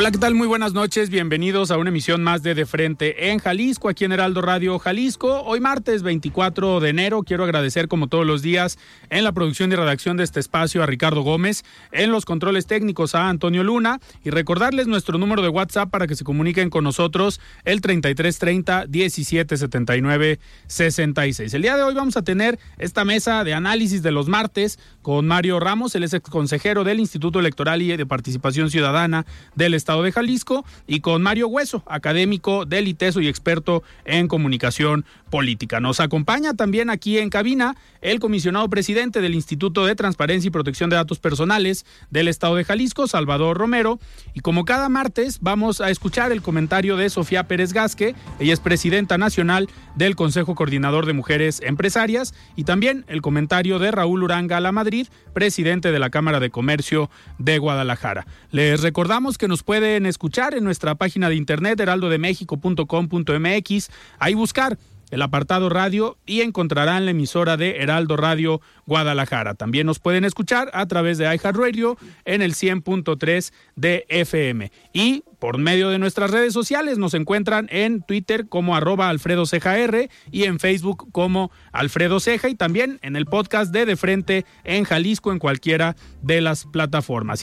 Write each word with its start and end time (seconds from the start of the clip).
Hola, 0.00 0.12
¿qué 0.12 0.16
tal? 0.16 0.34
Muy 0.34 0.46
buenas 0.48 0.72
noches. 0.72 1.10
Bienvenidos 1.10 1.70
a 1.70 1.76
una 1.76 1.90
emisión 1.90 2.22
más 2.22 2.42
de 2.42 2.54
De 2.54 2.64
Frente 2.64 3.28
en 3.32 3.38
Jalisco, 3.38 3.90
aquí 3.90 4.06
en 4.06 4.12
Heraldo 4.12 4.40
Radio 4.40 4.78
Jalisco. 4.78 5.42
Hoy 5.42 5.60
martes 5.60 6.02
24 6.02 6.80
de 6.80 6.88
enero 6.88 7.22
quiero 7.22 7.44
agradecer 7.44 7.86
como 7.86 8.06
todos 8.06 8.24
los 8.24 8.40
días 8.40 8.78
en 9.10 9.24
la 9.24 9.32
producción 9.32 9.70
y 9.70 9.76
redacción 9.76 10.16
de 10.16 10.24
este 10.24 10.40
espacio 10.40 10.82
a 10.82 10.86
Ricardo 10.86 11.20
Gómez, 11.20 11.66
en 11.92 12.12
los 12.12 12.24
controles 12.24 12.66
técnicos 12.66 13.14
a 13.14 13.28
Antonio 13.28 13.62
Luna 13.62 14.00
y 14.24 14.30
recordarles 14.30 14.86
nuestro 14.86 15.18
número 15.18 15.42
de 15.42 15.50
WhatsApp 15.50 15.90
para 15.90 16.06
que 16.06 16.16
se 16.16 16.24
comuniquen 16.24 16.70
con 16.70 16.84
nosotros 16.84 17.38
el 17.66 17.82
3330 17.82 18.86
1779 18.86 20.40
66. 20.66 21.52
El 21.52 21.60
día 21.60 21.76
de 21.76 21.82
hoy 21.82 21.92
vamos 21.92 22.16
a 22.16 22.22
tener 22.22 22.58
esta 22.78 23.04
mesa 23.04 23.44
de 23.44 23.52
análisis 23.52 24.02
de 24.02 24.12
los 24.12 24.28
martes 24.28 24.78
con 25.02 25.26
Mario 25.26 25.60
Ramos, 25.60 25.94
el 25.94 26.04
ex 26.04 26.20
consejero 26.20 26.84
del 26.84 27.00
Instituto 27.00 27.40
Electoral 27.40 27.82
y 27.82 27.96
de 27.96 28.06
Participación 28.06 28.70
Ciudadana 28.70 29.26
del 29.54 29.74
Estado 29.74 30.02
de 30.02 30.12
Jalisco, 30.12 30.64
y 30.86 31.00
con 31.00 31.22
Mario 31.22 31.48
Hueso, 31.48 31.82
académico 31.86 32.66
del 32.66 32.88
ITESO 32.88 33.20
y 33.20 33.28
experto 33.28 33.82
en 34.04 34.28
comunicación 34.28 35.04
política. 35.30 35.80
Nos 35.80 36.00
acompaña 36.00 36.54
también 36.54 36.90
aquí 36.90 37.18
en 37.18 37.30
cabina 37.30 37.76
el 38.02 38.18
comisionado 38.18 38.68
presidente 38.68 39.20
del 39.20 39.34
Instituto 39.34 39.86
de 39.86 39.94
Transparencia 39.94 40.48
y 40.48 40.50
Protección 40.50 40.90
de 40.90 40.96
Datos 40.96 41.18
Personales 41.18 41.86
del 42.10 42.28
Estado 42.28 42.56
de 42.56 42.64
Jalisco, 42.64 43.06
Salvador 43.06 43.56
Romero, 43.56 44.00
y 44.34 44.40
como 44.40 44.64
cada 44.64 44.88
martes 44.88 45.38
vamos 45.40 45.80
a 45.80 45.90
escuchar 45.90 46.32
el 46.32 46.42
comentario 46.42 46.96
de 46.96 47.10
Sofía 47.10 47.46
Pérez 47.46 47.72
Gasque, 47.72 48.14
ella 48.38 48.52
es 48.52 48.60
presidenta 48.60 49.18
nacional 49.18 49.68
del 49.94 50.16
Consejo 50.16 50.54
Coordinador 50.54 51.06
de 51.06 51.12
Mujeres 51.12 51.60
Empresarias, 51.62 52.34
y 52.56 52.64
también 52.64 53.04
el 53.08 53.22
comentario 53.22 53.78
de 53.78 53.90
Raúl 53.90 54.22
Uranga 54.22 54.60
La 54.60 54.72
Madrid, 54.72 54.89
presidente 55.32 55.92
de 55.92 55.98
la 55.98 56.10
Cámara 56.10 56.40
de 56.40 56.50
Comercio 56.50 57.08
de 57.38 57.56
Guadalajara. 57.58 58.26
Les 58.50 58.82
recordamos 58.82 59.38
que 59.38 59.48
nos 59.48 59.62
pueden 59.62 60.04
escuchar 60.06 60.54
en 60.54 60.64
nuestra 60.64 60.94
página 60.94 61.28
de 61.28 61.36
internet 61.36 61.78
heraldodemexico.com.mx, 61.80 63.90
ahí 64.18 64.34
buscar 64.34 64.78
el 65.10 65.22
apartado 65.22 65.68
radio 65.68 66.16
y 66.24 66.42
encontrarán 66.42 67.04
la 67.04 67.10
emisora 67.10 67.56
de 67.56 67.78
Heraldo 67.78 68.16
Radio 68.16 68.60
Guadalajara. 68.86 69.54
También 69.54 69.86
nos 69.86 69.98
pueden 69.98 70.24
escuchar 70.24 70.70
a 70.72 70.86
través 70.86 71.18
de 71.18 71.24
iHeartRadio 71.24 71.96
en 72.24 72.42
el 72.42 72.54
100.3 72.54 73.52
de 73.76 74.06
FM. 74.08 74.70
Y 74.92 75.24
por 75.40 75.58
medio 75.58 75.88
de 75.88 75.98
nuestras 75.98 76.30
redes 76.30 76.52
sociales 76.52 76.98
nos 76.98 77.14
encuentran 77.14 77.66
en 77.70 78.02
Twitter 78.02 78.48
como 78.48 78.76
arroba 78.76 79.08
Alfredo 79.08 79.46
Ceja 79.46 79.78
R 79.78 80.08
y 80.30 80.44
en 80.44 80.60
Facebook 80.60 81.10
como 81.10 81.50
Alfredo 81.72 82.20
Ceja 82.20 82.48
y 82.48 82.54
también 82.54 83.00
en 83.02 83.16
el 83.16 83.26
podcast 83.26 83.72
de 83.72 83.86
De 83.86 83.96
Frente 83.96 84.44
en 84.62 84.84
Jalisco 84.84 85.32
en 85.32 85.40
cualquiera 85.40 85.96
de 86.22 86.40
las 86.40 86.66
plataformas. 86.66 87.42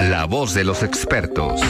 La 0.00 0.24
voz 0.26 0.54
de 0.54 0.64
los 0.64 0.82
expertos. 0.82 1.60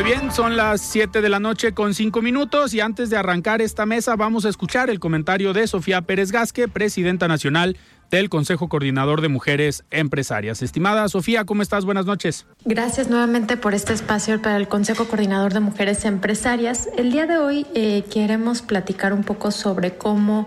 Muy 0.00 0.12
bien, 0.12 0.32
son 0.32 0.56
las 0.56 0.80
7 0.80 1.20
de 1.20 1.28
la 1.28 1.40
noche 1.40 1.74
con 1.74 1.92
5 1.92 2.22
minutos 2.22 2.72
y 2.72 2.80
antes 2.80 3.10
de 3.10 3.18
arrancar 3.18 3.60
esta 3.60 3.84
mesa 3.84 4.16
vamos 4.16 4.46
a 4.46 4.48
escuchar 4.48 4.88
el 4.88 4.98
comentario 4.98 5.52
de 5.52 5.66
Sofía 5.66 6.00
Pérez 6.00 6.32
Gasque, 6.32 6.68
presidenta 6.68 7.28
nacional 7.28 7.76
del 8.10 8.30
Consejo 8.30 8.70
Coordinador 8.70 9.20
de 9.20 9.28
Mujeres 9.28 9.84
Empresarias. 9.90 10.62
Estimada 10.62 11.06
Sofía, 11.10 11.44
¿cómo 11.44 11.60
estás? 11.60 11.84
Buenas 11.84 12.06
noches. 12.06 12.46
Gracias 12.64 13.10
nuevamente 13.10 13.58
por 13.58 13.74
este 13.74 13.92
espacio 13.92 14.40
para 14.40 14.56
el 14.56 14.68
Consejo 14.68 15.06
Coordinador 15.06 15.52
de 15.52 15.60
Mujeres 15.60 16.06
Empresarias. 16.06 16.88
El 16.96 17.12
día 17.12 17.26
de 17.26 17.36
hoy 17.36 17.66
eh, 17.74 18.02
queremos 18.10 18.62
platicar 18.62 19.12
un 19.12 19.22
poco 19.22 19.50
sobre 19.50 19.98
cómo 19.98 20.46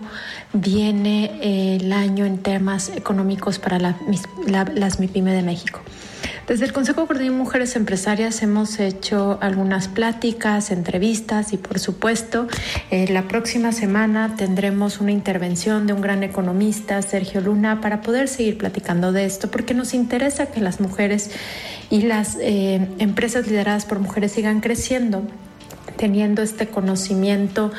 viene 0.52 1.26
eh, 1.40 1.76
el 1.80 1.92
año 1.92 2.24
en 2.24 2.38
temas 2.38 2.88
económicos 2.88 3.60
para 3.60 3.78
la, 3.78 3.96
la, 4.48 4.64
las 4.64 4.98
MIPYME 4.98 5.32
de 5.32 5.42
México. 5.44 5.80
Desde 6.46 6.66
el 6.66 6.74
Consejo 6.74 7.06
Coordinador 7.06 7.32
de 7.32 7.38
Mujeres 7.38 7.74
Empresarias 7.74 8.42
hemos 8.42 8.78
hecho 8.78 9.38
algunas 9.40 9.88
pláticas, 9.88 10.70
entrevistas 10.70 11.54
y 11.54 11.56
por 11.56 11.78
supuesto 11.78 12.48
eh, 12.90 13.06
la 13.10 13.28
próxima 13.28 13.72
semana 13.72 14.34
tendremos 14.36 15.00
una 15.00 15.10
intervención 15.10 15.86
de 15.86 15.94
un 15.94 16.02
gran 16.02 16.22
economista, 16.22 17.00
Sergio 17.00 17.40
Luna, 17.40 17.80
para 17.80 18.02
poder 18.02 18.28
seguir 18.28 18.58
platicando 18.58 19.10
de 19.10 19.24
esto 19.24 19.50
porque 19.50 19.72
nos 19.72 19.94
interesa 19.94 20.46
que 20.46 20.60
las 20.60 20.80
mujeres 20.80 21.30
y 21.88 22.02
las 22.02 22.36
eh, 22.38 22.88
empresas 22.98 23.46
lideradas 23.46 23.86
por 23.86 24.00
mujeres 24.00 24.32
sigan 24.32 24.60
creciendo 24.60 25.22
teniendo 25.96 26.42
este 26.42 26.66
conocimiento 26.66 27.72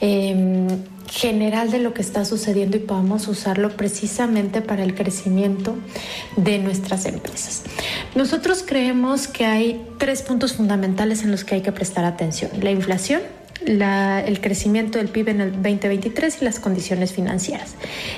eh, 0.00 0.68
general 1.12 1.70
de 1.70 1.78
lo 1.78 1.92
que 1.92 2.00
está 2.00 2.24
sucediendo 2.24 2.78
y 2.78 2.80
podamos 2.80 3.28
usarlo 3.28 3.76
precisamente 3.76 4.62
para 4.62 4.82
el 4.82 4.94
crecimiento 4.94 5.76
de 6.36 6.58
nuestras 6.58 7.04
empresas. 7.04 7.64
Nosotros 8.14 8.64
creemos 8.66 9.28
que 9.28 9.44
hay 9.44 9.86
tres 9.98 10.22
puntos 10.22 10.54
fundamentales 10.54 11.22
en 11.22 11.30
los 11.30 11.44
que 11.44 11.56
hay 11.56 11.60
que 11.60 11.70
prestar 11.70 12.06
atención. 12.06 12.50
La 12.62 12.70
inflación, 12.70 13.20
la, 13.66 14.20
el 14.20 14.40
crecimiento 14.40 14.96
del 14.96 15.08
PIB 15.08 15.28
en 15.28 15.40
el 15.42 15.52
2023 15.52 16.40
y 16.40 16.44
las 16.46 16.58
condiciones 16.58 17.12
financieras. 17.12 17.74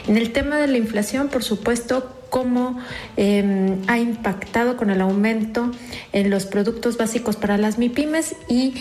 En 0.06 0.16
el 0.16 0.32
tema 0.32 0.58
de 0.58 0.68
la 0.68 0.78
inflación, 0.78 1.28
por 1.28 1.42
supuesto, 1.42 2.14
cómo 2.30 2.78
eh, 3.16 3.76
ha 3.86 3.98
impactado 3.98 4.76
con 4.76 4.90
el 4.90 5.00
aumento 5.00 5.70
en 6.12 6.30
los 6.30 6.46
productos 6.46 6.96
básicos 6.96 7.36
para 7.36 7.58
las 7.58 7.78
MIPIMES 7.78 8.36
y 8.48 8.74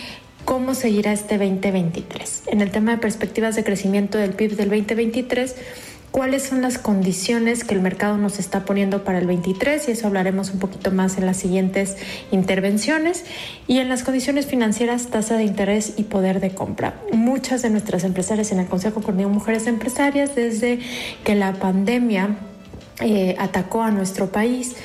cómo 0.46 0.76
seguirá 0.76 1.14
este 1.14 1.38
2023. 1.38 2.44
En 2.48 2.62
el 2.62 2.72
tema 2.72 2.92
de 2.92 2.98
perspectivas 2.98 3.56
de 3.56 3.64
crecimiento 3.64 4.18
del 4.18 4.31
PIB 4.31 4.56
del 4.56 4.70
2023, 4.70 5.56
cuáles 6.12 6.44
son 6.44 6.62
las 6.62 6.78
condiciones 6.78 7.64
que 7.64 7.74
el 7.74 7.81
mercado 7.81 8.18
nos 8.18 8.38
está 8.38 8.66
poniendo 8.66 9.03
para 9.03 9.18
el 9.18 9.26
23 9.26 9.90
y 9.90 9.92
eso 9.92 10.06
hablaremos 10.06 10.52
un 10.52 10.59
poquito 10.59 10.92
más 10.92 11.18
en 11.18 11.26
las 11.26 11.38
siguientes 11.38 11.98
intervenciones 12.32 13.26
y 13.67 13.79
en 13.79 13.90
las 13.90 14.03
condiciones 14.03 14.46
financieras 14.46 15.08
tasa 15.08 15.38
de 15.38 15.44
interés 15.44 15.94
y 15.97 16.03
poder 16.03 16.40
de 16.40 16.52
compra. 16.52 16.94
Muchas 17.12 17.64
de 17.64 17.72
nuestras 17.72 18.03
empresarias 18.03 18.52
en 18.52 18.59
el 18.59 18.67
Consejo 18.67 19.02
Coordinador 19.02 19.34
Mujeres 19.34 19.66
Empresarias 19.66 20.35
desde 20.35 20.79
que 21.23 21.34
la 21.34 21.53
pandemia 21.53 22.38
eh, 23.01 23.35
atacó 23.40 23.81
a 23.81 23.91
nuestro 23.91 24.31
país, 24.31 24.75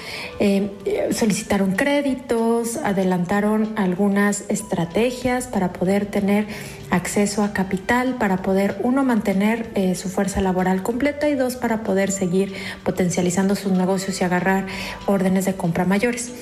eh, 0.41 1.11
solicitaron 1.13 1.73
créditos, 1.73 2.77
adelantaron 2.77 3.75
algunas 3.77 4.45
estrategias 4.49 5.47
para 5.47 5.73
poder 5.73 6.07
tener 6.07 6.47
acceso 6.91 7.43
a 7.43 7.53
capital, 7.53 8.17
para 8.19 8.39
poder, 8.39 8.79
uno, 8.83 9.05
mantener 9.05 9.71
eh, 9.75 9.95
su 9.95 10.09
fuerza 10.09 10.41
laboral 10.41 10.83
completa 10.83 11.29
y 11.29 11.35
dos, 11.35 11.57
para 11.57 11.83
poder 11.83 12.11
seguir 12.11 12.55
potencializando 12.85 13.55
sus 13.55 13.73
negocios 13.73 14.21
y 14.21 14.25
agarrar 14.25 14.67
órdenes 15.07 15.45
de 15.45 15.55
compra 15.55 15.85
mayores. 15.85 16.33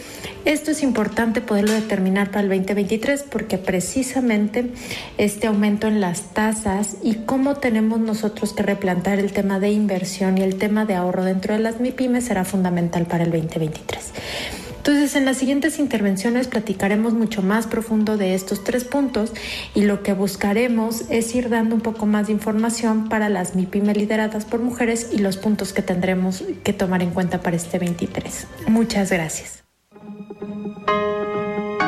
Esto 0.44 0.70
es 0.70 0.82
importante 0.84 1.40
poderlo 1.40 1.72
determinar 1.72 2.30
para 2.30 2.42
el 2.42 2.48
2023 2.48 3.24
porque 3.24 3.58
precisamente 3.58 4.70
este 5.18 5.48
aumento 5.48 5.88
en 5.88 6.00
las 6.00 6.34
tasas 6.34 6.98
y 7.02 7.16
cómo 7.16 7.56
tenemos 7.56 7.98
nosotros 7.98 8.52
que 8.52 8.62
replantar 8.62 9.18
el 9.18 9.32
tema 9.32 9.58
de 9.58 9.70
inversión 9.70 10.38
y 10.38 10.42
el 10.42 10.56
tema 10.56 10.84
de 10.84 10.94
ahorro 10.94 11.24
dentro 11.24 11.54
de 11.54 11.60
las 11.60 11.80
MIPIMES 11.80 12.26
será 12.26 12.44
fundamental 12.44 13.06
para 13.06 13.24
el 13.24 13.32
2023. 13.32 14.65
Entonces, 14.86 15.16
en 15.16 15.24
las 15.24 15.38
siguientes 15.38 15.80
intervenciones 15.80 16.46
platicaremos 16.46 17.12
mucho 17.12 17.42
más 17.42 17.66
profundo 17.66 18.16
de 18.16 18.36
estos 18.36 18.62
tres 18.62 18.84
puntos 18.84 19.32
y 19.74 19.82
lo 19.82 20.04
que 20.04 20.12
buscaremos 20.12 21.10
es 21.10 21.34
ir 21.34 21.48
dando 21.48 21.74
un 21.74 21.80
poco 21.80 22.06
más 22.06 22.28
de 22.28 22.34
información 22.34 23.08
para 23.08 23.28
las 23.28 23.56
MIPYME 23.56 23.94
lideradas 23.94 24.44
por 24.44 24.60
mujeres 24.60 25.08
y 25.12 25.18
los 25.18 25.38
puntos 25.38 25.72
que 25.72 25.82
tendremos 25.82 26.44
que 26.62 26.72
tomar 26.72 27.02
en 27.02 27.10
cuenta 27.10 27.40
para 27.40 27.56
este 27.56 27.80
23. 27.80 28.46
Muchas 28.68 29.10
gracias. 29.10 29.64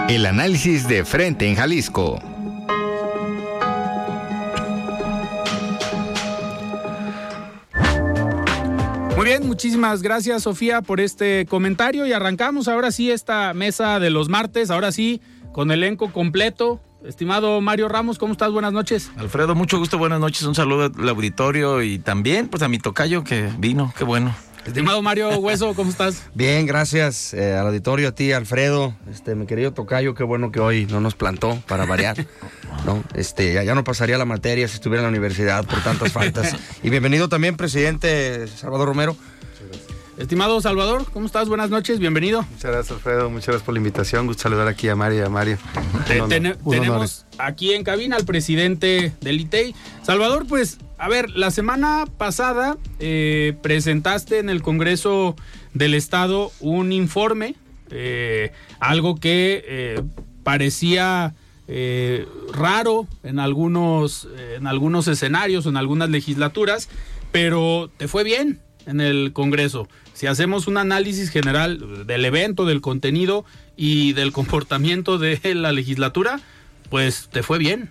El 0.08 0.26
análisis 0.26 0.88
de 0.88 1.04
frente 1.04 1.46
en 1.46 1.54
Jalisco. 1.54 2.18
Muchísimas 9.42 10.02
gracias 10.02 10.42
Sofía 10.42 10.82
por 10.82 11.00
este 11.00 11.46
comentario 11.46 12.06
y 12.06 12.12
arrancamos 12.12 12.68
ahora 12.68 12.90
sí 12.90 13.10
esta 13.10 13.54
mesa 13.54 13.98
de 14.00 14.10
los 14.10 14.28
martes, 14.28 14.70
ahora 14.70 14.92
sí 14.92 15.20
con 15.52 15.70
elenco 15.70 16.12
completo. 16.12 16.80
Estimado 17.04 17.60
Mario 17.60 17.88
Ramos, 17.88 18.18
¿cómo 18.18 18.32
estás? 18.32 18.50
Buenas 18.50 18.72
noches. 18.72 19.10
Alfredo, 19.16 19.54
mucho 19.54 19.78
gusto, 19.78 19.98
buenas 19.98 20.20
noches, 20.20 20.42
un 20.42 20.54
saludo 20.54 20.90
al 20.96 21.08
auditorio 21.08 21.82
y 21.82 21.98
también 21.98 22.48
pues 22.48 22.62
a 22.62 22.68
mi 22.68 22.78
tocayo 22.78 23.22
que 23.22 23.50
vino, 23.58 23.92
qué 23.96 24.04
bueno. 24.04 24.34
Estimado 24.68 25.00
Mario 25.00 25.30
Hueso, 25.38 25.72
¿cómo 25.72 25.90
estás? 25.90 26.24
Bien, 26.34 26.66
gracias 26.66 27.32
eh, 27.32 27.54
al 27.54 27.68
auditorio, 27.68 28.08
a 28.08 28.12
ti, 28.12 28.32
Alfredo, 28.32 28.94
este, 29.10 29.34
mi 29.34 29.46
querido 29.46 29.72
Tocayo, 29.72 30.14
qué 30.14 30.24
bueno 30.24 30.52
que 30.52 30.60
hoy 30.60 30.84
no 30.84 31.00
nos 31.00 31.14
plantó 31.14 31.58
para 31.66 31.86
variar. 31.86 32.26
¿no? 32.84 33.02
Este, 33.14 33.54
ya, 33.54 33.62
ya 33.62 33.74
no 33.74 33.82
pasaría 33.82 34.18
la 34.18 34.26
materia 34.26 34.68
si 34.68 34.74
estuviera 34.74 35.00
en 35.00 35.04
la 35.04 35.08
universidad 35.08 35.64
por 35.64 35.82
tantas 35.82 36.12
faltas. 36.12 36.54
Y 36.82 36.90
bienvenido 36.90 37.30
también, 37.30 37.56
presidente 37.56 38.46
Salvador 38.46 38.88
Romero. 38.88 39.16
Estimado 40.18 40.60
Salvador, 40.60 41.06
¿cómo 41.12 41.26
estás? 41.26 41.48
Buenas 41.48 41.70
noches, 41.70 42.00
bienvenido. 42.00 42.42
Muchas 42.42 42.72
gracias, 42.72 42.90
Alfredo. 42.90 43.30
Muchas 43.30 43.46
gracias 43.46 43.62
por 43.62 43.74
la 43.74 43.78
invitación. 43.78 44.26
Gusto 44.26 44.42
saludar 44.42 44.66
aquí 44.66 44.88
a 44.88 44.96
Mario 44.96 45.20
y 45.20 45.22
a 45.22 45.28
Mario. 45.28 45.58
Te- 46.08 46.20
honor, 46.20 46.56
tenemos 46.68 47.24
aquí 47.38 47.72
en 47.72 47.84
cabina 47.84 48.16
al 48.16 48.24
presidente 48.24 49.12
del 49.20 49.40
ITEI. 49.40 49.76
Salvador, 50.02 50.44
pues, 50.48 50.78
a 50.98 51.08
ver, 51.08 51.30
la 51.30 51.52
semana 51.52 52.04
pasada 52.18 52.76
eh, 52.98 53.56
presentaste 53.62 54.40
en 54.40 54.48
el 54.50 54.60
Congreso 54.60 55.36
del 55.72 55.94
Estado 55.94 56.50
un 56.58 56.90
informe, 56.90 57.54
eh, 57.90 58.50
algo 58.80 59.20
que 59.20 59.62
eh, 59.68 60.02
parecía 60.42 61.36
eh, 61.68 62.26
raro 62.52 63.06
en 63.22 63.38
algunos, 63.38 64.26
en 64.56 64.66
algunos 64.66 65.06
escenarios, 65.06 65.66
en 65.66 65.76
algunas 65.76 66.10
legislaturas, 66.10 66.88
pero 67.30 67.88
te 67.98 68.08
fue 68.08 68.24
bien 68.24 68.58
en 68.86 69.00
el 69.00 69.32
Congreso. 69.32 69.86
Si 70.18 70.26
hacemos 70.26 70.66
un 70.66 70.78
análisis 70.78 71.30
general 71.30 72.04
del 72.04 72.24
evento, 72.24 72.66
del 72.66 72.80
contenido 72.80 73.44
y 73.76 74.14
del 74.14 74.32
comportamiento 74.32 75.16
de 75.16 75.38
la 75.54 75.70
legislatura, 75.70 76.40
pues 76.90 77.28
te 77.30 77.44
fue 77.44 77.58
bien. 77.58 77.88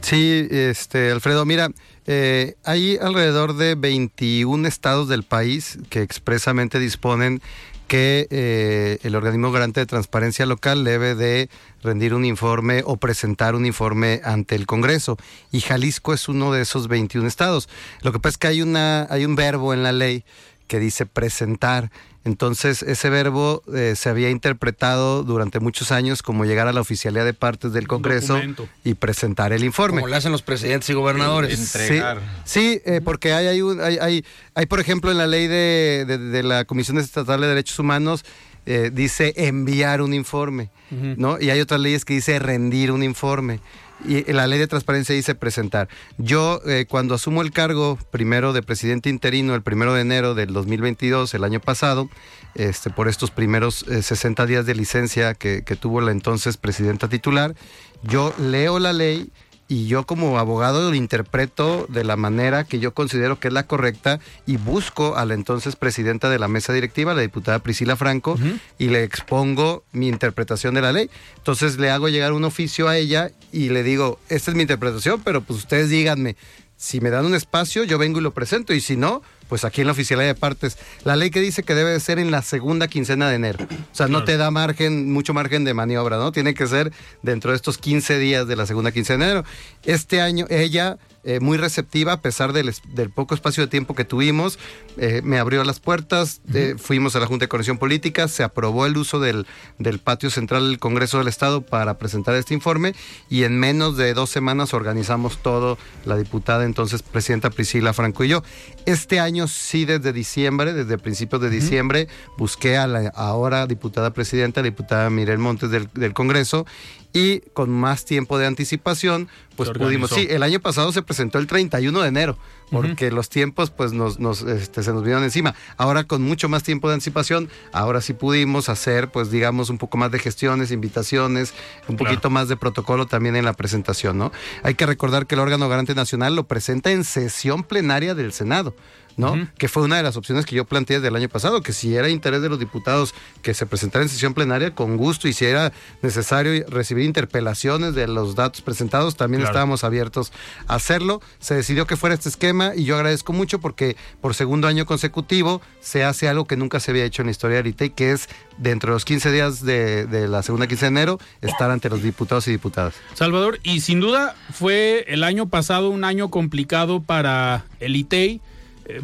Sí, 0.00 0.48
este, 0.50 1.10
Alfredo, 1.10 1.44
mira, 1.44 1.68
eh, 2.06 2.54
hay 2.64 2.96
alrededor 2.96 3.56
de 3.56 3.74
21 3.74 4.66
estados 4.66 5.06
del 5.10 5.22
país 5.22 5.76
que 5.90 6.00
expresamente 6.00 6.78
disponen 6.78 7.42
que 7.88 8.26
eh, 8.30 8.98
el 9.02 9.14
organismo 9.14 9.52
garante 9.52 9.80
de 9.80 9.86
transparencia 9.86 10.46
local 10.46 10.82
debe 10.82 11.14
de 11.14 11.50
rendir 11.82 12.14
un 12.14 12.24
informe 12.24 12.82
o 12.86 12.96
presentar 12.96 13.54
un 13.54 13.66
informe 13.66 14.22
ante 14.24 14.54
el 14.54 14.64
Congreso. 14.64 15.18
Y 15.52 15.60
Jalisco 15.60 16.14
es 16.14 16.26
uno 16.26 16.54
de 16.54 16.62
esos 16.62 16.88
21 16.88 17.28
estados. 17.28 17.68
Lo 18.00 18.12
que 18.12 18.18
pasa 18.18 18.30
es 18.30 18.38
que 18.38 18.46
hay, 18.46 18.62
una, 18.62 19.06
hay 19.10 19.26
un 19.26 19.36
verbo 19.36 19.74
en 19.74 19.82
la 19.82 19.92
ley 19.92 20.24
que 20.66 20.78
dice 20.80 21.06
presentar. 21.06 21.90
Entonces, 22.24 22.82
ese 22.82 23.10
verbo 23.10 23.62
eh, 23.74 23.94
se 23.96 24.08
había 24.08 24.30
interpretado 24.30 25.24
durante 25.24 25.60
muchos 25.60 25.92
años 25.92 26.22
como 26.22 26.46
llegar 26.46 26.66
a 26.68 26.72
la 26.72 26.80
oficialidad 26.80 27.24
de 27.26 27.34
partes 27.34 27.72
del 27.74 27.86
Congreso 27.86 28.34
documento. 28.34 28.66
y 28.82 28.94
presentar 28.94 29.52
el 29.52 29.62
informe. 29.62 30.00
Como 30.00 30.08
le 30.08 30.16
hacen 30.16 30.32
los 30.32 30.40
presidentes 30.40 30.88
y 30.88 30.94
gobernadores. 30.94 31.58
Entregar. 31.74 32.20
Sí, 32.46 32.76
sí, 32.76 32.82
eh, 32.86 33.00
porque 33.04 33.34
hay, 33.34 33.46
hay, 33.48 33.60
un- 33.60 33.80
hay, 33.80 33.98
hay, 33.98 34.24
hay, 34.54 34.66
por 34.66 34.80
ejemplo, 34.80 35.10
en 35.10 35.18
la 35.18 35.26
ley 35.26 35.46
de, 35.48 36.04
de- 36.06 36.16
de 36.18 36.42
la 36.42 36.64
Comisión 36.64 36.96
Estatal 36.98 37.42
de 37.42 37.48
Derechos 37.48 37.78
Humanos, 37.78 38.24
eh, 38.66 38.90
dice 38.90 39.34
enviar 39.36 40.00
un 40.00 40.14
informe, 40.14 40.70
¿no? 40.90 41.38
Y 41.38 41.50
hay 41.50 41.60
otras 41.60 41.80
leyes 41.80 42.06
que 42.06 42.14
dice 42.14 42.38
rendir 42.38 42.90
un 42.92 43.02
informe. 43.02 43.60
Y 44.04 44.30
la 44.32 44.46
ley 44.46 44.58
de 44.58 44.66
transparencia 44.66 45.14
dice 45.14 45.34
presentar. 45.34 45.88
Yo, 46.18 46.60
eh, 46.66 46.86
cuando 46.88 47.14
asumo 47.14 47.42
el 47.42 47.52
cargo 47.52 47.98
primero 48.10 48.52
de 48.52 48.62
presidente 48.62 49.08
interino, 49.08 49.54
el 49.54 49.62
primero 49.62 49.94
de 49.94 50.02
enero 50.02 50.34
del 50.34 50.52
2022, 50.52 51.32
el 51.34 51.44
año 51.44 51.60
pasado, 51.60 52.10
este, 52.54 52.90
por 52.90 53.08
estos 53.08 53.30
primeros 53.30 53.84
eh, 53.88 54.02
60 54.02 54.46
días 54.46 54.66
de 54.66 54.74
licencia 54.74 55.34
que, 55.34 55.62
que 55.64 55.76
tuvo 55.76 56.00
la 56.00 56.10
entonces 56.10 56.56
presidenta 56.56 57.08
titular, 57.08 57.54
yo 58.02 58.34
leo 58.38 58.78
la 58.78 58.92
ley 58.92 59.30
y 59.74 59.88
yo 59.88 60.06
como 60.06 60.38
abogado 60.38 60.88
lo 60.88 60.94
interpreto 60.94 61.86
de 61.88 62.04
la 62.04 62.14
manera 62.14 62.62
que 62.62 62.78
yo 62.78 62.94
considero 62.94 63.40
que 63.40 63.48
es 63.48 63.54
la 63.54 63.66
correcta 63.66 64.20
y 64.46 64.56
busco 64.56 65.16
a 65.16 65.24
la 65.24 65.34
entonces 65.34 65.74
presidenta 65.74 66.30
de 66.30 66.38
la 66.38 66.46
mesa 66.46 66.72
directiva, 66.72 67.12
la 67.12 67.22
diputada 67.22 67.58
Priscila 67.58 67.96
Franco, 67.96 68.38
y 68.78 68.86
le 68.86 69.02
expongo 69.02 69.82
mi 69.90 70.06
interpretación 70.06 70.74
de 70.74 70.80
la 70.80 70.92
ley. 70.92 71.10
Entonces 71.38 71.76
le 71.76 71.90
hago 71.90 72.08
llegar 72.08 72.32
un 72.34 72.44
oficio 72.44 72.86
a 72.86 72.96
ella 72.96 73.32
y 73.50 73.70
le 73.70 73.82
digo, 73.82 74.20
esta 74.28 74.52
es 74.52 74.56
mi 74.56 74.62
interpretación, 74.62 75.20
pero 75.24 75.40
pues 75.40 75.58
ustedes 75.58 75.90
díganme, 75.90 76.36
si 76.76 77.00
me 77.00 77.10
dan 77.10 77.26
un 77.26 77.34
espacio, 77.34 77.82
yo 77.82 77.98
vengo 77.98 78.20
y 78.20 78.22
lo 78.22 78.32
presento, 78.32 78.74
y 78.74 78.80
si 78.80 78.96
no, 78.96 79.22
pues 79.54 79.64
aquí 79.64 79.82
en 79.82 79.86
la 79.86 79.92
oficialidad 79.92 80.26
de 80.26 80.34
partes. 80.34 80.76
La 81.04 81.14
ley 81.14 81.30
que 81.30 81.40
dice 81.40 81.62
que 81.62 81.76
debe 81.76 81.92
de 81.92 82.00
ser 82.00 82.18
en 82.18 82.32
la 82.32 82.42
segunda 82.42 82.88
quincena 82.88 83.28
de 83.28 83.36
enero. 83.36 83.64
O 83.70 83.94
sea, 83.94 84.08
no 84.08 84.24
te 84.24 84.36
da 84.36 84.50
margen, 84.50 85.12
mucho 85.12 85.32
margen 85.32 85.62
de 85.62 85.74
maniobra, 85.74 86.16
¿no? 86.16 86.32
Tiene 86.32 86.54
que 86.54 86.66
ser 86.66 86.90
dentro 87.22 87.52
de 87.52 87.56
estos 87.56 87.78
15 87.78 88.18
días 88.18 88.48
de 88.48 88.56
la 88.56 88.66
segunda 88.66 88.90
quincena 88.90 89.26
de 89.26 89.30
enero. 89.30 89.46
Este 89.84 90.20
año, 90.20 90.46
ella, 90.50 90.98
eh, 91.26 91.40
muy 91.40 91.56
receptiva, 91.56 92.12
a 92.12 92.20
pesar 92.20 92.52
del, 92.52 92.74
poco 93.14 93.34
espacio 93.34 93.62
de 93.62 93.68
tiempo 93.68 93.94
que 93.94 94.04
tuvimos, 94.04 94.58
eh, 94.98 95.22
me 95.24 95.38
abrió 95.38 95.64
las 95.64 95.80
puertas, 95.80 96.42
eh, 96.52 96.74
fuimos 96.76 97.16
a 97.16 97.20
la 97.20 97.26
Junta 97.26 97.44
de 97.44 97.48
Coordinación 97.48 97.78
Política, 97.78 98.28
se 98.28 98.42
aprobó 98.42 98.84
el 98.84 98.96
uso 98.96 99.20
del, 99.20 99.46
del 99.78 100.00
patio 100.00 100.28
central 100.28 100.68
del 100.68 100.78
Congreso 100.78 101.18
del 101.18 101.28
Estado 101.28 101.62
para 101.62 101.96
presentar 101.96 102.34
este 102.34 102.52
informe 102.52 102.94
y 103.30 103.44
en 103.44 103.58
menos 103.58 103.96
de 103.96 104.12
dos 104.12 104.28
semanas 104.28 104.74
organizamos 104.74 105.38
todo, 105.38 105.78
la 106.04 106.18
diputada 106.18 106.64
entonces 106.64 107.02
presidenta 107.02 107.48
Priscila 107.48 107.94
Franco 107.94 108.24
y 108.24 108.28
yo. 108.28 108.42
Este 108.84 109.18
año 109.18 109.43
sí, 109.48 109.84
desde 109.84 110.12
diciembre, 110.12 110.72
desde 110.72 110.98
principios 110.98 111.40
de 111.42 111.50
diciembre, 111.50 112.08
busqué 112.36 112.76
a 112.76 112.86
la 112.86 113.08
ahora 113.14 113.66
diputada 113.66 114.12
presidenta, 114.12 114.60
la 114.60 114.66
diputada 114.66 115.10
Mirel 115.10 115.38
Montes 115.38 115.70
del, 115.70 115.88
del 115.94 116.12
Congreso, 116.14 116.66
y 117.12 117.40
con 117.52 117.70
más 117.70 118.04
tiempo 118.04 118.38
de 118.38 118.46
anticipación, 118.46 119.28
pues 119.54 119.70
pudimos. 119.70 120.10
Sí, 120.10 120.26
el 120.28 120.42
año 120.42 120.58
pasado 120.58 120.90
se 120.90 121.00
presentó 121.02 121.38
el 121.38 121.46
31 121.46 122.00
de 122.02 122.08
enero, 122.08 122.36
porque 122.72 123.12
los 123.12 123.28
tiempos 123.28 123.70
pues 123.70 123.92
nos, 123.92 124.18
nos, 124.18 124.42
este, 124.42 124.82
se 124.82 124.92
nos 124.92 125.02
vinieron 125.02 125.22
encima. 125.22 125.54
Ahora 125.76 126.02
con 126.02 126.22
mucho 126.22 126.48
más 126.48 126.64
tiempo 126.64 126.88
de 126.88 126.94
anticipación, 126.94 127.48
ahora 127.72 128.00
sí 128.00 128.14
pudimos 128.14 128.68
hacer 128.68 129.12
pues 129.12 129.30
digamos 129.30 129.70
un 129.70 129.78
poco 129.78 129.96
más 129.96 130.10
de 130.10 130.18
gestiones, 130.18 130.72
invitaciones, 130.72 131.54
un 131.86 131.94
Claro. 131.94 132.10
poquito 132.10 132.30
más 132.30 132.48
de 132.48 132.56
protocolo 132.56 133.06
también 133.06 133.36
en 133.36 133.44
la 133.44 133.52
presentación, 133.52 134.18
¿no? 134.18 134.32
Hay 134.64 134.74
que 134.74 134.84
recordar 134.84 135.26
que 135.28 135.36
el 135.36 135.40
órgano 135.40 135.68
garante 135.68 135.94
nacional 135.94 136.34
lo 136.34 136.48
presenta 136.48 136.90
en 136.90 137.04
sesión 137.04 137.62
plenaria 137.62 138.16
del 138.16 138.32
Senado. 138.32 138.74
¿No? 139.16 139.48
Que 139.58 139.68
fue 139.68 139.82
una 139.82 139.96
de 139.96 140.02
las 140.02 140.16
opciones 140.16 140.44
que 140.46 140.56
yo 140.56 140.64
planteé 140.64 140.96
desde 140.96 141.08
el 141.08 141.16
año 141.16 141.28
pasado, 141.28 141.62
que 141.62 141.72
si 141.72 141.94
era 141.94 142.08
interés 142.08 142.42
de 142.42 142.48
los 142.48 142.58
diputados 142.58 143.14
que 143.42 143.54
se 143.54 143.66
presentara 143.66 144.02
en 144.02 144.08
sesión 144.08 144.34
plenaria, 144.34 144.74
con 144.74 144.96
gusto, 144.96 145.28
y 145.28 145.32
si 145.32 145.44
era 145.44 145.72
necesario 146.02 146.64
recibir 146.68 147.04
interpelaciones 147.04 147.94
de 147.94 148.06
los 148.08 148.34
datos 148.34 148.60
presentados, 148.62 149.16
también 149.16 149.40
Claro. 149.42 149.52
estábamos 149.52 149.84
abiertos 149.84 150.32
a 150.68 150.74
hacerlo. 150.76 151.20
Se 151.38 151.54
decidió 151.54 151.86
que 151.86 151.96
fuera 151.96 152.14
este 152.14 152.28
esquema 152.28 152.72
y 152.74 152.84
yo 152.84 152.96
agradezco 152.96 153.32
mucho 153.32 153.60
porque 153.60 153.96
por 154.20 154.34
segundo 154.34 154.68
año 154.68 154.86
consecutivo 154.86 155.60
se 155.80 156.04
hace 156.04 156.28
algo 156.28 156.46
que 156.46 156.56
nunca 156.56 156.80
se 156.80 156.90
había 156.90 157.04
hecho 157.04 157.22
en 157.22 157.26
la 157.26 157.32
historia 157.32 157.56
del 157.58 157.66
ITEI, 157.68 157.90
que 157.90 158.12
es 158.12 158.28
dentro 158.58 158.90
de 158.92 158.96
los 158.96 159.04
15 159.04 159.32
días 159.32 159.64
de, 159.64 160.06
de 160.06 160.28
la 160.28 160.42
segunda 160.42 160.66
quincena 160.66 160.84
de 160.84 161.02
enero 161.02 161.18
estar 161.40 161.70
ante 161.70 161.88
los 161.88 162.02
diputados 162.02 162.46
y 162.48 162.50
diputadas. 162.50 162.94
Salvador, 163.14 163.58
y 163.62 163.80
sin 163.80 164.00
duda 164.00 164.34
fue 164.52 165.04
el 165.08 165.24
año 165.24 165.48
pasado 165.48 165.90
un 165.90 166.04
año 166.04 166.30
complicado 166.30 167.00
para 167.02 167.64
el 167.80 167.96
ITEI 167.96 168.40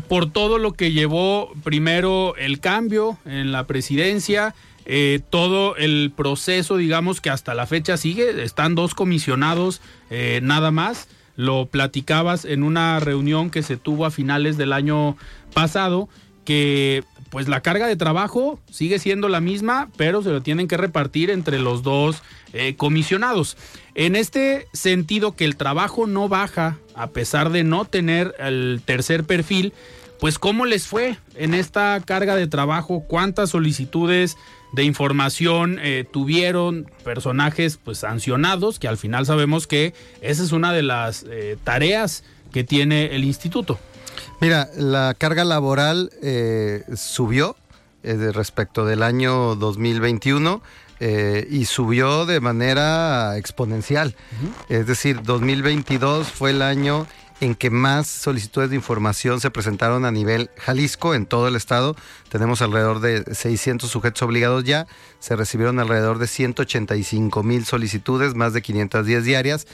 por 0.09 0.31
todo 0.31 0.59
lo 0.59 0.73
que 0.73 0.93
llevó 0.93 1.53
primero 1.65 2.35
el 2.37 2.61
cambio 2.61 3.19
en 3.25 3.53
la 3.53 3.67
presidencia, 3.67 4.55
eh, 4.87 5.21
todo 5.31 5.77
el 5.77 6.13
proceso, 6.15 6.77
digamos 6.77 7.21
que 7.21 7.31
hasta 7.31 7.55
la 7.55 7.67
fecha 7.67 7.97
sigue, 7.97 8.43
están 8.43 8.75
dos 8.75 8.95
comisionados 8.95 9.81
eh, 10.11 10.41
nada 10.43 10.71
más. 10.71 11.09
Lo 11.37 11.67
platicabas 11.67 12.45
en 12.45 12.63
una 12.63 12.99
reunión 13.01 13.51
que 13.51 13.63
se 13.63 13.77
tuvo 13.77 14.05
a 14.05 14.11
finales 14.11 14.57
del 14.57 14.73
año 14.73 15.17
pasado, 15.55 16.09
que 16.45 17.05
pues 17.31 17.49
la 17.49 17.61
carga 17.61 17.87
de 17.87 17.97
trabajo 17.97 18.61
sigue 18.71 18.99
siendo 18.99 19.29
la 19.29 19.41
misma, 19.41 19.89
pero 19.97 20.23
se 20.23 20.31
lo 20.31 20.43
tienen 20.43 20.69
que 20.69 20.77
repartir 20.77 21.31
entre 21.31 21.59
los 21.59 21.83
dos 21.83 22.23
eh, 22.53 22.75
comisionados. 22.77 23.57
En 23.95 24.17
este 24.17 24.67
sentido 24.73 25.37
que 25.37 25.45
el 25.45 25.57
trabajo 25.57 26.07
no 26.07 26.29
baja, 26.29 26.79
a 26.95 27.09
pesar 27.09 27.51
de 27.51 27.65
no 27.65 27.85
tener 27.85 28.35
el 28.39 28.83
tercer 28.85 29.25
perfil, 29.25 29.73
pues 30.19 30.39
cómo 30.39 30.67
les 30.67 30.87
fue 30.87 31.17
en 31.37 31.55
esta 31.55 32.01
carga 32.05 32.37
de 32.37 32.47
trabajo, 32.47 33.05
cuántas 33.07 33.51
solicitudes 33.51 34.37
de 34.73 34.85
información 34.85 35.79
eh, 35.81 36.05
tuvieron 36.11 36.91
personajes 37.05 37.79
pues 37.83 37.99
sancionados, 37.99 38.79
que 38.79 38.89
al 38.89 38.99
final 38.99 39.25
sabemos 39.25 39.67
que 39.67 39.95
esa 40.21 40.43
es 40.43 40.53
una 40.53 40.73
de 40.73 40.83
las 40.83 41.25
eh, 41.29 41.57
tareas 41.65 42.23
que 42.53 42.65
tiene 42.65 43.15
el 43.15 43.25
instituto. 43.25 43.79
Mira, 44.41 44.69
la 44.77 45.15
carga 45.17 45.45
laboral 45.45 46.11
eh, 46.23 46.85
subió 46.97 47.57
eh, 48.03 48.33
respecto 48.33 48.87
del 48.87 49.03
año 49.03 49.57
2021 49.57 50.63
eh, 51.01 51.47
y 51.51 51.65
subió 51.65 52.27
de 52.27 52.41
manera 52.41 53.37
exponencial. 53.39 54.15
Es 54.69 54.87
decir, 54.87 55.23
2022 55.23 56.29
fue 56.29 56.51
el 56.51 56.63
año 56.63 57.07
en 57.41 57.55
que 57.55 57.71
más 57.71 58.07
solicitudes 58.07 58.71
de 58.71 58.77
información 58.77 59.41
se 59.41 59.51
presentaron 59.51 60.05
a 60.05 60.11
nivel 60.11 60.51
Jalisco, 60.59 61.15
en 61.15 61.25
todo 61.25 61.49
el 61.49 61.57
estado. 61.57 61.97
Tenemos 62.29 62.61
alrededor 62.61 63.01
de 63.01 63.35
600 63.35 63.91
sujetos 63.91 64.23
obligados 64.23 64.65
ya. 64.65 64.87
Se 65.21 65.37
recibieron 65.37 65.79
alrededor 65.79 66.19
de 66.19 66.27
185 66.27 67.43
mil 67.43 67.65
solicitudes, 67.65 68.35
más 68.35 68.53
de 68.53 68.61
510 68.61 69.25
diarias. 69.25 69.67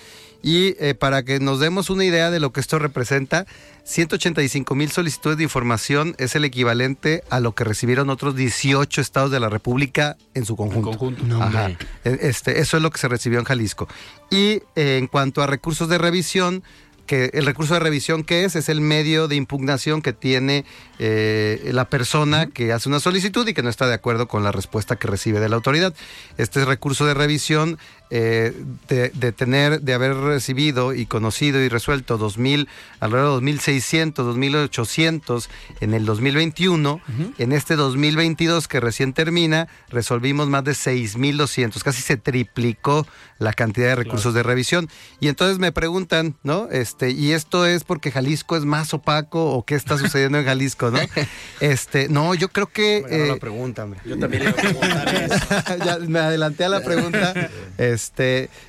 Y 0.42 0.76
eh, 0.78 0.94
para 0.94 1.24
que 1.24 1.40
nos 1.40 1.58
demos 1.58 1.90
una 1.90 2.04
idea 2.04 2.30
de 2.30 2.38
lo 2.38 2.52
que 2.52 2.60
esto 2.60 2.78
representa, 2.78 3.46
185 3.86 4.74
mil 4.74 4.90
solicitudes 4.90 5.38
de 5.38 5.44
información 5.44 6.16
es 6.18 6.34
el 6.34 6.44
equivalente 6.44 7.22
a 7.30 7.38
lo 7.38 7.54
que 7.54 7.62
recibieron 7.62 8.10
otros 8.10 8.34
18 8.34 9.00
estados 9.00 9.30
de 9.30 9.38
la 9.38 9.48
República 9.48 10.16
en 10.34 10.44
su 10.44 10.56
conjunto. 10.56 10.90
conjunto. 10.90 11.40
Ajá. 11.40 11.68
E- 12.04 12.18
Este, 12.22 12.58
eso 12.58 12.76
es 12.78 12.82
lo 12.82 12.90
que 12.90 12.98
se 12.98 13.06
recibió 13.06 13.38
en 13.38 13.44
Jalisco. 13.44 13.86
Y 14.28 14.60
eh, 14.74 14.98
en 14.98 15.06
cuanto 15.06 15.40
a 15.40 15.46
recursos 15.46 15.88
de 15.88 15.98
revisión, 15.98 16.64
que 17.06 17.30
el 17.34 17.46
recurso 17.46 17.74
de 17.74 17.78
revisión 17.78 18.24
que 18.24 18.44
es 18.44 18.56
es 18.56 18.68
el 18.68 18.80
medio 18.80 19.28
de 19.28 19.36
impugnación 19.36 20.02
que 20.02 20.12
tiene 20.12 20.64
eh, 20.98 21.70
la 21.72 21.88
persona 21.88 22.46
que 22.48 22.72
hace 22.72 22.88
una 22.88 22.98
solicitud 22.98 23.46
y 23.46 23.54
que 23.54 23.62
no 23.62 23.68
está 23.70 23.86
de 23.86 23.94
acuerdo 23.94 24.26
con 24.26 24.42
la 24.42 24.50
respuesta 24.50 24.96
que 24.96 25.06
recibe 25.06 25.38
de 25.38 25.48
la 25.48 25.54
autoridad. 25.54 25.94
Este 26.36 26.64
recurso 26.64 27.06
de 27.06 27.14
revisión 27.14 27.78
eh, 28.10 28.52
de, 28.88 29.10
de 29.10 29.32
tener, 29.32 29.80
de 29.80 29.94
haber 29.94 30.14
recibido 30.14 30.94
y 30.94 31.06
conocido 31.06 31.60
y 31.60 31.68
resuelto 31.68 32.18
2000, 32.18 32.68
alrededor 33.00 33.40
de 33.40 33.52
2.600, 33.52 34.14
2.800 34.14 35.48
en 35.80 35.94
el 35.94 36.04
2021, 36.04 37.00
en 37.38 37.52
este 37.52 37.76
2022 37.76 38.68
que 38.68 38.80
recién 38.80 39.12
termina, 39.12 39.68
resolvimos 39.88 40.48
más 40.48 40.64
de 40.64 40.72
6.200, 40.72 41.82
casi 41.82 42.02
se 42.02 42.16
triplicó 42.16 43.06
la 43.38 43.52
cantidad 43.52 43.88
de 43.88 43.96
recursos 43.96 44.32
de 44.34 44.42
revisión. 44.42 44.88
Y 45.20 45.28
entonces 45.28 45.58
me 45.58 45.72
preguntan, 45.72 46.36
¿no? 46.42 46.68
Este, 46.70 47.10
y 47.10 47.32
esto 47.32 47.66
es 47.66 47.84
porque 47.84 48.10
Jalisco 48.10 48.56
es 48.56 48.64
más 48.64 48.94
opaco 48.94 49.52
o 49.52 49.64
qué 49.64 49.74
está 49.74 49.98
sucediendo 49.98 50.38
en 50.38 50.44
Jalisco, 50.44 50.90
¿no? 50.90 51.00
Este, 51.60 52.08
no, 52.08 52.34
yo 52.34 52.48
creo 52.48 52.66
que 52.66 53.00
Bueno, 53.00 53.24
eh, 53.24 53.28
la 53.28 53.36
pregunta, 53.36 53.84
hombre. 53.84 54.00
Yo 54.04 54.18
también 54.18 54.44
le 54.44 54.50
iba 54.50 54.58
a 54.58 54.62
preguntar 54.62 55.14
eso. 55.14 55.84
ya 55.84 55.98
me 55.98 56.18
adelanté 56.18 56.64
a 56.64 56.68
la 56.68 56.80
pregunta. 56.82 57.34
Este, 57.78 57.95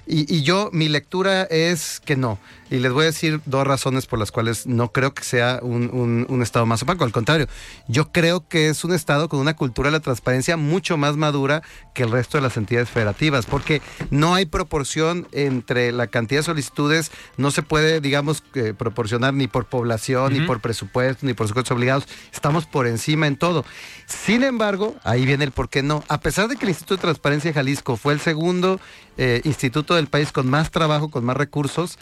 y, 0.06 0.34
y 0.34 0.42
yo, 0.44 0.70
mi 0.74 0.90
lectura 0.90 1.44
es 1.44 2.02
que 2.04 2.16
no. 2.16 2.40
Y 2.70 2.80
les 2.80 2.92
voy 2.92 3.04
a 3.04 3.06
decir 3.06 3.40
dos 3.46 3.66
razones 3.66 4.06
por 4.08 4.20
las 4.20 4.32
cuales 4.32 4.68
no 4.68 4.92
creo 4.92 5.14
que 5.14 5.24
sea 5.24 5.60
un, 5.62 5.90
un- 5.94 6.26
un 6.30 6.42
estado 6.42 6.66
más 6.66 6.84
opaco. 6.84 7.04
Al 7.06 7.12
contrario, 7.12 7.48
yo 7.88 8.12
creo 8.12 8.48
que 8.48 8.68
es 8.70 8.84
un 8.84 8.94
estado 8.94 9.30
con 9.30 9.40
una 9.40 9.56
cultura 9.56 9.88
de 9.90 9.94
la 9.98 10.00
transparencia 10.02 10.58
mucho 10.58 10.98
más 10.98 11.16
madura 11.16 11.62
que 11.94 12.04
el 12.04 12.12
resto 12.12 12.38
de 12.38 12.42
las 12.42 12.58
entidades 12.58 12.90
federativas, 12.90 13.46
porque 13.46 13.82
no 14.12 14.36
hay 14.36 14.46
proporción 14.46 15.28
entre 15.32 15.92
la 15.92 16.08
cantidad 16.08 16.40
de 16.42 16.46
solicitudes, 16.46 17.12
no 17.38 17.52
se 17.52 17.64
puede, 17.64 18.02
digamos, 18.02 18.44
eh, 18.56 18.74
proporcionar 18.78 19.34
ni 19.34 19.48
por 19.48 19.66
población, 19.66 20.34
ni 20.34 20.42
por 20.42 20.60
presupuesto, 20.60 21.26
ni 21.26 21.34
por 21.34 21.48
sujetos 21.48 21.72
obligados. 21.72 22.06
Estamos 22.34 22.66
por 22.66 22.86
encima 22.88 23.28
en 23.28 23.38
todo. 23.38 23.64
Sin 24.08 24.44
embargo, 24.44 24.96
ahí 25.04 25.26
viene 25.26 25.44
el 25.46 25.52
por 25.52 25.70
qué 25.70 25.84
no. 25.84 26.04
A 26.10 26.20
pesar 26.20 26.48
de 26.48 26.56
que 26.58 26.66
el 26.66 26.70
Instituto 26.70 26.96
de 26.98 27.02
Transparencia 27.04 27.50
de 27.50 27.54
Jalisco 27.56 27.98
fue 27.98 28.14
el 28.14 28.20
segundo 28.20 28.80
eh, 29.20 29.42
instituto 29.46 29.96
del 29.96 30.08
país 30.08 30.32
con 30.32 30.48
más 30.48 30.70
trabajo, 30.70 31.10
con 31.10 31.26
más 31.26 31.36
recursos, 31.36 31.98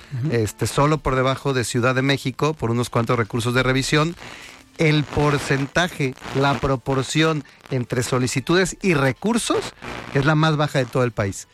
este, 0.56 0.68
solo 0.68 1.00
por 1.00 1.16
debajo 1.16 1.54
de 1.54 1.66
Ciudad 1.66 1.96
de 1.96 2.02
México, 2.02 2.54
por 2.54 2.72
unos 2.72 2.90
cuantos 2.90 3.18
recursos 3.18 3.54
de 3.54 3.62
revisión, 3.62 4.16
el 4.78 5.04
porcentaje, 5.04 6.14
la 6.40 6.58
proporción 6.60 7.44
entre 7.72 8.04
solicitudes 8.04 8.78
y 8.82 8.94
recursos 8.94 9.74
es 10.14 10.24
la 10.24 10.36
más 10.36 10.56
baja 10.56 10.80
de 10.80 10.86
todo 10.86 11.04
el 11.04 11.12
país. 11.12 11.50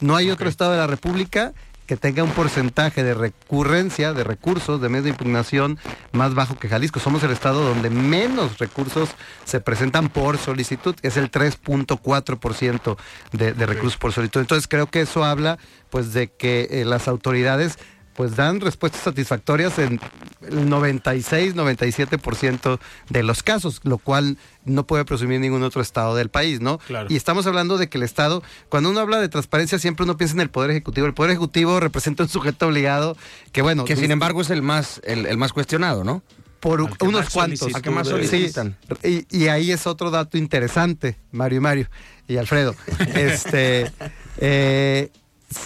No 0.00 0.16
hay 0.16 0.30
otro 0.30 0.48
estado 0.48 0.72
de 0.72 0.78
la 0.78 0.86
República 0.86 1.52
que 1.86 1.98
tenga 1.98 2.22
un 2.22 2.30
porcentaje 2.30 3.04
de 3.04 3.12
recurrencia, 3.12 4.14
de 4.14 4.24
recursos, 4.24 4.80
de 4.80 4.88
medios 4.88 5.04
de 5.04 5.10
impugnación 5.10 5.78
más 6.12 6.34
bajo 6.34 6.58
que 6.58 6.70
Jalisco. 6.70 6.98
Somos 6.98 7.22
el 7.24 7.32
estado 7.32 7.62
donde 7.62 7.90
menos 7.90 8.56
recursos 8.58 9.10
se 9.44 9.60
presentan 9.60 10.08
por 10.08 10.38
solicitud, 10.38 10.94
que 10.94 11.08
es 11.08 11.18
el 11.18 11.30
3.4% 11.30 12.96
de, 13.32 13.52
de 13.52 13.66
recursos 13.66 13.98
por 13.98 14.14
solicitud. 14.14 14.40
Entonces 14.40 14.66
creo 14.66 14.86
que 14.86 15.02
eso 15.02 15.24
habla 15.24 15.58
pues 15.90 16.14
de 16.14 16.28
que 16.28 16.68
eh, 16.70 16.84
las 16.84 17.06
autoridades 17.06 17.78
pues 18.16 18.34
dan 18.36 18.60
respuestas 18.60 19.02
satisfactorias 19.02 19.78
en 19.78 20.00
el 20.48 20.68
96, 20.68 21.54
97% 21.54 22.78
de 23.10 23.22
los 23.22 23.42
casos, 23.42 23.80
lo 23.84 23.98
cual 23.98 24.38
no 24.64 24.86
puede 24.86 25.04
presumir 25.04 25.40
ningún 25.40 25.62
otro 25.62 25.82
estado 25.82 26.14
del 26.16 26.28
país, 26.30 26.60
¿no? 26.60 26.78
Claro. 26.78 27.08
Y 27.10 27.16
estamos 27.16 27.46
hablando 27.46 27.78
de 27.78 27.88
que 27.88 27.98
el 27.98 28.04
Estado, 28.04 28.42
cuando 28.68 28.90
uno 28.90 29.00
habla 29.00 29.20
de 29.20 29.28
transparencia, 29.28 29.78
siempre 29.78 30.04
uno 30.04 30.16
piensa 30.16 30.34
en 30.34 30.40
el 30.40 30.50
Poder 30.50 30.70
Ejecutivo. 30.70 31.06
El 31.06 31.14
Poder 31.14 31.30
Ejecutivo 31.32 31.78
representa 31.78 32.22
un 32.22 32.28
sujeto 32.28 32.66
obligado 32.68 33.16
que, 33.52 33.62
bueno, 33.62 33.84
Que 33.84 33.96
sin 33.96 34.10
embargo 34.10 34.40
es 34.40 34.50
el 34.50 34.62
más, 34.62 35.00
el, 35.04 35.26
el 35.26 35.36
más 35.36 35.52
cuestionado, 35.52 36.02
¿no? 36.04 36.22
por 36.60 36.80
Al 36.80 36.96
que 36.96 37.04
unos 37.06 37.30
cuantos. 37.30 37.74
Al 37.74 37.82
que 37.82 37.90
más 37.90 38.06
Sí, 38.08 38.12
solicitan. 38.12 38.76
y, 39.04 39.26
y 39.30 39.48
ahí 39.48 39.70
es 39.70 39.86
otro 39.86 40.10
dato 40.10 40.38
interesante, 40.38 41.16
Mario 41.30 41.58
y 41.58 41.60
Mario 41.60 41.88
y 42.26 42.38
Alfredo. 42.38 42.74
este 43.14 43.92
eh, 44.38 45.10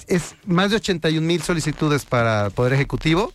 es 0.07 0.35
más 0.47 0.71
de 0.71 0.77
81 0.77 1.27
mil 1.27 1.43
solicitudes 1.43 2.05
para 2.05 2.47
el 2.47 2.51
Poder 2.53 2.73
Ejecutivo. 2.73 3.33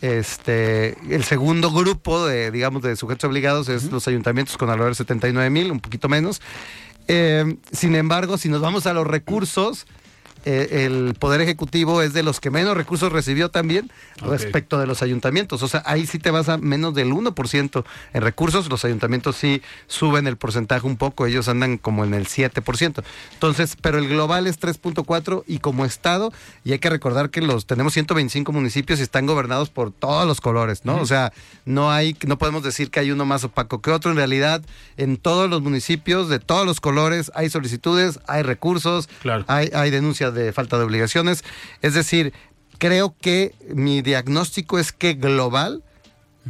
Este, 0.00 0.96
el 1.08 1.24
segundo 1.24 1.70
grupo 1.70 2.26
de, 2.26 2.50
digamos, 2.50 2.82
de 2.82 2.96
sujetos 2.96 3.24
obligados 3.28 3.68
es 3.68 3.84
los 3.90 4.06
ayuntamientos 4.06 4.56
con 4.56 4.68
alrededor 4.68 4.92
de 4.92 4.96
79 4.96 5.50
mil, 5.50 5.70
un 5.70 5.80
poquito 5.80 6.08
menos. 6.08 6.42
Eh, 7.08 7.56
sin 7.72 7.94
embargo, 7.94 8.38
si 8.38 8.48
nos 8.48 8.60
vamos 8.60 8.86
a 8.86 8.92
los 8.92 9.06
recursos, 9.06 9.86
eh, 10.44 10.84
el 10.86 11.14
Poder 11.14 11.40
Ejecutivo 11.40 12.02
es 12.02 12.12
de 12.12 12.22
los 12.22 12.40
que 12.40 12.50
menos 12.50 12.76
recursos 12.76 13.10
recibió 13.12 13.50
también 13.50 13.90
respecto 14.20 14.78
de 14.78 14.86
los 14.86 15.02
ayuntamientos. 15.02 15.62
O 15.62 15.68
sea, 15.68 15.82
ahí 15.86 16.06
sí 16.06 16.18
te 16.18 16.30
vas 16.30 16.48
a 16.48 16.58
menos 16.58 16.94
del 16.94 17.12
1% 17.12 17.84
en 18.12 18.22
recursos. 18.22 18.68
Los 18.68 18.84
ayuntamientos 18.84 19.36
sí 19.36 19.62
suben 19.86 20.26
el 20.26 20.36
porcentaje 20.36 20.86
un 20.86 20.96
poco, 20.96 21.26
ellos 21.26 21.48
andan 21.48 21.78
como 21.78 22.04
en 22.04 22.14
el 22.14 22.26
7%. 22.26 23.02
Entonces, 23.34 23.76
pero 23.80 23.98
el 23.98 24.08
global 24.08 24.46
es 24.46 24.60
3.4 24.60 25.44
y 25.46 25.58
como 25.58 25.84
Estado, 25.84 26.32
y 26.64 26.72
hay 26.72 26.78
que 26.78 26.90
recordar 26.90 27.30
que 27.30 27.40
los 27.40 27.66
tenemos 27.66 27.92
125 27.94 28.52
municipios 28.52 29.00
y 29.00 29.02
están 29.02 29.26
gobernados 29.26 29.70
por 29.70 29.92
todos 29.92 30.26
los 30.26 30.40
colores, 30.40 30.84
¿no? 30.84 30.96
O 31.00 31.06
sea, 31.06 31.32
no 31.64 31.90
hay, 31.90 32.16
no 32.26 32.38
podemos 32.38 32.62
decir 32.62 32.90
que 32.90 33.00
hay 33.00 33.10
uno 33.10 33.24
más 33.24 33.44
opaco 33.44 33.80
que 33.80 33.90
otro. 33.90 34.10
En 34.10 34.16
realidad, 34.16 34.62
en 34.96 35.16
todos 35.16 35.48
los 35.48 35.62
municipios, 35.62 36.28
de 36.28 36.38
todos 36.38 36.66
los 36.66 36.80
colores, 36.80 37.32
hay 37.34 37.48
solicitudes, 37.50 38.20
hay 38.26 38.42
recursos, 38.42 39.08
Claro. 39.22 39.44
hay, 39.48 39.70
hay 39.74 39.90
denuncias 39.90 40.33
de 40.34 40.52
falta 40.52 40.78
de 40.78 40.84
obligaciones. 40.84 41.44
Es 41.80 41.94
decir, 41.94 42.32
creo 42.78 43.14
que 43.20 43.54
mi 43.74 44.02
diagnóstico 44.02 44.78
es 44.78 44.92
que 44.92 45.14
global, 45.14 45.82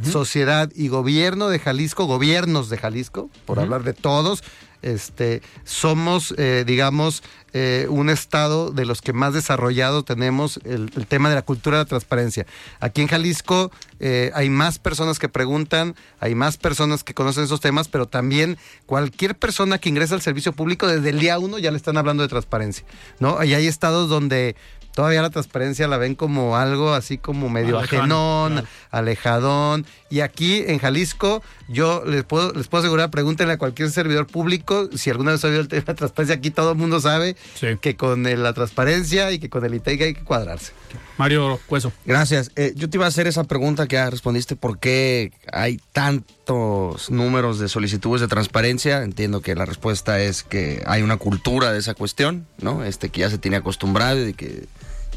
sociedad 0.03 0.69
y 0.75 0.89
gobierno 0.89 1.47
de 1.47 1.59
Jalisco, 1.59 2.05
gobiernos 2.05 2.69
de 2.69 2.77
Jalisco, 2.77 3.29
por 3.45 3.59
hablar 3.59 3.83
de 3.83 3.93
todos, 3.93 4.43
este, 4.85 5.41
somos, 5.63 6.33
eh, 6.37 6.63
digamos, 6.65 7.23
eh, 7.53 7.87
un 7.89 8.09
estado 8.09 8.71
de 8.71 8.85
los 8.85 9.01
que 9.01 9.13
más 9.13 9.33
desarrollado 9.33 10.03
tenemos 10.03 10.59
el, 10.63 10.91
el 10.95 11.07
tema 11.07 11.29
de 11.29 11.35
la 11.35 11.41
cultura 11.41 11.77
de 11.77 11.83
la 11.83 11.87
transparencia. 11.87 12.45
Aquí 12.79 13.01
en 13.01 13.07
Jalisco 13.07 13.71
eh, 13.99 14.31
hay 14.35 14.49
más 14.49 14.77
personas 14.77 15.17
que 15.17 15.27
preguntan, 15.27 15.95
hay 16.19 16.35
más 16.35 16.57
personas 16.57 17.03
que 17.03 17.13
conocen 17.13 17.45
esos 17.45 17.61
temas, 17.61 17.87
pero 17.87 18.07
también 18.07 18.57
cualquier 18.85 19.35
persona 19.35 19.79
que 19.79 19.89
ingresa 19.89 20.15
al 20.15 20.21
servicio 20.21 20.53
público 20.53 20.87
desde 20.87 21.09
el 21.09 21.19
día 21.19 21.39
uno 21.39 21.57
ya 21.57 21.71
le 21.71 21.77
están 21.77 21.97
hablando 21.97 22.23
de 22.23 22.29
transparencia, 22.29 22.85
¿no? 23.19 23.43
Y 23.43 23.53
hay 23.53 23.67
estados 23.67 24.07
donde 24.07 24.55
todavía 24.95 25.21
la 25.21 25.29
transparencia 25.29 25.87
la 25.87 25.97
ven 25.97 26.15
como 26.15 26.55
algo 26.57 26.93
así 26.93 27.17
como 27.17 27.49
medio 27.49 27.77
ajenón, 27.77 28.65
alejadón. 28.89 29.85
Y 30.07 30.19
aquí 30.19 30.63
en 30.67 30.77
Jalisco, 30.77 31.41
yo 31.67 32.03
les 32.05 32.23
puedo, 32.23 32.53
les 32.53 32.67
puedo 32.67 32.83
asegurar, 32.83 33.09
pregúntenle 33.09 33.53
a 33.53 33.57
cualquier 33.57 33.89
servidor 33.89 34.27
público 34.27 34.87
si 34.95 35.09
alguna 35.09 35.31
vez 35.31 35.43
ha 35.43 35.47
oído 35.47 35.61
el 35.61 35.67
tema 35.67 35.83
de 35.87 35.93
transparencia. 35.95 36.35
Aquí 36.35 36.51
todo 36.51 36.71
el 36.73 36.77
mundo 36.77 36.99
sabe 37.01 37.35
Sí. 37.55 37.67
que 37.81 37.95
con 37.95 38.21
la 38.23 38.53
transparencia 38.53 39.31
y 39.31 39.39
que 39.39 39.49
con 39.49 39.65
el 39.65 39.73
ITEC 39.73 40.01
hay 40.01 40.13
que 40.13 40.23
cuadrarse. 40.23 40.73
Mario 41.17 41.59
Cueso. 41.65 41.91
Gracias. 42.05 42.51
Eh, 42.55 42.73
yo 42.75 42.89
te 42.89 42.97
iba 42.97 43.05
a 43.05 43.07
hacer 43.07 43.25
esa 43.25 43.45
pregunta 43.45 43.87
que 43.87 43.95
ya 43.95 44.09
respondiste, 44.09 44.55
¿por 44.55 44.77
qué 44.79 45.31
hay 45.51 45.79
tantos 45.91 47.09
números 47.09 47.57
de 47.59 47.67
solicitudes 47.69 48.21
de 48.21 48.27
transparencia? 48.27 49.01
Entiendo 49.03 49.41
que 49.41 49.55
la 49.55 49.65
respuesta 49.65 50.19
es 50.19 50.43
que 50.43 50.83
hay 50.85 51.01
una 51.01 51.17
cultura 51.17 51.71
de 51.71 51.79
esa 51.79 51.93
cuestión, 51.93 52.45
¿no? 52.61 52.83
Este 52.83 53.09
que 53.09 53.21
ya 53.21 53.29
se 53.29 53.37
tiene 53.37 53.57
acostumbrado 53.57 54.27
y 54.27 54.33
que 54.33 54.65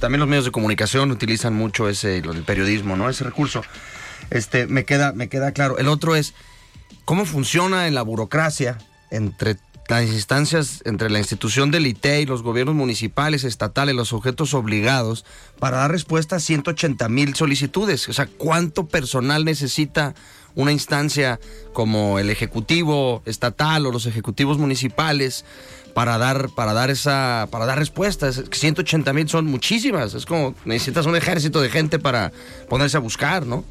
también 0.00 0.20
los 0.20 0.28
medios 0.28 0.44
de 0.46 0.50
comunicación 0.52 1.10
utilizan 1.10 1.54
mucho 1.54 1.88
ese, 1.88 2.18
el 2.18 2.42
periodismo, 2.44 2.96
¿no? 2.96 3.08
Ese 3.10 3.24
recurso. 3.24 3.62
Este, 4.30 4.66
me 4.66 4.84
queda, 4.84 5.12
me 5.12 5.28
queda 5.28 5.52
claro. 5.52 5.78
El 5.78 5.88
otro 5.88 6.16
es, 6.16 6.34
¿cómo 7.04 7.24
funciona 7.24 7.86
en 7.86 7.94
la 7.94 8.02
burocracia 8.02 8.78
entre 9.10 9.56
las 9.88 10.04
instancias 10.04 10.82
entre 10.84 11.08
la 11.08 11.18
institución 11.18 11.70
del 11.70 11.86
ITEI, 11.86 12.26
los 12.26 12.42
gobiernos 12.42 12.74
municipales, 12.74 13.44
estatales, 13.44 13.94
los 13.94 14.08
sujetos 14.08 14.52
obligados, 14.52 15.24
para 15.58 15.78
dar 15.78 15.90
respuesta 15.90 16.36
a 16.36 16.40
180 16.40 17.08
mil 17.08 17.34
solicitudes. 17.34 18.06
O 18.08 18.12
sea, 18.12 18.26
¿cuánto 18.26 18.86
personal 18.86 19.46
necesita 19.46 20.14
una 20.54 20.72
instancia 20.72 21.40
como 21.72 22.18
el 22.18 22.28
Ejecutivo 22.28 23.22
Estatal 23.24 23.86
o 23.86 23.92
los 23.92 24.04
Ejecutivos 24.06 24.58
Municipales 24.58 25.46
para 25.98 26.16
dar, 26.16 26.48
para 26.50 26.74
dar 26.74 26.90
esa, 26.90 27.48
para 27.50 27.66
dar 27.66 27.76
respuestas. 27.76 28.44
180 28.52 29.12
mil 29.12 29.28
son 29.28 29.46
muchísimas. 29.46 30.14
Es 30.14 30.26
como 30.26 30.54
necesitas 30.64 31.06
un 31.06 31.16
ejército 31.16 31.60
de 31.60 31.70
gente 31.70 31.98
para 31.98 32.30
ponerse 32.68 32.96
a 32.96 33.00
buscar, 33.00 33.44
¿no? 33.44 33.64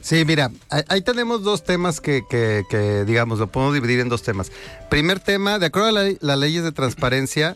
Sí, 0.00 0.24
mira, 0.24 0.50
ahí, 0.88 1.02
tenemos 1.02 1.42
dos 1.42 1.62
temas 1.62 2.00
que, 2.00 2.22
que, 2.30 3.04
digamos, 3.06 3.38
lo 3.38 3.48
podemos 3.48 3.74
dividir 3.74 4.00
en 4.00 4.08
dos 4.08 4.22
temas. 4.22 4.50
Primer 4.88 5.20
tema, 5.20 5.58
de 5.58 5.66
acuerdo 5.66 5.88
a 5.98 6.04
las 6.18 6.38
leyes 6.38 6.64
de 6.64 6.72
transparencia, 6.72 7.54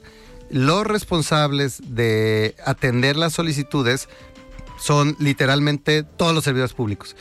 los 0.51 0.87
responsables 0.87 1.81
de 1.87 2.55
atender 2.67 3.17
las 3.17 3.33
solicitudes 3.33 4.11
son 4.79 5.17
literalmente 5.19 6.03
todos 6.03 6.35
los 6.35 6.45
servidores 6.45 6.75
públicos. 6.75 7.17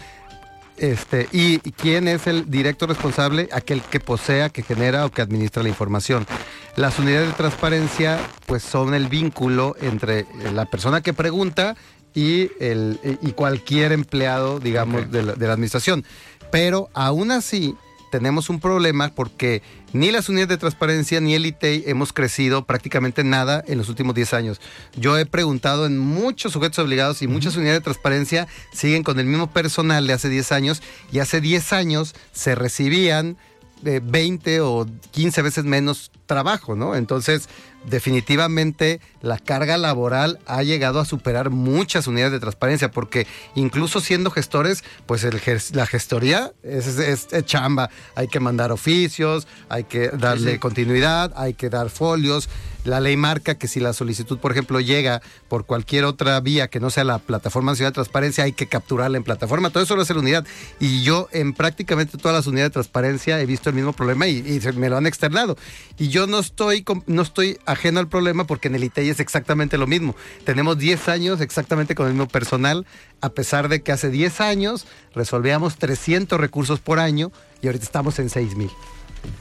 Este, 0.77 1.27
y, 1.31 1.59
quién 1.71 2.07
es 2.07 2.27
el 2.27 2.51
directo 2.51 2.85
responsable, 2.85 3.49
aquel 3.51 3.81
que 3.81 3.99
posea, 3.99 4.49
que 4.49 4.61
genera 4.61 5.05
o 5.05 5.11
que 5.11 5.21
administra 5.21 5.63
la 5.63 5.69
información. 5.69 6.27
Las 6.75 6.99
unidades 6.99 7.29
de 7.29 7.33
transparencia, 7.33 8.19
pues 8.45 8.61
son 8.61 8.93
el 8.93 9.07
vínculo 9.07 9.75
entre 9.81 10.25
la 10.53 10.65
persona 10.65 11.01
que 11.01 11.13
pregunta 11.13 11.75
y, 12.13 12.51
el, 12.59 12.99
y 13.21 13.31
cualquier 13.31 13.91
empleado, 13.91 14.59
digamos, 14.59 15.11
de, 15.11 15.23
la, 15.23 15.33
administración. 15.33 16.05
Pero 16.51 16.89
aún 16.93 17.31
así, 17.31 17.75
tenemos 18.11 18.49
un 18.49 18.59
problema 18.59 19.09
porque 19.09 19.61
ni 19.93 20.11
las 20.11 20.29
unidades 20.29 20.49
de 20.49 20.57
transparencia 20.57 21.19
ni 21.21 21.33
el 21.33 21.45
ITEI 21.45 21.83
hemos 21.87 22.13
crecido 22.13 22.65
prácticamente 22.65 23.23
nada 23.23 23.63
en 23.67 23.77
los 23.77 23.89
últimos 23.89 24.15
10 24.15 24.33
años. 24.33 24.61
Yo 24.95 25.17
he 25.17 25.25
preguntado 25.25 25.85
en 25.85 25.97
muchos 25.97 26.53
sujetos 26.53 26.79
obligados 26.79 27.21
y 27.21 27.27
muchas 27.27 27.55
unidades 27.55 27.79
de 27.79 27.83
transparencia 27.83 28.47
siguen 28.73 29.03
con 29.03 29.19
el 29.19 29.25
mismo 29.25 29.51
personal 29.51 30.07
de 30.07 30.13
hace 30.13 30.29
10 30.29 30.51
años 30.51 30.81
y 31.11 31.19
hace 31.19 31.41
10 31.41 31.73
años 31.73 32.15
se 32.31 32.55
recibían 32.55 33.37
de 33.81 33.99
20 33.99 34.61
o 34.61 34.87
15 35.11 35.41
veces 35.41 35.63
menos 35.63 36.11
trabajo, 36.25 36.75
¿no? 36.75 36.95
Entonces, 36.95 37.47
definitivamente 37.87 38.99
la 39.21 39.39
carga 39.39 39.77
laboral 39.77 40.39
ha 40.45 40.61
llegado 40.63 40.99
a 40.99 41.05
superar 41.05 41.49
muchas 41.49 42.07
unidades 42.07 42.33
de 42.33 42.39
transparencia, 42.39 42.91
porque 42.91 43.27
incluso 43.55 44.01
siendo 44.01 44.29
gestores, 44.29 44.83
pues 45.05 45.23
el, 45.23 45.41
la 45.73 45.85
gestoría 45.85 46.51
es, 46.63 47.27
chamba. 47.45 47.89
Hay 48.15 48.27
que 48.27 48.39
mandar 48.39 48.71
oficios, 48.71 49.47
hay 49.69 49.85
que 49.85 50.09
darle 50.09 50.59
continuidad, 50.59 51.31
hay 51.35 51.53
que 51.53 51.69
dar 51.69 51.89
folios. 51.89 52.49
La 52.87 53.01
ley 53.01 53.17
marca 53.17 53.55
que 53.55 53.67
si 53.67 53.81
la 53.81 53.91
solicitud, 53.91 54.39
por 54.39 54.53
ejemplo, 54.53 54.79
llega 54.79 55.21
por 55.49 55.65
cualquier 55.65 56.05
otra 56.05 56.39
vía 56.39 56.69
que 56.69 56.79
no 56.79 56.89
sea 56.89 57.03
la 57.03 57.19
plataforma 57.19 57.73
nacional 57.73 57.91
de 57.91 57.95
transparencia, 57.95 58.45
hay 58.45 58.53
que 58.53 58.67
capturarla 58.67 59.17
en 59.17 59.25
plataforma. 59.25 59.71
Todo 59.71 59.83
eso 59.83 59.97
lo 59.97 60.03
hace 60.03 60.13
la 60.13 60.21
unidad. 60.21 60.45
Y 60.79 61.03
yo 61.03 61.27
en 61.33 61.51
prácticamente 61.51 62.17
todas 62.17 62.33
las 62.33 62.47
unidades 62.47 62.69
de 62.69 62.75
transparencia 62.75 63.41
he 63.41 63.45
visto 63.45 63.69
el 63.69 63.75
mismo 63.75 63.91
problema 63.91 64.27
y, 64.27 64.61
me 64.75 64.87
lo 64.87 64.95
han 64.95 65.05
externado. 65.05 65.57
Y 65.97 66.07
yo 66.07 66.27
no 66.27 66.39
estoy, 66.39 66.85
no 67.07 67.23
estoy 67.23 67.59
ajeno 67.65 67.99
al 67.99 68.07
problema 68.07 68.47
porque 68.47 68.69
en 68.69 68.75
el 68.75 68.85
ITEI 68.85 69.09
es 69.09 69.19
exactamente 69.19 69.77
lo 69.77 69.85
mismo. 69.85 70.15
Tenemos 70.45 70.77
10 70.77 71.09
años 71.09 71.41
exactamente 71.41 71.93
con 71.93 72.07
el 72.07 72.13
mismo 72.13 72.29
personal, 72.29 72.85
a 73.19 73.27
pesar 73.27 73.67
de 73.67 73.81
que 73.81 73.91
hace 73.91 74.09
10 74.09 74.39
años 74.39 74.87
resolvíamos 75.13 75.75
300 75.75 76.39
recursos 76.39 76.79
por 76.79 76.99
año 76.99 77.33
y 77.61 77.67
ahorita 77.67 77.83
estamos 77.83 78.17
en 78.19 78.29
6 78.29 78.55
mil. 78.55 78.69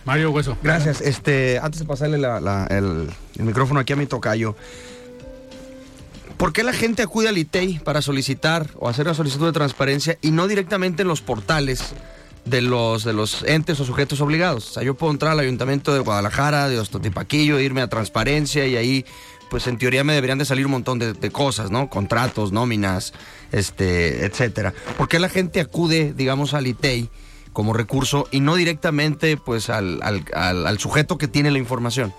Mario 0.04 0.30
Hueso. 0.30 0.56
Gracias. 0.62 1.00
Este, 1.00 1.58
antes 1.58 1.80
de 1.80 1.86
pasarle 1.86 2.16
el, 2.16 3.08
micrófono 3.44 3.80
aquí 3.80 3.92
a 3.92 3.96
mi 3.96 4.06
tocayo, 4.06 4.56
¿por 6.36 6.52
qué 6.52 6.62
la 6.62 6.72
gente 6.72 7.02
acude 7.02 7.28
al 7.28 7.36
ITEI 7.36 7.80
para 7.80 8.00
solicitar 8.02 8.68
o 8.76 8.88
hacer 8.88 9.06
la 9.06 9.14
solicitud 9.14 9.46
de 9.46 9.52
transparencia 9.52 10.16
y 10.22 10.30
no 10.30 10.46
directamente 10.46 11.02
en 11.02 11.08
los 11.08 11.20
portales 11.20 11.94
de 12.44 12.62
los, 12.62 13.02
de 13.02 13.12
los 13.12 13.42
entes 13.42 13.80
o 13.80 13.84
sujetos 13.84 14.20
obligados? 14.20 14.70
O 14.70 14.72
sea, 14.74 14.82
yo 14.84 14.94
puedo 14.94 15.12
entrar 15.12 15.32
al 15.32 15.40
Ayuntamiento 15.40 15.92
de 15.92 16.00
Guadalajara, 16.00 16.68
de 16.68 16.78
Ostotipaquillo, 16.78 17.58
irme 17.58 17.80
a 17.80 17.88
transparencia 17.88 18.64
y 18.66 18.76
ahí, 18.76 19.04
pues 19.50 19.66
en 19.66 19.76
teoría 19.76 20.04
me 20.04 20.14
deberían 20.14 20.38
de 20.38 20.44
salir 20.44 20.66
un 20.66 20.72
montón 20.72 21.00
de, 21.00 21.14
de 21.14 21.30
cosas, 21.30 21.72
¿no? 21.72 21.90
Contratos, 21.90 22.52
nóminas, 22.52 23.12
este, 23.50 24.24
etcétera. 24.24 24.72
¿Por 24.96 25.08
qué 25.08 25.18
la 25.18 25.28
gente 25.28 25.60
acude, 25.60 26.14
digamos, 26.16 26.54
al 26.54 26.68
ITEI? 26.68 27.10
Como 27.56 27.72
recurso 27.72 28.28
y 28.30 28.40
no 28.40 28.54
directamente 28.54 29.38
pues 29.38 29.70
al, 29.70 30.02
al, 30.02 30.78
sujeto 30.78 31.16
que 31.16 31.26
tiene 31.26 31.50
la 31.50 31.56
información? 31.56 32.12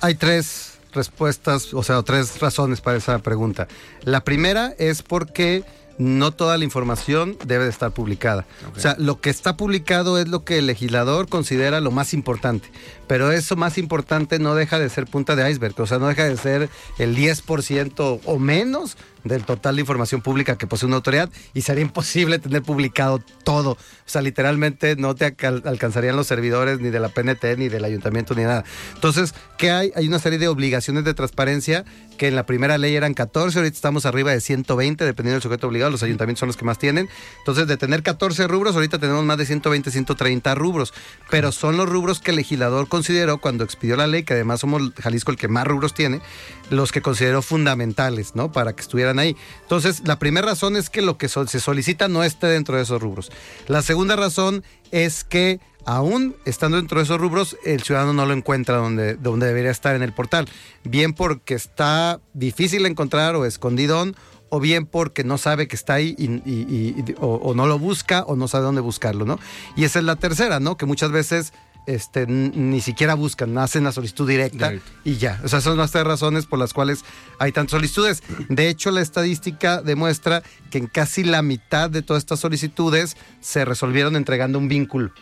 Hay 0.00 0.14
tres 0.14 0.78
respuestas, 0.94 1.74
o 1.74 1.82
sea, 1.82 2.02
tres 2.02 2.40
razones 2.40 2.80
para 2.80 2.96
esa 2.96 3.18
pregunta. 3.18 3.68
La 4.04 4.24
primera 4.24 4.74
es 4.78 5.02
porque 5.02 5.64
no 5.98 6.30
toda 6.30 6.56
la 6.56 6.64
información 6.64 7.36
debe 7.44 7.64
de 7.64 7.70
estar 7.70 7.90
publicada. 7.90 8.46
O 8.74 8.80
sea, 8.80 8.96
lo 8.98 9.20
que 9.20 9.28
está 9.28 9.54
publicado 9.54 10.18
es 10.18 10.28
lo 10.28 10.44
que 10.46 10.56
el 10.56 10.66
legislador 10.66 11.28
considera 11.28 11.82
lo 11.82 11.90
más 11.90 12.14
importante, 12.14 12.70
pero 13.06 13.32
eso 13.32 13.56
más 13.56 13.76
importante 13.76 14.38
no 14.38 14.54
deja 14.54 14.78
de 14.78 14.88
ser 14.88 15.04
punta 15.04 15.36
de 15.36 15.50
iceberg, 15.50 15.78
o 15.78 15.86
sea, 15.86 15.98
no 15.98 16.08
deja 16.08 16.24
de 16.24 16.38
ser 16.38 16.70
el 16.98 17.14
10% 17.14 18.20
o 18.24 18.38
menos 18.38 18.96
del 19.24 19.44
total 19.44 19.76
de 19.76 19.82
información 19.82 20.20
pública 20.20 20.56
que 20.56 20.66
posee 20.66 20.86
una 20.86 20.96
autoridad 20.96 21.30
y 21.54 21.62
sería 21.62 21.82
imposible 21.82 22.38
tener 22.38 22.62
publicado 22.62 23.20
todo. 23.44 23.72
O 23.72 23.78
sea, 24.06 24.22
literalmente 24.22 24.96
no 24.96 25.14
te 25.14 25.24
alcanzarían 25.24 26.16
los 26.16 26.26
servidores 26.26 26.80
ni 26.80 26.90
de 26.90 27.00
la 27.00 27.08
PNT 27.08 27.56
ni 27.56 27.68
del 27.68 27.84
ayuntamiento 27.84 28.34
ni 28.34 28.42
nada. 28.42 28.64
Entonces, 28.94 29.34
¿qué 29.58 29.70
hay? 29.70 29.92
Hay 29.94 30.08
una 30.08 30.18
serie 30.18 30.38
de 30.38 30.48
obligaciones 30.48 31.04
de 31.04 31.14
transparencia 31.14 31.84
que 32.20 32.28
en 32.28 32.36
la 32.36 32.44
primera 32.44 32.76
ley 32.76 32.96
eran 32.96 33.14
14, 33.14 33.60
ahorita 33.60 33.74
estamos 33.74 34.04
arriba 34.04 34.30
de 34.30 34.42
120, 34.42 35.06
dependiendo 35.06 35.36
del 35.36 35.42
sujeto 35.42 35.68
obligado, 35.68 35.90
los 35.90 36.02
ayuntamientos 36.02 36.40
son 36.40 36.48
los 36.48 36.58
que 36.58 36.66
más 36.66 36.78
tienen. 36.78 37.08
Entonces, 37.38 37.66
de 37.66 37.78
tener 37.78 38.02
14 38.02 38.46
rubros, 38.46 38.74
ahorita 38.74 38.98
tenemos 38.98 39.24
más 39.24 39.38
de 39.38 39.46
120, 39.46 39.90
130 39.90 40.54
rubros, 40.54 40.92
pero 41.30 41.50
son 41.50 41.78
los 41.78 41.88
rubros 41.88 42.20
que 42.20 42.32
el 42.32 42.36
legislador 42.36 42.88
consideró 42.88 43.38
cuando 43.38 43.64
expidió 43.64 43.96
la 43.96 44.06
ley, 44.06 44.24
que 44.24 44.34
además 44.34 44.60
somos 44.60 44.92
Jalisco 45.00 45.30
el 45.30 45.38
que 45.38 45.48
más 45.48 45.66
rubros 45.66 45.94
tiene, 45.94 46.20
los 46.68 46.92
que 46.92 47.00
consideró 47.00 47.40
fundamentales, 47.40 48.34
¿no? 48.34 48.52
Para 48.52 48.74
que 48.74 48.82
estuvieran 48.82 49.18
ahí. 49.18 49.34
Entonces, 49.62 50.02
la 50.04 50.18
primera 50.18 50.46
razón 50.46 50.76
es 50.76 50.90
que 50.90 51.00
lo 51.00 51.16
que 51.16 51.30
se 51.30 51.58
solicita 51.58 52.08
no 52.08 52.22
esté 52.22 52.48
dentro 52.48 52.76
de 52.76 52.82
esos 52.82 53.00
rubros. 53.00 53.32
La 53.66 53.80
segunda 53.80 54.16
razón 54.16 54.62
es 54.90 55.24
que 55.24 55.58
aún 55.84 56.36
estando 56.44 56.76
dentro 56.76 56.98
de 56.98 57.04
esos 57.04 57.20
rubros, 57.20 57.56
el 57.64 57.82
ciudadano 57.82 58.12
no 58.12 58.26
lo 58.26 58.32
encuentra 58.32 58.76
donde, 58.76 59.14
donde 59.14 59.46
debería 59.46 59.70
estar 59.70 59.94
en 59.94 60.02
el 60.02 60.12
portal. 60.12 60.48
Bien 60.84 61.12
porque 61.12 61.54
está 61.54 62.20
difícil 62.34 62.82
de 62.84 62.90
encontrar 62.90 63.36
o 63.36 63.44
escondidón, 63.44 64.16
o 64.50 64.58
bien 64.58 64.84
porque 64.84 65.22
no 65.22 65.38
sabe 65.38 65.68
que 65.68 65.76
está 65.76 65.94
ahí 65.94 66.14
y, 66.18 67.14
o, 67.18 67.34
o, 67.36 67.54
no 67.54 67.66
lo 67.66 67.78
busca 67.78 68.24
o 68.24 68.34
no 68.34 68.48
sabe 68.48 68.64
dónde 68.64 68.80
buscarlo, 68.80 69.24
¿no? 69.24 69.38
Y 69.76 69.84
esa 69.84 70.00
es 70.00 70.04
la 70.04 70.16
tercera, 70.16 70.58
¿no? 70.58 70.76
Que 70.76 70.86
muchas 70.86 71.12
veces 71.12 71.52
este, 71.86 72.26
ni 72.26 72.80
siquiera 72.80 73.14
buscan, 73.14 73.56
hacen 73.58 73.84
la 73.84 73.92
solicitud 73.92 74.28
directa 74.28 74.74
y 75.04 75.16
ya. 75.16 75.40
O 75.44 75.48
sea, 75.48 75.60
son 75.60 75.76
las 75.76 75.90
tres 75.90 76.04
razones 76.04 76.46
por 76.46 76.58
las 76.58 76.72
cuales 76.72 77.04
hay 77.38 77.52
tantas 77.52 77.72
solicitudes. 77.72 78.22
De 78.48 78.68
hecho, 78.68 78.90
la 78.90 79.00
estadística 79.00 79.82
demuestra 79.82 80.42
que 80.70 80.78
en 80.78 80.86
casi 80.86 81.24
la 81.24 81.42
mitad 81.42 81.90
de 81.90 82.02
todas 82.02 82.22
estas 82.22 82.40
solicitudes 82.40 83.16
se 83.40 83.64
resolvieron 83.64 84.16
entregando 84.16 84.58
un 84.58 84.68
vínculo 84.68 85.12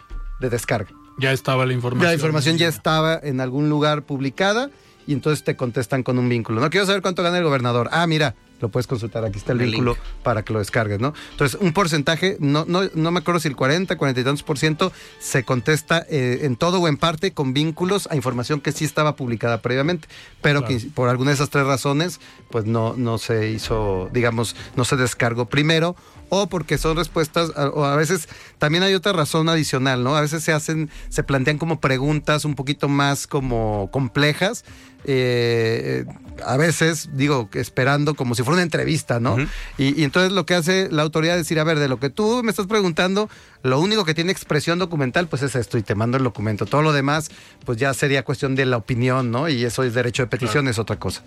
de 0.41 0.51
descarga. 0.51 0.91
Ya 1.19 1.33
estaba 1.33 1.67
la 1.67 1.73
información. 1.73 2.11
la 2.11 2.15
información 2.15 2.59
ya 2.59 2.69
estaba 2.69 3.19
en 3.23 3.41
algún 3.41 3.69
lugar 3.69 4.03
publicada 4.03 4.71
y 5.07 5.13
entonces 5.13 5.43
te 5.43 5.57
contestan 5.57 6.03
con 6.03 6.19
un 6.19 6.29
vínculo. 6.29 6.61
No 6.61 6.71
quiero 6.71 6.87
saber 6.87 7.03
cuánto 7.03 7.23
gana 7.23 7.39
el 7.39 7.45
gobernador. 7.45 7.89
Ah, 7.93 8.07
mira, 8.07 8.35
lo 8.61 8.69
puedes 8.69 8.87
consultar. 8.87 9.25
Aquí 9.25 9.39
está 9.39 9.53
el, 9.53 9.59
vínculo 9.59 9.97
para 10.23 10.45
que 10.45 10.53
lo 10.53 10.59
descargues, 10.59 11.01
¿no? 11.01 11.15
Entonces, 11.31 11.59
un 11.61 11.73
porcentaje, 11.73 12.37
no, 12.41 12.65
no, 12.67 12.83
no 12.95 13.11
me 13.11 13.21
acuerdo 13.21 13.41
si 13.41 13.49
el 13.49 13.57
40, 13.57 13.97
40 13.97 14.21
y 14.21 14.25
tantos 14.25 14.43
por 14.43 14.59
ciento 14.59 14.93
se 15.19 15.45
contesta 15.45 16.05
eh, 16.11 16.41
en 16.43 16.57
todo 16.57 16.81
o 16.81 16.89
en 16.89 16.97
parte 16.97 17.33
con 17.33 17.55
vínculos 17.55 18.09
a 18.11 18.17
información 18.17 18.61
que 18.61 18.73
sí 18.73 18.85
estaba 18.85 19.17
publicada 19.17 19.63
previamente, 19.63 20.09
pero 20.43 20.65
que 20.65 20.79
por 20.95 21.09
alguna 21.09 21.31
de 21.31 21.37
esas 21.37 21.51
tres 21.51 21.67
razones, 21.67 22.21
pues 22.51 22.67
no, 22.67 22.95
no 22.97 23.19
se 23.19 23.51
hizo, 23.51 24.11
digamos, 24.13 24.57
no 24.77 24.85
se 24.85 24.97
descargó 24.97 25.47
primero 25.47 25.97
o 26.29 26.47
porque 26.49 26.79
son 26.79 26.97
respuestas, 26.97 27.51
o 27.57 27.85
a 27.85 27.97
veces 27.97 28.29
también 28.59 28.83
hay 28.83 28.95
otra 28.95 29.13
razón 29.13 29.49
adicional, 29.49 30.05
¿no? 30.05 30.17
A 30.17 30.21
veces 30.21 30.43
se 30.43 30.53
hacen, 30.53 30.91
se 31.09 31.23
plantean 31.23 31.59
como 31.59 31.81
preguntas 31.81 32.45
un 32.45 32.55
poquito 32.55 32.89
más 32.89 33.27
como 33.27 33.89
complejas 33.91 34.65
eh, 35.11 36.05
a 36.45 36.59
veces, 36.59 37.09
digo, 37.15 37.49
esperando 37.55 38.15
como 38.15 38.35
si 38.35 38.43
fuera 38.43 38.57
una 38.57 38.63
entrevista, 38.63 39.21
¿no? 39.21 39.39
y, 39.79 39.99
y 39.99 40.05
entonces 40.05 40.33
lo 40.33 40.45
que 40.45 40.55
hace 40.55 40.89
la 40.91 41.03
autoridad 41.03 41.37
es 41.37 41.45
decir, 41.45 41.59
a 41.59 41.65
ver, 41.65 41.79
de 41.79 41.89
lo 41.89 41.99
que 41.99 42.11
tú 42.11 42.43
me 42.45 42.51
estás 42.51 42.67
preguntando, 42.67 43.31
lo 43.63 43.81
único 43.81 44.05
que 44.05 44.15
tiene 44.15 44.31
expresión 44.31 44.79
documental, 44.79 45.27
pues 45.27 45.43
es 45.43 45.55
esto, 45.57 45.79
y 45.79 45.83
te 45.83 45.95
mando 45.95 46.19
el 46.19 46.25
documento. 46.25 46.67
Todo 46.67 46.83
lo 46.83 46.93
demás, 46.93 47.31
pues 47.65 47.79
ya 47.79 47.93
sería 47.95 48.23
cuestión 48.23 48.55
de 48.55 48.67
la 48.67 48.77
opinión, 48.77 49.31
¿no? 49.31 49.49
Y 49.49 49.65
eso 49.65 49.83
es 49.83 49.95
derecho 49.95 50.23
de 50.23 50.27
petición, 50.29 50.69
es 50.69 50.79
otra 50.79 50.99
cosa. 50.99 51.23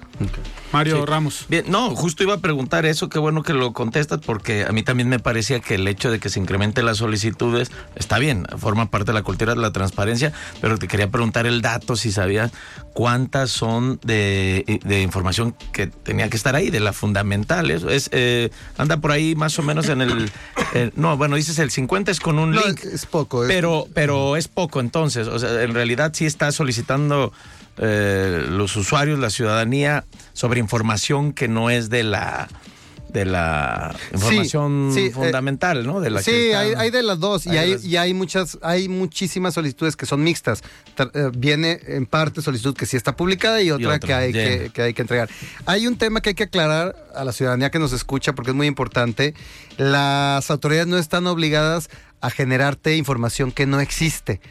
Mario 0.72 1.00
Sí. 1.00 1.06
Ramos. 1.06 1.46
Bien, 1.50 1.66
no, 1.68 1.96
justo 1.96 2.22
iba 2.24 2.36
a 2.36 2.40
preguntar 2.40 2.86
eso, 2.86 3.10
qué 3.10 3.18
bueno 3.18 3.42
que 3.42 3.54
lo 3.54 3.74
contestas, 3.74 4.20
porque 4.24 4.64
a 4.64 4.72
mí 4.72 4.84
también 4.84 5.10
me 5.10 5.20
parecía 5.20 5.60
que 5.60 5.76
el 5.76 5.88
hecho 5.88 6.12
de 6.12 6.20
que 6.20 6.30
se 6.30 6.40
incremente 6.40 6.84
las 6.84 6.98
solicitudes 6.98 7.72
está 7.96 8.20
bien, 8.20 8.46
forma 8.58 8.92
parte 8.92 9.08
de 9.08 9.14
la 9.14 9.24
cultura 9.24 9.56
de 9.56 9.62
la 9.62 9.72
transparencia, 9.72 10.32
pero 10.62 10.78
te 10.78 10.88
quería 10.88 11.10
preguntar 11.10 11.48
el 11.48 11.62
dato, 11.62 11.96
si 11.96 12.12
sabías 12.12 12.52
cuántas 12.94 13.50
son 13.52 14.00
de, 14.04 14.80
de 14.84 15.02
información 15.02 15.56
que 15.72 15.88
tenía 15.88 16.30
que 16.30 16.38
estar 16.38 16.56
ahí, 16.56 16.70
de 16.70 16.80
la 16.80 16.94
fundamental. 16.94 17.72
Eso 17.72 17.90
es, 17.90 18.10
eh, 18.12 18.50
anda 18.78 18.98
por 18.98 19.12
ahí 19.12 19.36
más 19.36 19.58
o 19.60 19.64
menos 19.64 19.88
en 19.90 20.02
el, 20.02 20.30
eh, 20.74 20.92
no, 20.96 21.16
bueno, 21.18 21.36
dices 21.36 21.58
el 21.60 21.72
50 21.72 22.12
es 22.12 22.20
con 22.20 22.38
un 22.40 22.52
No, 22.52 22.62
link. 22.66 22.84
es 22.84 23.06
poco. 23.06 23.44
es- 23.44 23.48
Pero, 23.48 23.88
pero 23.94 24.36
es 24.36 24.48
poco 24.48 24.80
entonces. 24.80 25.28
O 25.28 25.40
sea, 25.40 25.64
en 25.64 25.74
realidad 25.74 26.12
sí 26.14 26.26
está 26.26 26.52
solicitando 26.52 27.32
eh, 27.78 28.46
los 28.50 28.76
usuarios, 28.76 29.18
la 29.20 29.30
ciudadanía, 29.30 30.04
sobre 30.34 30.60
información 30.60 31.32
que 31.34 31.48
no 31.48 31.70
es 31.70 31.90
de 31.90 32.04
la 32.04 32.50
de 33.12 33.26
la 33.26 33.94
información 34.14 34.92
sí, 34.94 35.06
eh, 35.08 35.12
fundamental, 35.12 35.86
¿no? 35.86 36.00
De 36.02 36.10
la 36.10 36.22
sí, 36.22 36.32
está- 36.32 36.60
hay, 36.60 36.74
hay 36.78 36.92
de 36.92 37.04
las 37.04 37.20
dos 37.20 37.46
y 37.46 37.50
hay 37.50 37.58
hay, 37.58 37.72
las- 37.74 37.84
y 37.86 37.98
hay 37.98 38.14
muchas, 38.14 38.58
hay 38.62 38.88
muchísimas 38.88 39.54
solicitudes 39.54 39.96
que 39.96 40.06
son 40.06 40.24
mixtas. 40.24 40.64
Tra- 40.96 41.12
eh, 41.14 41.32
viene 41.36 41.80
en 41.88 42.06
parte 42.06 42.42
solicitud 42.42 42.76
que 42.76 42.86
sí 42.86 42.96
está 42.98 43.16
publicada 43.16 43.62
y 43.62 43.72
otra, 43.72 43.96
otra, 43.96 44.00
que, 44.08 44.14
hay 44.14 44.32
que, 44.34 44.72
que 44.74 44.82
hay 44.82 44.94
que 44.94 45.02
entregar. 45.02 45.30
Hay 45.66 45.88
un 45.88 45.98
tema 45.98 46.22
que 46.22 46.30
hay 46.30 46.36
que 46.36 46.44
aclarar 46.44 46.96
a 47.16 47.24
la 47.26 47.32
ciudadanía 47.34 47.70
que 47.70 47.80
nos 47.80 47.92
escucha 47.94 48.34
porque 48.34 48.52
es 48.52 48.56
muy 48.56 48.68
importante. 48.68 49.34
Las 49.78 50.50
autoridades 50.52 50.88
no 50.88 50.98
están 50.98 51.28
obligadas 51.28 51.90
a 52.22 52.30
generarte 52.30 52.96
información 52.98 53.52
que 53.52 53.66
no 53.66 53.80
existe. 53.80 54.42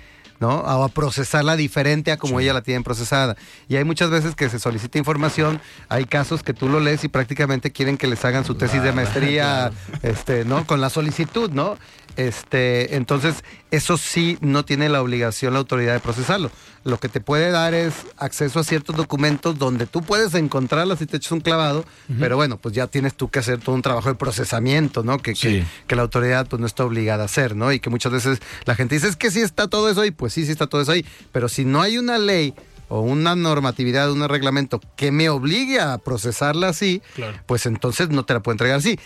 ¿No? 0.41 0.61
O 0.61 0.83
a 0.83 0.89
procesarla 0.89 1.55
diferente 1.55 2.11
a 2.11 2.17
como 2.17 2.41
ella 2.41 2.53
la 2.53 2.63
tienen 2.63 2.83
procesada. 2.83 3.37
Y 3.69 3.77
hay 3.77 3.85
muchas 3.85 4.11
veces 4.11 4.35
que 4.35 4.49
se 4.49 4.59
solicita 4.59 4.99
información, 4.99 5.61
hay 5.89 6.07
casos 6.07 6.43
que 6.43 6.55
tú 6.55 6.69
lo 6.69 6.81
lees 6.81 7.05
y 7.05 7.09
prácticamente 7.09 7.71
quieren 7.71 7.97
que 7.97 8.07
les 8.07 8.25
hagan 8.25 8.45
su 8.45 8.55
tesis 8.55 8.83
de 8.83 8.93
maestría, 8.93 9.71
este, 10.03 10.45
¿no? 10.45 10.67
Con 10.67 10.81
la 10.81 10.91
solicitud, 10.91 11.51
¿no? 11.51 11.77
Este, 12.17 12.97
entonces, 12.97 13.37
eso 13.71 13.97
sí 13.97 14.37
no 14.41 14.65
tiene 14.65 14.89
la 14.89 15.01
obligación 15.03 15.53
la 15.53 15.59
autoridad 15.61 15.93
de 15.95 16.01
procesarlo. 16.01 16.51
Lo 16.85 16.99
que 16.99 17.09
te 17.09 17.21
puede 17.21 17.51
dar 17.51 17.75
es 17.75 17.93
acceso 18.17 18.59
a 18.61 18.65
ciertos 18.65 18.97
documentos 18.97 19.59
donde 19.59 19.87
tú 19.87 20.03
puedes 20.03 20.35
encontrarlas 20.35 20.99
si 20.99 21.07
te 21.07 21.19
echas 21.19 21.33
un 21.33 21.41
clavado, 21.41 21.85
pero 22.19 22.37
bueno, 22.37 22.57
pues 22.57 22.75
ya 22.75 22.87
tienes 22.87 23.15
tú 23.15 23.29
que 23.29 23.39
hacer 23.39 23.59
todo 23.59 23.75
un 23.75 23.83
trabajo 23.83 24.09
de 24.09 24.15
procesamiento, 24.15 25.03
¿no? 25.03 25.19
Que, 25.19 25.35
que- 25.35 25.61
Sí. 25.61 25.65
que 25.87 25.97
la 25.97 26.03
autoridad 26.03 26.47
pues 26.49 26.59
no 26.61 26.67
está 26.67 26.85
obligada 26.85 27.23
a 27.23 27.27
hacer, 27.27 27.55
¿no? 27.55 27.71
Y 27.73 27.81
que 27.81 27.91
muchas 27.91 28.13
veces 28.13 28.41
la 28.65 28.75
gente 28.75 28.95
dice, 28.95 29.09
es 29.09 29.17
que 29.17 29.31
sí 29.31 29.41
está 29.41 29.69
todo 29.69 29.91
eso 29.91 30.01
ahí, 30.01 30.11
pues 30.11 30.33
sí, 30.33 30.47
sí 30.47 30.53
está 30.53 30.67
todo 30.67 30.81
eso 30.81 30.93
ahí, 30.93 31.05
pero 31.33 31.49
si 31.49 31.65
no 31.67 31.83
hay 31.83 31.99
una 31.99 32.17
ley 32.19 32.55
o 32.89 33.03
una 33.03 33.37
normatividad, 33.37 34.11
un 34.11 34.27
reglamento 34.29 34.81
que 34.97 35.13
me 35.13 35.29
obligue 35.29 35.81
a 35.81 35.99
procesarla 35.99 36.69
así, 36.69 37.03
Claro. 37.15 37.39
pues 37.47 37.67
entonces 37.67 38.09
no 38.09 38.25
te 38.25 38.33
la 38.35 38.41
puedo 38.41 38.55
entregar 38.55 38.79
así. 38.79 38.99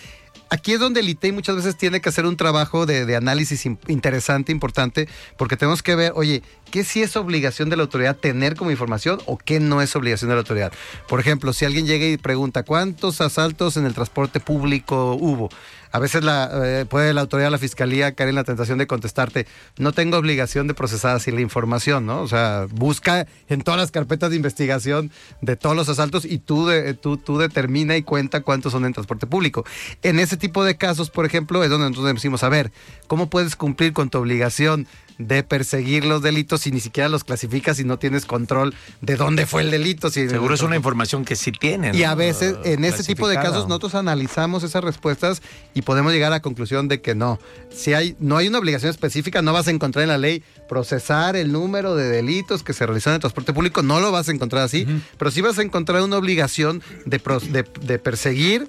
Aquí 0.55 0.71
es 0.71 0.79
donde 0.79 1.01
el 1.01 1.09
ITEI 1.09 1.33
muchas 1.33 1.57
veces 1.57 1.75
tiene 1.75 1.99
que 1.99 2.07
hacer 2.07 2.25
un 2.25 2.37
trabajo 2.37 2.85
de, 2.85 3.13
análisis 3.13 3.65
interesante, 3.65 4.53
importante, 4.53 5.09
porque 5.35 5.57
tenemos 5.57 5.83
que 5.83 5.95
ver, 5.97 6.13
oye, 6.15 6.43
¿qué 6.71 6.85
sí 6.85 7.01
es 7.01 7.17
obligación 7.17 7.69
de 7.69 7.75
la 7.75 7.83
autoridad 7.83 8.15
tener 8.15 8.55
como 8.55 8.71
información 8.71 9.19
o 9.25 9.37
qué 9.37 9.59
no 9.59 9.81
es 9.81 9.93
obligación 9.97 10.29
de 10.29 10.35
la 10.35 10.39
autoridad? 10.39 10.71
Por 11.09 11.19
ejemplo, 11.19 11.51
si 11.51 11.65
alguien 11.65 11.85
llega 11.85 12.05
y 12.05 12.15
pregunta, 12.15 12.63
¿cuántos 12.63 13.19
asaltos 13.19 13.75
en 13.75 13.85
el 13.85 13.93
transporte 13.93 14.39
público 14.39 15.17
hubo? 15.19 15.49
A 15.95 15.99
veces 15.99 16.25
la, 16.25 16.51
eh, 16.81 16.85
puede 16.85 17.13
la 17.13 17.21
autoridad, 17.21 17.49
la 17.51 17.57
fiscalía 17.57 18.11
caer 18.15 18.27
en 18.27 18.35
la 18.35 18.43
tentación 18.43 18.77
de 18.77 18.85
contestarte, 18.85 19.47
no 19.77 19.93
tengo 19.93 20.17
obligación 20.17 20.67
de 20.67 20.73
procesar 20.73 21.15
así 21.15 21.31
la 21.31 21.39
información, 21.39 22.05
¿no? 22.05 22.19
O 22.21 22.27
sea, 22.27 22.67
busca 22.69 23.27
en 23.47 23.61
todas 23.61 23.79
las 23.79 23.91
carpetas 23.91 24.29
de 24.29 24.35
investigación 24.35 25.09
de 25.39 25.55
todos 25.55 25.73
los 25.73 25.87
asaltos 25.87 26.25
y 26.25 26.39
tú, 26.39 26.67
de- 26.67 26.95
tú, 26.95 27.15
tú 27.15 27.37
determina 27.37 27.95
y 27.95 28.03
cuenta 28.03 28.41
cuántos 28.41 28.73
son 28.73 28.83
en 28.83 28.91
transporte 28.91 29.25
público. 29.25 29.63
En 30.03 30.19
ese 30.19 30.35
tipo 30.35 30.65
de 30.65 30.75
casos, 30.75 31.09
por 31.09 31.25
ejemplo, 31.25 31.63
es 31.63 31.69
donde 31.69 31.89
nosotros 31.89 32.13
decimos, 32.13 32.43
a 32.43 32.49
ver, 32.49 32.73
¿cómo 33.07 33.29
puedes 33.29 33.55
cumplir 33.55 33.93
con 33.93 34.09
tu 34.09 34.17
obligación 34.17 34.87
de 35.17 35.43
perseguir 35.43 36.03
los 36.05 36.21
delitos 36.21 36.61
si 36.61 36.71
ni 36.71 36.79
siquiera 36.79 37.07
los 37.09 37.23
clasificas 37.23 37.79
y 37.79 37.83
no 37.85 37.97
tienes 37.99 38.25
control 38.25 38.73
de 39.01 39.15
dónde 39.15 39.45
fue 39.45 39.61
el 39.61 39.71
delito? 39.71 40.09
Si 40.09 40.27
Seguro 40.27 40.55
es 40.55 40.61
una 40.61 40.75
información 40.75 41.23
que 41.25 41.35
sí 41.35 41.51
tienen. 41.51 41.95
y 41.95 42.03
a 42.03 42.15
veces 42.15 42.55
en 42.65 42.83
ese 42.85 43.03
tipo 43.03 43.27
de 43.27 43.35
casos 43.35 43.67
nosotros 43.67 43.95
analizamos 43.95 44.63
esas 44.63 44.83
respuestas 44.83 45.41
y 45.73 45.83
podemos 45.83 46.11
llegar 46.11 46.27
a 46.33 46.35
la 46.37 46.41
conclusión 46.41 46.87
de 46.87 47.01
que 47.01 47.15
no. 47.15 47.39
Si 47.69 47.93
hay, 47.93 48.15
no 48.19 48.37
hay 48.37 48.47
una 48.49 48.59
obligación 48.59 48.89
específica, 48.89 49.41
no 49.41 49.53
vas 49.53 49.67
a 49.67 49.71
encontrar 49.71 50.03
en 50.03 50.09
la 50.09 50.17
ley 50.17 50.43
procesar 50.67 51.35
el 51.35 51.51
número 51.51 51.95
de 51.95 52.09
delitos 52.09 52.63
que 52.63 52.73
se 52.73 52.85
realizan 52.85 53.11
en 53.11 53.15
el 53.15 53.21
transporte 53.21 53.53
público, 53.53 53.81
no 53.83 53.99
lo 54.01 54.11
vas 54.11 54.27
a 54.27 54.31
encontrar 54.31 54.63
así, 54.63 54.85
pero 55.17 55.31
sí 55.31 55.41
vas 55.41 55.57
a 55.59 55.61
encontrar 55.61 56.01
una 56.01 56.17
obligación 56.17 56.81
de, 57.05 57.19
de- 57.51 57.65
de 57.81 57.99
perseguir 57.99 58.67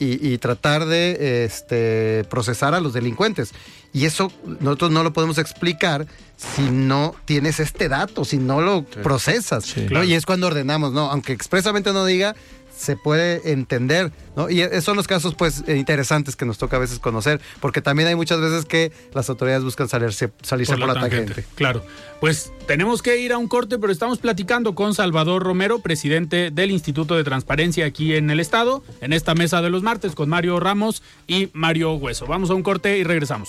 y, 0.00 0.26
y 0.28 0.38
tratar 0.38 0.86
de 0.86 1.44
este, 1.44 2.24
procesar 2.28 2.74
a 2.74 2.80
los 2.80 2.92
delincuentes. 2.92 3.52
Y 3.94 4.06
eso 4.06 4.30
nosotros 4.60 4.90
no 4.90 5.04
lo 5.04 5.12
podemos 5.12 5.38
explicar 5.38 6.06
si 6.36 6.62
no 6.62 7.14
tienes 7.24 7.60
este 7.60 7.88
dato, 7.88 8.24
si 8.24 8.38
no 8.38 8.60
lo 8.60 8.82
procesas. 8.82 9.64
Sí. 9.64 9.82
¿no? 9.82 9.86
Claro. 9.86 10.04
Y 10.04 10.14
es 10.14 10.26
cuando 10.26 10.48
ordenamos, 10.48 10.92
¿no? 10.92 11.10
Aunque 11.12 11.32
expresamente 11.32 11.92
no 11.92 12.04
diga, 12.04 12.34
se 12.76 12.96
puede 12.96 13.52
entender, 13.52 14.12
¿no? 14.36 14.50
Y 14.50 14.60
esos 14.60 14.84
son 14.84 14.96
los 14.96 15.06
casos, 15.06 15.34
pues, 15.34 15.64
eh, 15.66 15.76
interesantes 15.76 16.36
que 16.36 16.44
nos 16.44 16.58
toca 16.58 16.76
a 16.76 16.80
veces 16.80 16.98
conocer, 16.98 17.40
porque 17.60 17.80
también 17.80 18.08
hay 18.08 18.14
muchas 18.14 18.40
veces 18.40 18.64
que 18.64 18.92
las 19.12 19.28
autoridades 19.30 19.64
buscan 19.64 19.88
salirse, 19.88 20.32
salirse 20.42 20.76
por, 20.76 20.86
la, 20.86 20.94
tangente. 20.94 21.44
Claro. 21.54 21.84
Pues 22.20 22.52
tenemos 22.66 23.02
que 23.02 23.18
ir 23.18 23.32
a 23.32 23.38
un 23.38 23.48
corte, 23.48 23.78
pero 23.78 23.92
estamos 23.92 24.18
platicando 24.18 24.74
con 24.74 24.94
Salvador 24.94 25.42
Romero, 25.42 25.80
presidente 25.80 26.50
del 26.50 26.70
Instituto 26.70 27.14
de 27.16 27.24
Transparencia 27.24 27.86
aquí 27.86 28.14
en 28.14 28.30
el 28.30 28.40
Estado, 28.40 28.82
en 29.00 29.12
esta 29.12 29.34
mesa 29.34 29.62
de 29.62 29.70
los 29.70 29.82
martes 29.82 30.14
con 30.14 30.28
Mario 30.28 30.58
Ramos 30.60 31.02
y 31.26 31.50
Mario 31.52 31.94
Hueso. 31.94 32.26
Vamos 32.26 32.50
a 32.50 32.54
un 32.54 32.62
corte 32.62 32.98
y 32.98 33.04
regresamos. 33.04 33.48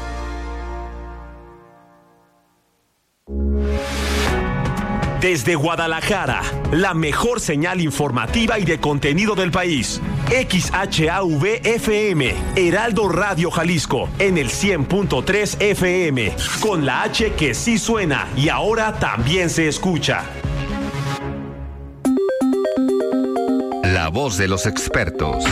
Desde 5.24 5.54
Guadalajara, 5.54 6.42
la 6.70 6.92
mejor 6.92 7.40
señal 7.40 7.80
informativa 7.80 8.58
y 8.58 8.66
de 8.66 8.78
contenido 8.78 9.34
del 9.34 9.50
país. 9.50 10.02
XHAV-FM, 10.28 12.34
Heraldo 12.56 13.08
Radio 13.08 13.50
Jalisco, 13.50 14.10
en 14.18 14.36
el 14.36 14.50
100.3 14.50 15.62
FM, 15.62 16.36
con 16.60 16.84
la 16.84 17.04
H 17.04 17.32
que 17.38 17.54
sí 17.54 17.78
suena 17.78 18.28
y 18.36 18.50
ahora 18.50 18.98
también 18.98 19.48
se 19.48 19.66
escucha. 19.66 20.24
La 23.82 24.10
voz 24.10 24.36
de 24.36 24.46
los 24.46 24.66
expertos. 24.66 25.42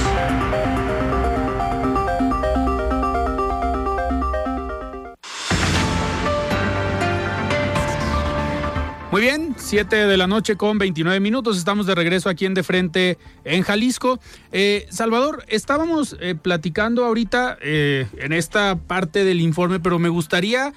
Muy 9.13 9.21
bien, 9.21 9.55
7 9.59 10.07
de 10.07 10.17
la 10.17 10.27
noche 10.27 10.57
con 10.57 10.79
29 10.79 11.21
minutos. 11.21 11.59
Estamos 11.59 11.85
de 11.85 11.95
regreso 11.95 12.31
aquí 12.31 12.47
en 12.47 12.55
De 12.55 12.63
Frente 12.63 13.19
en 13.45 13.63
Jalisco. 13.63 14.19
Eh, 14.53 14.87
Salvador, 14.89 15.45
estábamos 15.49 16.17
eh, 16.19 16.35
platicando 16.35 17.05
ahorita 17.05 17.59
eh, 17.61 18.07
en 18.17 18.33
esta 18.33 18.77
parte 18.77 19.27
del 19.27 19.43
informe, 19.43 19.81
pero 19.81 19.99
me 19.99 20.09
gustaría 20.09 20.73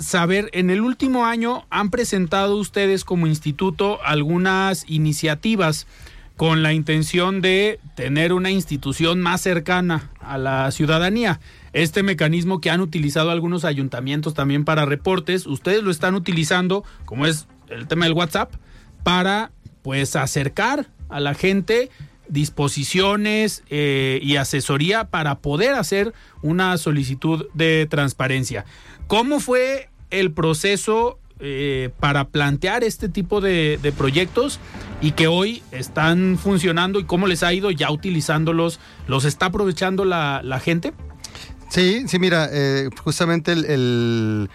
saber, 0.00 0.48
en 0.54 0.70
el 0.70 0.80
último 0.80 1.26
año 1.26 1.66
han 1.68 1.90
presentado 1.90 2.56
ustedes 2.56 3.04
como 3.04 3.26
instituto 3.26 4.02
algunas 4.02 4.88
iniciativas 4.88 5.86
con 6.36 6.62
la 6.62 6.72
intención 6.72 7.40
de 7.40 7.80
tener 7.94 8.32
una 8.32 8.50
institución 8.50 9.20
más 9.20 9.40
cercana 9.40 10.10
a 10.20 10.36
la 10.38 10.70
ciudadanía. 10.70 11.40
Este 11.72 12.02
mecanismo 12.02 12.60
que 12.60 12.70
han 12.70 12.80
utilizado 12.80 13.30
algunos 13.30 13.64
ayuntamientos 13.64 14.34
también 14.34 14.64
para 14.64 14.84
reportes, 14.84 15.46
ustedes 15.46 15.82
lo 15.82 15.90
están 15.90 16.14
utilizando, 16.14 16.84
como 17.04 17.26
es 17.26 17.48
el 17.68 17.86
tema 17.88 18.04
del 18.04 18.14
WhatsApp, 18.14 18.54
para 19.02 19.50
pues 19.82 20.16
acercar 20.16 20.86
a 21.08 21.20
la 21.20 21.34
gente 21.34 21.90
disposiciones 22.28 23.62
eh, 23.70 24.18
y 24.22 24.36
asesoría 24.36 25.04
para 25.04 25.38
poder 25.38 25.74
hacer 25.74 26.12
una 26.42 26.76
solicitud 26.76 27.46
de 27.54 27.86
transparencia. 27.88 28.64
¿Cómo 29.06 29.38
fue 29.40 29.88
el 30.10 30.32
proceso 30.32 31.18
eh, 31.38 31.90
para 32.00 32.28
plantear 32.28 32.82
este 32.82 33.10
tipo 33.10 33.42
de, 33.42 33.92
proyectos 33.96 34.58
y 35.02 35.12
que 35.12 35.26
hoy 35.26 35.62
están 35.70 36.38
funcionando 36.38 36.98
y 36.98 37.04
cómo 37.04 37.26
les 37.26 37.42
ha 37.42 37.52
ido 37.52 37.70
ya 37.70 37.90
utilizándolos, 37.90 38.80
¿los 39.06 39.26
está 39.26 39.46
aprovechando 39.46 40.06
la, 40.06 40.60
gente? 40.64 40.94
Sí, 41.68 42.04
sí, 42.08 42.18
mira, 42.18 42.48
eh, 42.50 42.88
justamente 43.04 43.52
el, 43.52 44.48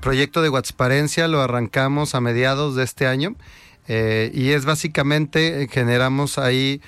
proyecto 0.00 0.42
de 0.42 0.48
Guatsparencia 0.48 1.28
lo 1.28 1.40
arrancamos 1.40 2.16
a 2.16 2.20
mediados 2.20 2.74
de 2.74 2.82
este 2.82 3.06
año 3.06 3.36
eh, 3.86 4.32
y 4.34 4.50
es 4.50 4.64
básicamente, 4.64 5.68
generamos 5.70 6.36
ahí 6.36 6.80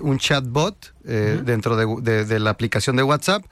un 0.00 0.18
chatbot 0.18 0.94
dentro 1.04 1.76
de 1.76 2.40
la 2.40 2.50
aplicación 2.50 2.96
de 2.96 3.04
WhatsApp 3.04 3.44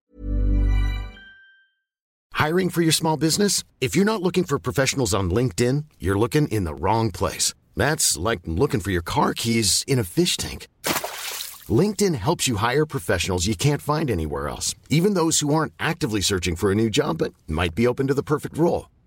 Hiring 2.34 2.70
for 2.70 2.82
your 2.82 2.92
small 2.92 3.16
business? 3.16 3.62
If 3.80 3.94
you're 3.94 4.04
not 4.04 4.20
looking 4.20 4.42
for 4.42 4.58
professionals 4.58 5.14
on 5.14 5.30
LinkedIn, 5.30 5.84
you're 6.00 6.18
looking 6.18 6.48
in 6.48 6.64
the 6.64 6.74
wrong 6.74 7.12
place. 7.12 7.54
That's 7.76 8.18
like 8.18 8.40
looking 8.46 8.80
for 8.80 8.90
your 8.90 9.04
car 9.04 9.32
keys 9.32 9.84
in 9.86 10.00
a 10.00 10.04
fish 10.04 10.36
tank. 10.36 10.66
LinkedIn 11.68 12.16
helps 12.16 12.48
you 12.48 12.56
hire 12.56 12.84
professionals 12.84 13.46
you 13.46 13.54
can't 13.54 13.80
find 13.80 14.10
anywhere 14.10 14.48
else, 14.48 14.74
even 14.90 15.14
those 15.14 15.38
who 15.38 15.54
aren't 15.54 15.72
actively 15.78 16.20
searching 16.20 16.56
for 16.56 16.72
a 16.72 16.74
new 16.74 16.90
job 16.90 17.18
but 17.18 17.32
might 17.46 17.76
be 17.76 17.86
open 17.86 18.08
to 18.08 18.14
the 18.14 18.24
perfect 18.24 18.58
role. 18.58 18.88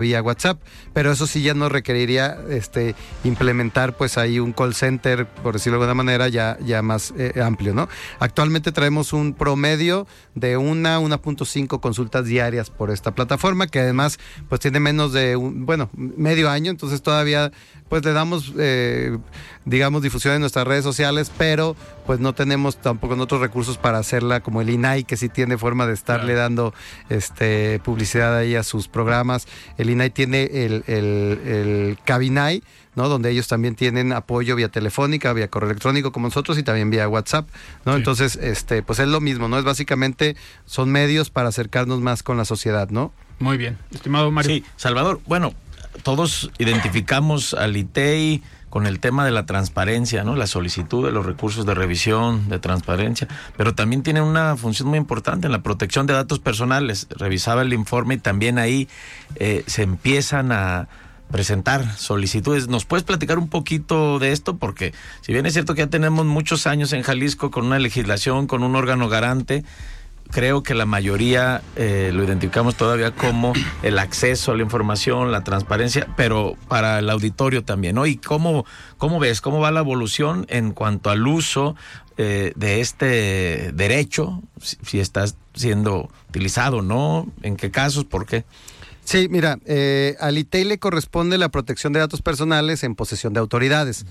Vía 0.00 0.22
WhatsApp, 0.22 0.62
pero 0.92 1.10
eso 1.10 1.26
sí 1.26 1.42
ya 1.42 1.54
no 1.54 1.68
requeriría 1.68 2.38
este 2.50 2.94
implementar 3.24 3.96
pues 3.96 4.16
ahí 4.16 4.38
un 4.38 4.52
call 4.52 4.72
center, 4.72 5.26
por 5.26 5.54
decirlo 5.54 5.80
de 5.80 5.86
alguna 5.86 6.04
manera, 6.04 6.28
ya, 6.28 6.56
ya 6.64 6.82
más 6.82 7.12
eh, 7.18 7.42
amplio, 7.42 7.74
¿no? 7.74 7.88
Actualmente 8.20 8.70
traemos 8.70 9.12
un 9.12 9.34
promedio 9.34 10.06
de 10.36 10.56
una, 10.56 11.00
1.5 11.00 11.80
consultas 11.80 12.26
diarias 12.26 12.70
por 12.70 12.92
esta 12.92 13.10
plataforma, 13.10 13.66
que 13.66 13.80
además 13.80 14.20
pues 14.48 14.60
tiene 14.60 14.78
menos 14.78 15.12
de 15.12 15.34
un, 15.34 15.66
bueno, 15.66 15.90
medio 15.96 16.48
año, 16.48 16.70
entonces 16.70 17.02
todavía 17.02 17.50
pues 17.88 18.04
le 18.04 18.12
damos, 18.12 18.52
eh, 18.58 19.18
digamos, 19.64 20.02
difusión 20.02 20.34
en 20.34 20.40
nuestras 20.40 20.66
redes 20.66 20.84
sociales, 20.84 21.32
pero 21.36 21.76
pues 22.06 22.20
no 22.20 22.34
tenemos 22.34 22.76
tampoco 22.76 23.14
otros 23.14 23.40
recursos 23.40 23.78
para 23.78 23.98
hacerla 23.98 24.40
como 24.40 24.60
el 24.60 24.70
INAI, 24.70 25.04
que 25.04 25.16
sí 25.16 25.28
tiene 25.28 25.58
forma 25.58 25.86
de 25.86 25.94
estarle 25.94 26.34
dando 26.34 26.74
este, 27.08 27.80
publicidad 27.84 28.36
ahí 28.36 28.54
a 28.54 28.62
sus 28.62 28.88
programas. 28.88 29.46
El 29.76 29.90
INAI 29.90 30.10
tiene 30.10 30.44
el, 30.44 30.84
el, 30.86 31.40
el 31.46 31.98
Cabinai, 32.04 32.62
¿no? 32.94 33.08
Donde 33.08 33.30
ellos 33.30 33.46
también 33.46 33.74
tienen 33.74 34.12
apoyo 34.12 34.56
vía 34.56 34.68
telefónica, 34.68 35.32
vía 35.32 35.48
correo 35.48 35.70
electrónico 35.70 36.12
como 36.12 36.26
nosotros 36.26 36.58
y 36.58 36.62
también 36.62 36.90
vía 36.90 37.08
WhatsApp, 37.08 37.48
¿no? 37.84 37.94
Entonces, 37.96 38.36
este, 38.36 38.82
pues 38.82 38.98
es 38.98 39.08
lo 39.08 39.20
mismo, 39.20 39.48
¿no? 39.48 39.58
Es 39.58 39.64
básicamente, 39.64 40.36
son 40.66 40.90
medios 40.90 41.30
para 41.30 41.48
acercarnos 41.48 42.00
más 42.00 42.22
con 42.22 42.36
la 42.36 42.44
sociedad, 42.44 42.90
¿no? 42.90 43.12
Muy 43.38 43.56
bien, 43.56 43.78
estimado 43.92 44.30
Mario. 44.30 44.50
Sí, 44.50 44.64
Salvador, 44.76 45.20
bueno, 45.26 45.54
todos 46.02 46.50
identificamos 46.58 47.54
al 47.54 47.76
ITEI 47.76 48.42
con 48.70 48.86
el 48.86 49.00
tema 49.00 49.24
de 49.24 49.30
la 49.30 49.46
transparencia, 49.46 50.24
¿no? 50.24 50.36
La 50.36 50.46
solicitud 50.46 51.04
de 51.04 51.12
los 51.12 51.24
recursos 51.24 51.64
de 51.64 51.74
revisión, 51.74 52.48
de 52.48 52.58
transparencia, 52.58 53.26
pero 53.56 53.74
también 53.74 54.02
tiene 54.02 54.20
una 54.20 54.56
función 54.56 54.88
muy 54.88 54.98
importante 54.98 55.46
en 55.46 55.52
la 55.52 55.62
protección 55.62 56.06
de 56.06 56.12
datos 56.14 56.38
personales. 56.38 57.06
Revisaba 57.10 57.62
el 57.62 57.72
informe 57.72 58.14
y 58.14 58.18
también 58.18 58.58
ahí 58.58 58.88
eh, 59.36 59.64
se 59.66 59.82
empiezan 59.82 60.52
a 60.52 60.88
presentar 61.30 61.96
solicitudes. 61.96 62.68
¿Nos 62.68 62.84
puedes 62.84 63.04
platicar 63.04 63.38
un 63.38 63.48
poquito 63.48 64.18
de 64.18 64.32
esto? 64.32 64.56
Porque 64.56 64.92
si 65.22 65.32
bien 65.32 65.46
es 65.46 65.52
cierto 65.52 65.74
que 65.74 65.82
ya 65.82 65.90
tenemos 65.90 66.26
muchos 66.26 66.66
años 66.66 66.92
en 66.92 67.02
Jalisco 67.02 67.50
con 67.50 67.66
una 67.66 67.78
legislación, 67.78 68.46
con 68.46 68.62
un 68.62 68.76
órgano 68.76 69.08
garante, 69.08 69.64
creo 70.30 70.62
que 70.62 70.74
la 70.74 70.86
mayoría 70.86 71.62
eh, 71.76 72.10
lo 72.12 72.24
identificamos 72.24 72.76
todavía 72.76 73.12
como 73.12 73.52
el 73.82 73.98
acceso 73.98 74.52
a 74.52 74.56
la 74.56 74.62
información, 74.62 75.32
la 75.32 75.44
transparencia, 75.44 76.06
pero 76.16 76.56
para 76.68 76.98
el 76.98 77.10
auditorio 77.10 77.64
también, 77.64 77.94
¿no? 77.94 78.06
¿Y 78.06 78.16
cómo, 78.16 78.64
cómo 78.96 79.18
ves, 79.18 79.40
cómo 79.40 79.60
va 79.60 79.70
la 79.70 79.80
evolución 79.80 80.46
en 80.48 80.72
cuanto 80.72 81.10
al 81.10 81.26
uso 81.26 81.76
eh, 82.16 82.52
de 82.56 82.80
este 82.80 83.72
derecho, 83.72 84.42
si, 84.60 84.76
si 84.84 85.00
está 85.00 85.24
siendo 85.54 86.10
utilizado, 86.28 86.82
¿no? 86.82 87.26
¿En 87.42 87.56
qué 87.56 87.70
casos? 87.70 88.04
¿Por 88.04 88.26
qué? 88.26 88.44
Sí, 89.08 89.26
mira, 89.30 89.58
eh, 89.64 90.16
al 90.20 90.36
ITEI 90.36 90.64
le 90.64 90.78
corresponde 90.78 91.38
la 91.38 91.48
protección 91.48 91.94
de 91.94 92.00
datos 92.00 92.20
personales 92.20 92.84
en 92.84 92.94
posesión 92.94 93.32
de 93.32 93.40
autoridades, 93.40 94.04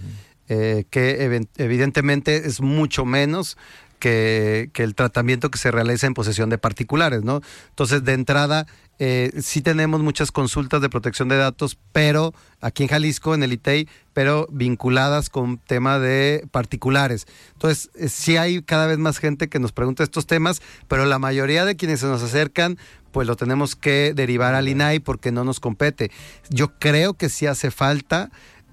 eh, 0.49 0.85
que 0.89 1.39
evidentemente 1.57 2.47
es 2.47 2.61
mucho 2.61 3.05
menos 3.05 3.57
que, 3.99 4.69
que, 4.73 4.83
el 4.83 4.95
tratamiento 4.95 5.49
que 5.49 5.57
se 5.57 5.71
realiza 5.71 6.07
en 6.07 6.13
posesión 6.13 6.49
de 6.49 6.57
particulares, 6.57 7.23
¿no? 7.23 7.41
Entonces, 7.69 8.03
de 8.03 8.13
entrada, 8.13 8.67
eh, 8.99 9.31
sí 9.41 9.61
tenemos 9.61 10.01
muchas 10.01 10.31
consultas 10.31 10.81
de 10.81 10.89
protección 10.89 11.29
de 11.29 11.37
datos, 11.37 11.77
pero 11.91 12.33
aquí 12.61 12.83
en 12.83 12.89
Jalisco, 12.89 13.35
en 13.35 13.43
el 13.43 13.53
ITEI, 13.53 13.87
pero 14.13 14.47
vinculadas 14.51 15.29
con 15.29 15.59
tema 15.59 15.99
de 15.99 16.47
particulares. 16.49 17.27
Entonces, 17.53 17.91
eh, 17.93 18.09
sí 18.09 18.37
hay 18.37 18.63
cada 18.63 18.87
vez 18.87 18.97
más 18.97 19.19
gente 19.19 19.49
que 19.49 19.59
nos 19.59 19.71
pregunta 19.71 20.03
estos 20.03 20.25
temas, 20.25 20.61
pero 20.87 21.05
la 21.05 21.19
mayoría 21.19 21.63
de 21.63 21.75
quienes 21.75 21.99
se 21.99 22.07
nos 22.07 22.23
acercan, 22.23 22.77
pues 23.11 23.27
lo 23.27 23.35
tenemos 23.35 23.75
que 23.75 24.13
derivar 24.15 24.55
al 24.55 24.67
INAI 24.67 24.99
porque 24.99 25.31
no 25.31 25.43
nos 25.43 25.59
compete. 25.59 26.11
Yo 26.49 26.79
creo 26.79 27.13
que 27.13 27.29
sí 27.29 27.45
hace 27.45 27.69
falta 27.69 28.31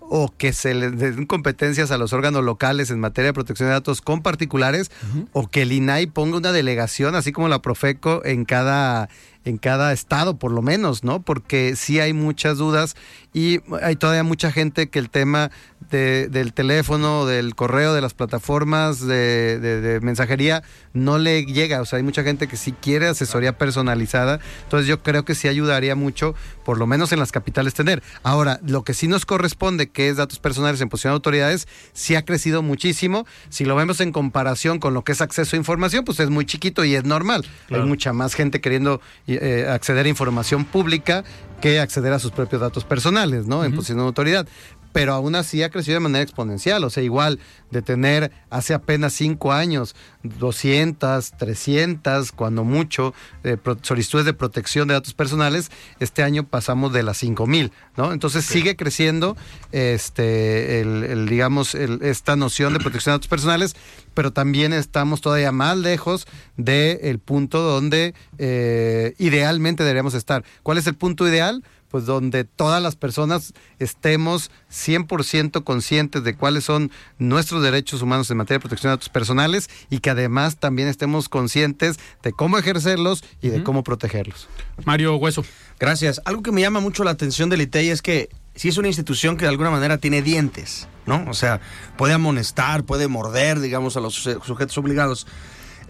o 0.09 0.33
que 0.37 0.53
se 0.53 0.75
le 0.75 0.91
den 0.91 1.27
competencias 1.27 1.91
a 1.91 1.99
los 1.99 2.13
órganos 2.13 2.45
locales 2.45 2.91
en 2.91 3.01
materia 3.01 3.29
de 3.29 3.35
protección 3.35 3.69
de 3.69 3.75
datos 3.75 4.01
con 4.01 4.23
particulares 4.23 4.91
o 5.33 5.49
que 5.49 5.63
el 5.63 5.73
INAI 5.73 6.07
ponga 6.07 6.37
una 6.37 6.53
delegación, 6.53 7.15
así 7.15 7.33
como 7.33 7.49
la 7.49 7.63
Profeco, 7.63 8.23
en 8.25 8.45
cada 8.45 9.09
en 9.45 9.59
cada 9.59 9.93
estado, 9.93 10.39
por 10.39 10.53
lo 10.53 10.63
menos, 10.63 11.05
¿no? 11.05 11.23
Porque 11.23 11.77
sí 11.77 12.01
hay 12.01 12.13
muchas 12.13 12.59
dudas 12.59 12.97
y 13.33 13.61
hay 13.83 13.97
todavía 13.97 14.23
mucha 14.23 14.53
gente 14.53 14.89
que 14.89 14.99
el 14.99 15.11
tema 15.11 15.51
de, 15.91 16.29
del 16.29 16.53
teléfono, 16.53 17.27
del 17.27 17.55
correo, 17.55 17.93
de 17.95 18.01
las 18.01 18.15
plataformas 18.15 19.01
de, 19.01 19.59
de, 19.59 19.81
de, 19.81 20.01
mensajería 20.01 20.63
no 20.93 21.19
le 21.19 21.45
llega. 21.45 21.81
O 21.81 21.85
sea, 21.85 21.99
hay 21.99 22.03
mucha 22.03 22.23
gente 22.23 22.47
que 22.47 22.57
sí 22.57 22.73
quiere 22.73 23.07
asesoría 23.07 23.59
personalizada. 23.59 24.41
Entonces 24.63 24.87
yo 24.87 25.03
creo 25.03 25.25
que 25.25 25.35
sí 25.35 25.49
ayudaría 25.49 25.95
mucho, 25.95 26.35
por 26.65 26.79
lo 26.79 26.87
menos 26.87 27.13
en 27.13 27.19
las 27.19 27.33
capitales, 27.33 27.75
tener. 27.75 28.03
Ahora, 28.23 28.61
lo 28.67 28.85
que 28.85 28.95
sí 28.95 29.09
nos 29.09 29.27
corresponde, 29.27 29.91
que 29.91 30.09
es 30.09 30.17
datos 30.17 30.39
personales 30.39 30.81
en 30.81 30.89
posición 30.89 31.13
de 31.13 31.17
autoridades, 31.17 31.69
sí 31.93 32.15
ha 32.15 32.25
crecido 32.25 32.63
muchísimo. 32.63 33.27
Si 33.49 33.65
lo 33.65 33.77
vemos 33.77 34.01
en 34.01 34.13
comparación 34.13 34.79
con 34.79 34.95
lo 34.95 35.05
que 35.05 35.13
es 35.13 35.21
acceso 35.21 35.57
a 35.57 35.59
información, 35.59 36.05
pues 36.05 36.21
es 36.21 36.31
muy 36.31 36.47
chiquito 36.47 36.85
y 36.85 36.95
es 36.95 37.05
normal. 37.05 37.45
Claro. 37.67 37.83
Hay 37.83 37.89
mucha 37.89 38.13
más 38.13 38.35
gente 38.35 38.61
queriendo 38.61 39.01
eh, 39.41 39.69
acceder 39.69 40.07
a 40.07 40.09
información 40.09 40.65
pública 40.65 41.25
que 41.61 41.81
acceder 41.81 42.13
a 42.13 42.19
sus 42.19 42.31
propios 42.31 42.61
datos 42.61 42.85
personales, 42.85 43.47
¿no? 43.47 43.65
En 43.65 43.71
uh 43.71 43.75
-huh. 43.75 43.77
posición 43.77 43.99
de 43.99 44.05
autoridad. 44.05 44.47
Pero 44.95 45.13
aún 45.13 45.35
así 45.35 45.61
ha 45.65 45.71
crecido 45.71 45.97
de 45.97 46.01
manera 46.01 46.23
exponencial. 46.23 46.85
O 46.85 46.89
sea, 46.89 47.03
igual 47.03 47.41
de 47.73 47.83
tener 47.83 48.31
hace 48.49 48.75
apenas 48.75 49.13
cinco 49.13 49.53
años 49.53 49.97
200, 50.23 51.33
300, 51.33 52.31
cuando 52.31 52.63
mucho, 52.63 53.13
eh, 53.43 53.57
solicitudes 53.83 54.25
de 54.25 54.35
protección 54.35 54.87
de 54.87 54.95
datos 54.95 55.13
personales, 55.13 55.73
este 55.99 56.23
año 56.23 56.45
pasamos 56.45 56.93
de 56.93 57.03
las 57.03 57.19
5 57.19 57.47
mil, 57.49 57.73
¿no? 57.97 58.13
Entonces 58.13 58.45
sigue 58.45 58.77
creciendo, 58.77 59.37
este, 59.73 60.81
el, 60.81 61.03
el 61.03 61.29
digamos, 61.29 61.75
el, 61.75 62.01
esta 62.03 62.37
noción 62.37 62.73
de 62.73 62.79
protección 62.79 63.13
de 63.13 63.17
datos 63.17 63.29
personales, 63.29 63.75
pero 64.15 64.33
también 64.33 64.73
estamos 64.73 65.21
todavía 65.21 65.51
más 65.51 65.77
lejos 65.77 66.27
del 66.57 66.99
de 66.99 67.21
punto 67.25 67.61
donde 67.63 68.15
eh, 68.39 69.15
idealmente 69.19 69.83
deberíamos 69.83 70.15
estar. 70.15 70.45
¿Cuál 70.63 70.79
es 70.79 70.87
el 70.87 70.95
punto 70.95 71.27
ideal? 71.27 71.65
Pues 71.95 72.07
donde 72.07 72.43
todas 72.43 72.83
las 72.83 72.97
personas 72.97 73.55
estemos 73.79 74.51
100% 74.69 75.63
conscientes 75.63 76.25
de 76.25 76.35
cuáles 76.35 76.65
son 76.65 76.91
nuestros 77.19 77.63
derechos 77.63 78.03
humanos 78.03 78.29
en 78.33 78.37
materia 78.37 78.57
de 78.57 78.63
protección 78.63 78.91
de 78.91 78.97
datos 78.97 79.11
personales 79.11 79.71
y 79.91 80.01
que 80.01 80.11
además 80.11 80.57
también 80.57 80.89
estemos 80.89 81.29
conscientes 81.29 82.01
de 82.25 82.33
cómo 82.33 82.59
ejercerlos 82.59 83.23
y 83.41 83.51
de 83.51 83.63
cómo 83.63 83.85
protegerlos. 83.85 84.49
Mario 84.85 85.15
Hueso. 85.19 85.45
Gracias. 85.79 86.21
Algo 86.25 86.43
que 86.43 86.51
me 86.51 86.63
llama 86.63 86.81
mucho 86.81 87.05
la 87.05 87.13
atención 87.13 87.49
del 87.49 87.61
ITEI 87.61 87.91
es 87.91 88.03
que 88.03 88.29
si 88.57 88.71
es 88.71 88.77
una 88.77 88.89
institución 88.89 89.37
que 89.37 89.45
de 89.45 89.51
alguna 89.51 89.71
manera 89.71 89.99
tiene 89.99 90.21
dientes, 90.21 90.89
¿no? 91.07 91.25
O 91.29 91.35
sea, 91.35 91.61
puede 91.97 92.13
amonestar, 92.13 92.83
puede 92.83 93.07
morder, 93.07 93.61
digamos, 93.61 93.97
a 93.97 94.01
los 94.01 94.15
sujetos 94.15 94.77
obligados. 94.79 95.29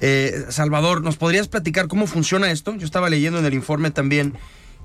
Eh, 0.02 0.44
Salvador, 0.50 1.02
¿nos 1.02 1.16
podrías 1.16 1.48
platicar 1.48 1.88
cómo 1.88 2.06
funciona 2.06 2.50
esto? 2.50 2.74
Yo 2.74 2.84
estaba 2.84 3.08
leyendo 3.08 3.38
en 3.38 3.46
el 3.46 3.54
informe 3.54 3.90
también 3.90 4.34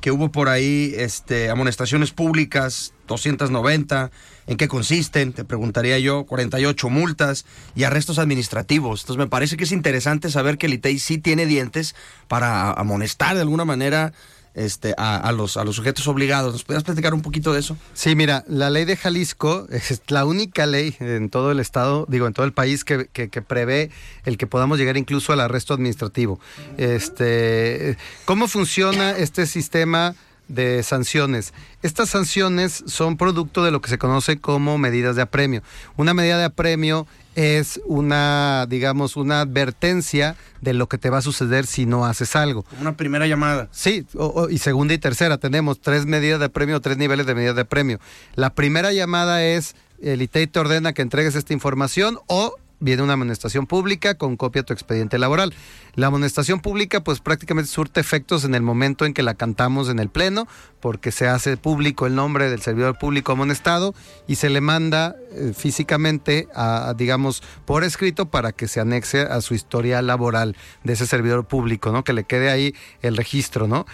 que 0.02 0.12
hubo 0.12 0.32
por 0.32 0.50
ahí 0.50 0.94
este, 0.98 1.50
amonestaciones 1.50 2.12
públicas, 2.12 2.94
290, 3.08 4.12
¿en 4.48 4.58
qué 4.58 4.68
consisten? 4.68 5.34
Te 5.34 5.44
preguntaría 5.44 6.00
yo, 6.00 6.26
48 6.26 6.90
multas 6.90 7.46
y 7.76 7.84
arrestos 7.84 8.20
administrativos. 8.20 9.02
Entonces 9.02 9.20
me 9.20 9.28
parece 9.28 9.58
que 9.58 9.66
es 9.66 9.72
interesante 9.72 10.30
saber 10.30 10.58
que 10.58 10.68
el 10.68 10.74
ITEI 10.74 11.00
sí 11.00 11.18
tiene 11.18 11.46
dientes 11.46 11.96
para 12.28 12.72
amonestar 12.72 13.36
de 13.36 13.42
alguna 13.42 13.66
manera 13.66 14.14
este, 14.54 14.94
a, 14.98 15.32
los, 15.32 15.58
a 15.58 15.64
los 15.64 15.76
sujetos 15.76 16.08
obligados. 16.08 16.54
¿Nos 16.54 16.64
podrías 16.64 16.84
platicar 16.84 17.14
un 17.14 17.22
poquito 17.22 17.54
de 17.54 17.60
eso? 17.60 17.78
Sí, 17.94 18.16
mira, 18.16 18.44
la 18.48 18.70
ley 18.70 18.86
de 18.86 18.98
Jalisco 18.98 19.68
es 19.72 20.02
la 20.08 20.26
única 20.26 20.66
ley 20.66 20.96
en 21.00 21.30
todo 21.30 21.52
el 21.52 21.60
estado, 21.60 22.06
digo, 22.10 22.28
en 22.28 22.34
todo 22.34 22.46
el 22.46 22.54
país 22.54 22.84
que, 22.84 23.08
que, 23.08 23.30
que 23.30 23.42
prevé 23.42 23.92
el 24.26 24.38
que 24.38 24.48
podamos 24.48 24.78
llegar 24.78 24.98
incluso 24.98 25.34
al 25.34 25.40
arresto 25.40 25.74
administrativo. 25.74 26.40
Este, 26.78 27.98
¿Cómo 28.26 28.48
funciona 28.48 29.12
este 29.12 29.46
sistema? 29.46 30.16
de 30.50 30.84
sanciones. 30.84 31.54
Estas 31.84 32.10
sanciones 32.10 32.84
son 32.88 33.18
producto 33.18 33.64
de 33.64 33.72
lo 33.72 33.82
que 33.82 33.90
se 33.90 33.98
conoce 33.98 34.40
como 34.40 34.78
medidas 34.78 35.16
de 35.16 35.22
apremio. 35.22 35.62
Una 35.96 36.14
medida 36.14 36.38
de 36.38 36.46
apremio 36.46 37.08
es 37.40 37.80
una, 37.86 38.66
digamos, 38.68 39.16
una 39.16 39.40
advertencia 39.40 40.36
de 40.60 40.74
lo 40.74 40.88
que 40.88 40.98
te 40.98 41.10
va 41.10 41.20
a 41.20 41.22
suceder 41.22 41.66
si 41.66 41.86
no 41.86 42.06
haces 42.06 42.36
algo. 42.36 42.66
Una 42.82 42.98
primera 42.98 43.28
llamada. 43.28 43.70
Sí, 43.72 44.06
o, 44.14 44.26
o, 44.26 44.50
y 44.50 44.58
segunda 44.58 44.94
y 44.94 44.98
tercera. 44.98 45.38
Tenemos 45.38 45.80
tres 45.80 46.06
medidas 46.06 46.40
de 46.40 46.48
apremio, 46.48 46.82
tres 46.82 46.98
niveles 46.98 47.26
de 47.26 47.36
medidas 47.36 47.56
de 47.56 47.62
apremio. 47.62 48.00
La 48.36 48.50
primera 48.50 48.92
llamada 48.92 49.42
es, 49.44 49.76
el 50.02 50.22
ITEI 50.22 50.48
te 50.48 50.60
ordena 50.60 50.92
que 50.92 51.02
entregues 51.02 51.36
esta 51.36 51.54
información 51.54 52.20
o 52.28 52.56
viene 52.80 53.04
una 53.04 53.14
amonestación 53.14 53.68
pública 53.68 54.16
con 54.16 54.38
copia 54.38 54.62
de 54.62 54.68
tu 54.68 54.74
expediente 54.74 55.18
laboral. 55.18 55.54
La 55.96 56.08
amonestación 56.08 56.60
pública 56.60 57.04
pues 57.04 57.20
prácticamente 57.20 57.70
surte 57.70 58.00
efectos 58.00 58.46
en 58.46 58.56
el 58.56 58.62
momento 58.62 59.06
en 59.06 59.14
que 59.14 59.24
la 59.24 59.34
cantamos 59.34 59.90
en 59.90 60.00
el 60.00 60.10
pleno, 60.10 60.48
porque 60.80 61.12
se 61.12 61.28
hace 61.28 61.58
público 61.58 62.08
el 62.08 62.16
nombre 62.16 62.50
del 62.50 62.62
servidor 62.62 62.98
público 62.98 63.32
amonestado 63.32 63.94
y 64.28 64.36
se 64.36 64.50
le 64.50 64.62
manda 64.62 65.16
eh, 65.32 65.54
físicamente 65.56 66.48
a, 66.56 66.94
digamos, 66.98 67.44
por 67.66 67.84
escrito 67.84 68.28
para 68.30 68.52
que 68.52 68.68
se 68.68 68.80
anexe 68.80 69.22
a 69.22 69.42
su 69.42 69.54
historia 69.54 70.02
laboral 70.02 70.56
de 70.84 70.94
ese 70.94 71.08
servidor 71.08 71.48
público, 71.48 71.92
¿no? 71.92 72.04
Que 72.04 72.14
le 72.14 72.24
quede 72.24 72.50
ahí 72.50 72.76
el 73.02 73.18
registro, 73.18 73.68
¿no? 73.68 73.86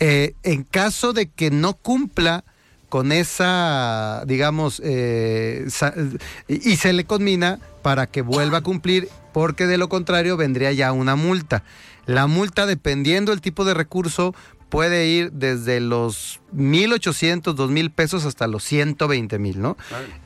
Eh, 0.00 0.34
en 0.42 0.64
caso 0.64 1.12
de 1.12 1.30
que 1.30 1.50
no 1.50 1.74
cumpla 1.74 2.44
con 2.94 3.10
esa, 3.10 4.22
digamos, 4.24 4.80
eh, 4.84 5.66
y 6.46 6.76
se 6.76 6.92
le 6.92 7.04
conmina 7.04 7.58
para 7.82 8.06
que 8.06 8.22
vuelva 8.22 8.58
a 8.58 8.60
cumplir, 8.60 9.08
porque 9.32 9.66
de 9.66 9.78
lo 9.78 9.88
contrario 9.88 10.36
vendría 10.36 10.70
ya 10.70 10.92
una 10.92 11.16
multa. 11.16 11.64
La 12.06 12.28
multa, 12.28 12.66
dependiendo 12.66 13.32
del 13.32 13.40
tipo 13.40 13.64
de 13.64 13.74
recurso, 13.74 14.32
puede 14.68 15.08
ir 15.08 15.32
desde 15.32 15.80
los 15.80 16.40
1.800, 16.54 17.56
2.000 17.56 17.90
pesos 17.92 18.26
hasta 18.26 18.46
los 18.46 18.62
120 18.62 19.40
mil, 19.40 19.60
¿no? 19.60 19.76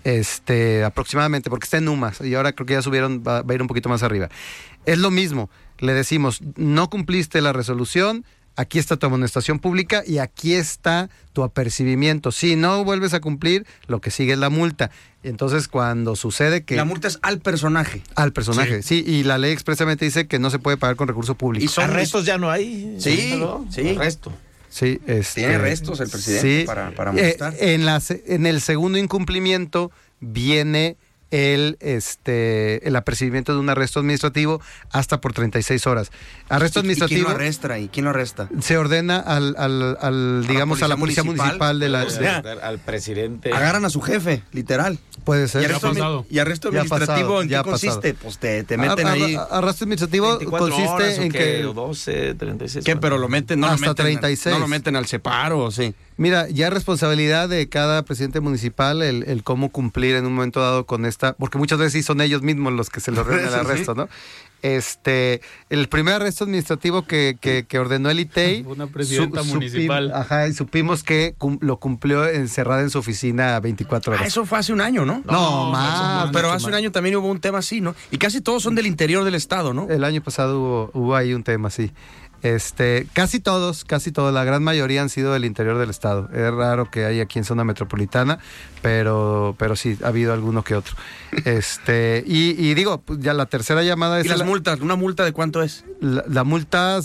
Este, 0.05 0.85
aproximadamente, 0.85 1.49
porque 1.49 1.65
está 1.65 1.79
en 1.79 1.89
UMAS 1.89 2.21
y 2.21 2.35
ahora 2.35 2.53
creo 2.53 2.67
que 2.67 2.75
ya 2.75 2.83
subieron, 2.83 3.23
va, 3.27 3.41
va 3.41 3.53
a 3.53 3.55
ir 3.55 3.63
un 3.63 3.69
poquito 3.69 3.89
más 3.89 4.03
arriba. 4.03 4.29
Es 4.85 4.99
lo 4.99 5.11
mismo, 5.11 5.49
le 5.79 5.95
decimos, 5.95 6.41
no 6.57 6.91
cumpliste 6.91 7.41
la 7.41 7.55
resolución, 7.55 8.27
aquí 8.59 8.81
está 8.81 8.97
tu 8.97 9.07
amonestación 9.07 9.61
pública 9.61 10.03
y 10.05 10.19
aquí 10.19 10.55
está 10.55 11.09
tu 11.33 11.45
apercibimiento. 11.45 12.33
Si 12.33 12.57
no 12.57 12.85
vuelves 12.85 13.15
a 13.15 13.21
cumplir, 13.21 13.65
lo 13.87 14.01
que 14.01 14.11
sigue 14.11 14.33
es 14.33 14.39
la 14.39 14.51
multa. 14.51 14.91
Entonces, 15.23 15.69
cuando 15.69 16.17
sucede 16.17 16.65
que... 16.65 16.75
La 16.75 16.85
multa 16.85 17.07
es 17.07 17.21
al 17.23 17.39
personaje. 17.39 18.03
Al 18.17 18.33
personaje, 18.33 18.83
sí. 18.83 19.05
y 19.07 19.23
la 19.23 19.39
ley 19.39 19.53
expresamente 19.53 20.05
dice 20.05 20.27
que 20.27 20.41
no 20.41 20.51
se 20.51 20.59
puede 20.59 20.77
pagar 20.77 20.97
con 20.97 21.07
recurso 21.07 21.37
público. 21.37 21.65
¿Y 21.65 21.69
son 21.69 21.85
arrestos 21.85 22.27
ya 22.27 22.37
no 22.37 22.51
hay? 22.51 22.97
Sí, 22.99 23.41
sí. 23.71 23.91
Arresto. 23.97 24.33
Sí, 24.69 25.01
este, 25.07 25.41
Tiene 25.41 25.55
arrestos 25.55 26.01
el 26.01 26.11
presidente 26.11 26.65
para, 26.67 26.91
para 26.91 27.11
amonestar. 27.11 27.55
Eh, 27.55 27.75
en, 27.75 27.87
la, 27.87 28.03
en 28.27 28.45
el 28.45 28.61
segundo 28.61 28.99
incumplimiento 28.99 29.93
viene 30.21 30.97
el, 31.31 31.77
este, 31.81 32.87
el 32.87 32.97
apercibimiento 32.97 33.53
de 33.55 33.61
un 33.61 33.69
arresto 33.69 34.01
administrativo 34.01 34.61
hasta 34.91 35.21
por 35.21 35.33
36 35.33 35.87
horas. 35.87 36.11
Arresto 36.49 36.81
administrativo. 36.81 37.21
¿Y 37.21 37.25
quién 37.25 37.31
lo 37.31 37.37
arresta 37.37 37.73
ahí? 37.73 37.89
¿Quién 37.93 38.05
lo 38.05 38.11
arresta? 38.11 38.49
Se 38.61 38.77
ordena 38.79 39.19
al, 39.19 39.55
al, 39.59 39.99
al 40.01 40.47
digamos, 40.47 40.83
a 40.83 40.89
la 40.89 40.97
policía 40.97 41.25
municipal, 41.25 41.79
de 41.79 41.89
la. 41.89 42.07
al 42.63 42.79
presidente. 42.79 43.53
Agarran 43.53 43.85
a 43.85 43.91
su 43.91 44.01
jefe, 44.01 44.43
literal. 44.53 44.99
Puede 45.25 45.49
ser. 45.49 45.63
¿Y 45.63 45.65
arresto, 45.67 46.27
¿y 46.31 46.39
arresto 46.39 46.69
administrativo 46.69 47.43
en 47.43 47.49
qué 47.49 47.63
consiste? 47.63 48.15
Pues 48.15 48.39
te, 48.39 48.65
te 48.65 48.77
meten 48.77 49.07
ahí. 49.07 49.37
Arresto 49.51 49.85
administrativo 49.85 50.39
consiste 50.51 51.23
en 51.23 51.33
que. 51.33 51.63
12, 51.63 52.35
36. 52.35 52.85
¿Qué? 52.85 52.97
Pero 52.97 53.19
lo 53.19 53.29
meten, 53.29 53.61
no 53.61 53.67
hasta 53.67 53.87
lo 53.87 53.93
meten, 53.93 54.05
36. 54.21 54.55
No 54.55 54.61
lo 54.61 54.69
meten 54.69 54.97
al 54.97 55.07
separo, 55.07 55.71
sí. 55.71 55.95
Mira, 56.17 56.49
ya 56.49 56.69
responsabilidad 56.69 57.49
de 57.49 57.69
cada 57.69 58.03
presidente 58.03 58.41
municipal 58.41 59.03
el, 59.03 59.23
el, 59.29 59.45
cómo 59.45 59.71
cumplir 59.71 60.17
en 60.17 60.27
un 60.27 60.35
momento 60.35 60.61
dado 60.61 60.85
con 60.85 61.07
esta, 61.07 61.35
porque 61.35 61.59
muchas 61.59 61.79
veces 61.79 61.93
sí 61.93 62.03
son 62.03 62.21
ellos 62.21 62.43
mismos 62.43 62.73
los 62.73 62.91
que 62.91 62.99
se 62.99 63.13
le 63.13 63.21
ordenan 63.21 63.47
el 63.47 63.55
arresto, 63.55 63.95
¿no? 63.95 64.09
Este, 64.63 65.41
el 65.71 65.89
primer 65.89 66.15
arresto 66.15 66.45
administrativo 66.45 67.03
que, 67.03 67.37
que, 67.41 67.65
que 67.67 67.79
ordenó 67.79 68.11
el 68.11 68.21
ITEI. 68.21 68.63
Una 68.67 68.87
presidenta 68.87 69.43
su, 69.45 69.55
municipal. 69.55 70.07
Supim, 70.07 70.21
ajá, 70.21 70.49
y 70.49 70.53
supimos 70.53 71.03
que 71.03 71.35
cum, 71.39 71.59
lo 71.61 71.79
cumplió 71.79 72.27
encerrada 72.27 72.83
en 72.83 72.91
su 72.91 72.99
oficina 72.99 73.59
24 73.61 74.13
horas. 74.13 74.25
Ah, 74.25 74.27
eso 74.27 74.45
fue 74.45 74.59
hace 74.59 74.73
un 74.73 74.81
año, 74.81 75.05
¿no? 75.05 75.23
No, 75.25 75.33
no 75.33 75.71
más. 75.71 76.31
Pero 76.33 76.51
hace 76.51 76.67
un 76.67 76.75
año 76.75 76.91
también 76.91 77.17
hubo 77.17 77.29
un 77.29 77.41
tema 77.41 77.59
así, 77.59 77.81
¿no? 77.81 77.95
Y 78.11 78.19
casi 78.19 78.41
todos 78.41 78.63
son 78.63 78.75
del 78.75 78.87
interior 78.87 79.25
del 79.25 79.35
estado, 79.35 79.73
¿no? 79.73 79.89
El 79.89 80.05
año 80.05 80.23
pasado 80.23 80.61
hubo, 80.61 80.91
hubo 80.95 81.17
ahí 81.17 81.35
un 81.35 81.45
tema 81.45 81.69
así. 81.69 81.93
Este, 82.43 83.09
casi 83.13 83.41
todos, 83.41 83.85
casi 83.85 84.13
todos, 84.13 84.33
la 84.33 84.45
gran 84.45 84.63
mayoría 84.63 85.03
han 85.03 85.09
sido 85.09 85.33
del 85.33 85.45
interior 85.45 85.79
del 85.79 85.91
estado. 85.91 86.29
Es 86.33 86.53
raro 86.53 86.91
que 86.91 87.05
haya 87.05 87.25
aquí 87.25 87.39
en 87.39 87.45
zona 87.45 87.65
metropolitana, 87.65 88.39
pero, 88.81 89.57
pero 89.59 89.75
sí, 89.75 89.99
ha 90.05 90.09
habido 90.09 90.33
alguno 90.33 90.63
que 90.63 90.75
otro. 90.75 90.95
Este, 91.45 92.25
y, 92.27 92.51
y 92.59 92.75
digo, 92.75 93.01
pues, 93.01 93.21
ya 93.21 93.35
la 93.35 93.47
tercera 93.47 93.83
llamada 93.83 94.21
es. 94.21 94.27
¿Y 94.27 94.29
las 94.29 94.39
la, 94.41 94.45
multas? 94.45 94.81
¿Una 94.81 94.97
multa 94.97 95.25
de 95.25 95.33
cuánto 95.33 95.63
es? 95.63 95.85
La, 96.01 96.25
la 96.29 96.45
multa, 96.45 97.01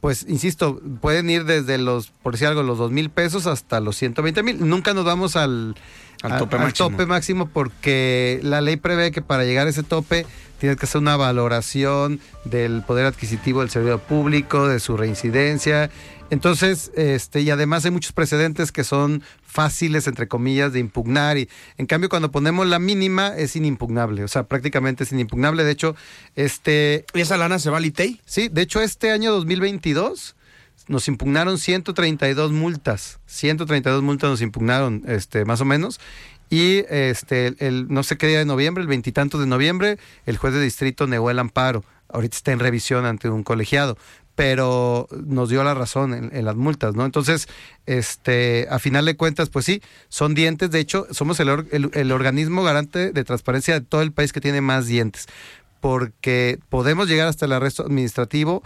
pues, 0.00 0.24
insisto, 0.28 0.80
pueden 1.00 1.28
ir 1.28 1.44
desde 1.44 1.76
los, 1.76 2.10
por 2.22 2.32
decir 2.32 2.46
algo, 2.48 2.62
los 2.62 2.78
dos 2.78 2.92
mil 2.92 3.10
pesos 3.10 3.46
hasta 3.46 3.80
los 3.80 3.96
120 3.96 4.42
mil. 4.42 4.68
Nunca 4.68 4.94
nos 4.94 5.04
vamos 5.04 5.34
al, 5.34 5.74
al, 6.22 6.38
tope, 6.38 6.56
al 6.56 6.62
máximo. 6.62 6.90
tope 6.90 7.06
máximo 7.06 7.48
porque 7.48 8.38
la 8.42 8.60
ley 8.60 8.76
prevé 8.76 9.10
que 9.10 9.22
para 9.22 9.44
llegar 9.44 9.66
a 9.66 9.70
ese 9.70 9.82
tope 9.82 10.24
tienes 10.58 10.78
que 10.78 10.86
hacer 10.86 11.00
una 11.00 11.16
valoración 11.16 12.20
del 12.44 12.82
poder 12.82 13.06
adquisitivo 13.06 13.60
del 13.60 13.70
servidor 13.70 14.00
público, 14.00 14.68
de 14.68 14.78
su 14.78 14.96
reincidencia. 14.96 15.90
Entonces, 16.30 16.92
este, 16.94 17.40
y 17.40 17.50
además 17.50 17.84
hay 17.84 17.90
muchos 17.90 18.12
precedentes 18.12 18.70
que 18.70 18.84
son 18.84 19.22
fáciles, 19.42 20.06
entre 20.06 20.28
comillas, 20.28 20.72
de 20.72 20.78
impugnar. 20.78 21.38
Y 21.38 21.48
en 21.78 21.86
cambio, 21.86 22.08
cuando 22.08 22.30
ponemos 22.30 22.66
la 22.66 22.78
mínima, 22.78 23.28
es 23.36 23.56
inimpugnable. 23.56 24.24
O 24.24 24.28
sea, 24.28 24.44
prácticamente 24.44 25.04
es 25.04 25.12
inimpugnable. 25.12 25.64
De 25.64 25.70
hecho, 25.70 25.96
este. 26.36 27.06
¿Y 27.14 27.20
esa 27.20 27.36
lana 27.38 27.58
se 27.58 27.70
va 27.70 27.78
al 27.78 27.86
ITEI? 27.86 28.20
Sí, 28.26 28.48
de 28.48 28.62
hecho, 28.62 28.80
este 28.80 29.10
año 29.10 29.32
2022 29.32 30.36
nos 30.88 31.08
impugnaron 31.08 31.58
132 31.58 32.52
multas. 32.52 33.20
132 33.26 34.02
multas 34.02 34.30
nos 34.30 34.42
impugnaron, 34.42 35.04
este, 35.06 35.44
más 35.44 35.60
o 35.60 35.64
menos. 35.64 36.00
Y 36.50 36.84
este, 36.88 37.54
el, 37.58 37.88
no 37.88 38.02
sé 38.02 38.16
qué 38.16 38.26
día 38.26 38.38
de 38.38 38.46
noviembre, 38.46 38.82
el 38.82 38.88
veintitantos 38.88 39.40
de 39.40 39.46
noviembre, 39.46 39.98
el 40.24 40.38
juez 40.38 40.54
de 40.54 40.62
distrito 40.62 41.06
negó 41.06 41.30
el 41.30 41.38
amparo. 41.38 41.84
Ahorita 42.08 42.36
está 42.36 42.52
en 42.52 42.58
revisión 42.58 43.04
ante 43.04 43.28
un 43.28 43.42
colegiado, 43.42 43.98
pero 44.38 45.08
nos 45.26 45.48
dio 45.48 45.64
la 45.64 45.74
razón 45.74 46.30
en, 46.32 46.44
las 46.44 46.54
multas, 46.54 46.94
¿no? 46.94 47.04
Entonces, 47.04 47.48
este, 47.86 48.68
a 48.70 48.78
final 48.78 49.04
de 49.04 49.16
cuentas, 49.16 49.48
pues 49.48 49.64
sí, 49.64 49.82
son 50.10 50.36
dientes. 50.36 50.70
De 50.70 50.78
hecho, 50.78 51.08
somos 51.10 51.40
el, 51.40 51.48
el, 51.72 51.90
el 51.92 52.12
organismo 52.12 52.62
garante 52.62 53.10
de 53.10 53.24
transparencia 53.24 53.74
de 53.74 53.80
todo 53.80 54.00
el 54.00 54.12
país 54.12 54.32
que 54.32 54.40
tiene 54.40 54.60
más 54.60 54.86
dientes, 54.86 55.26
porque 55.80 56.60
podemos 56.68 57.08
llegar 57.08 57.26
hasta 57.26 57.46
el 57.46 57.52
arresto 57.52 57.82
administrativo 57.82 58.62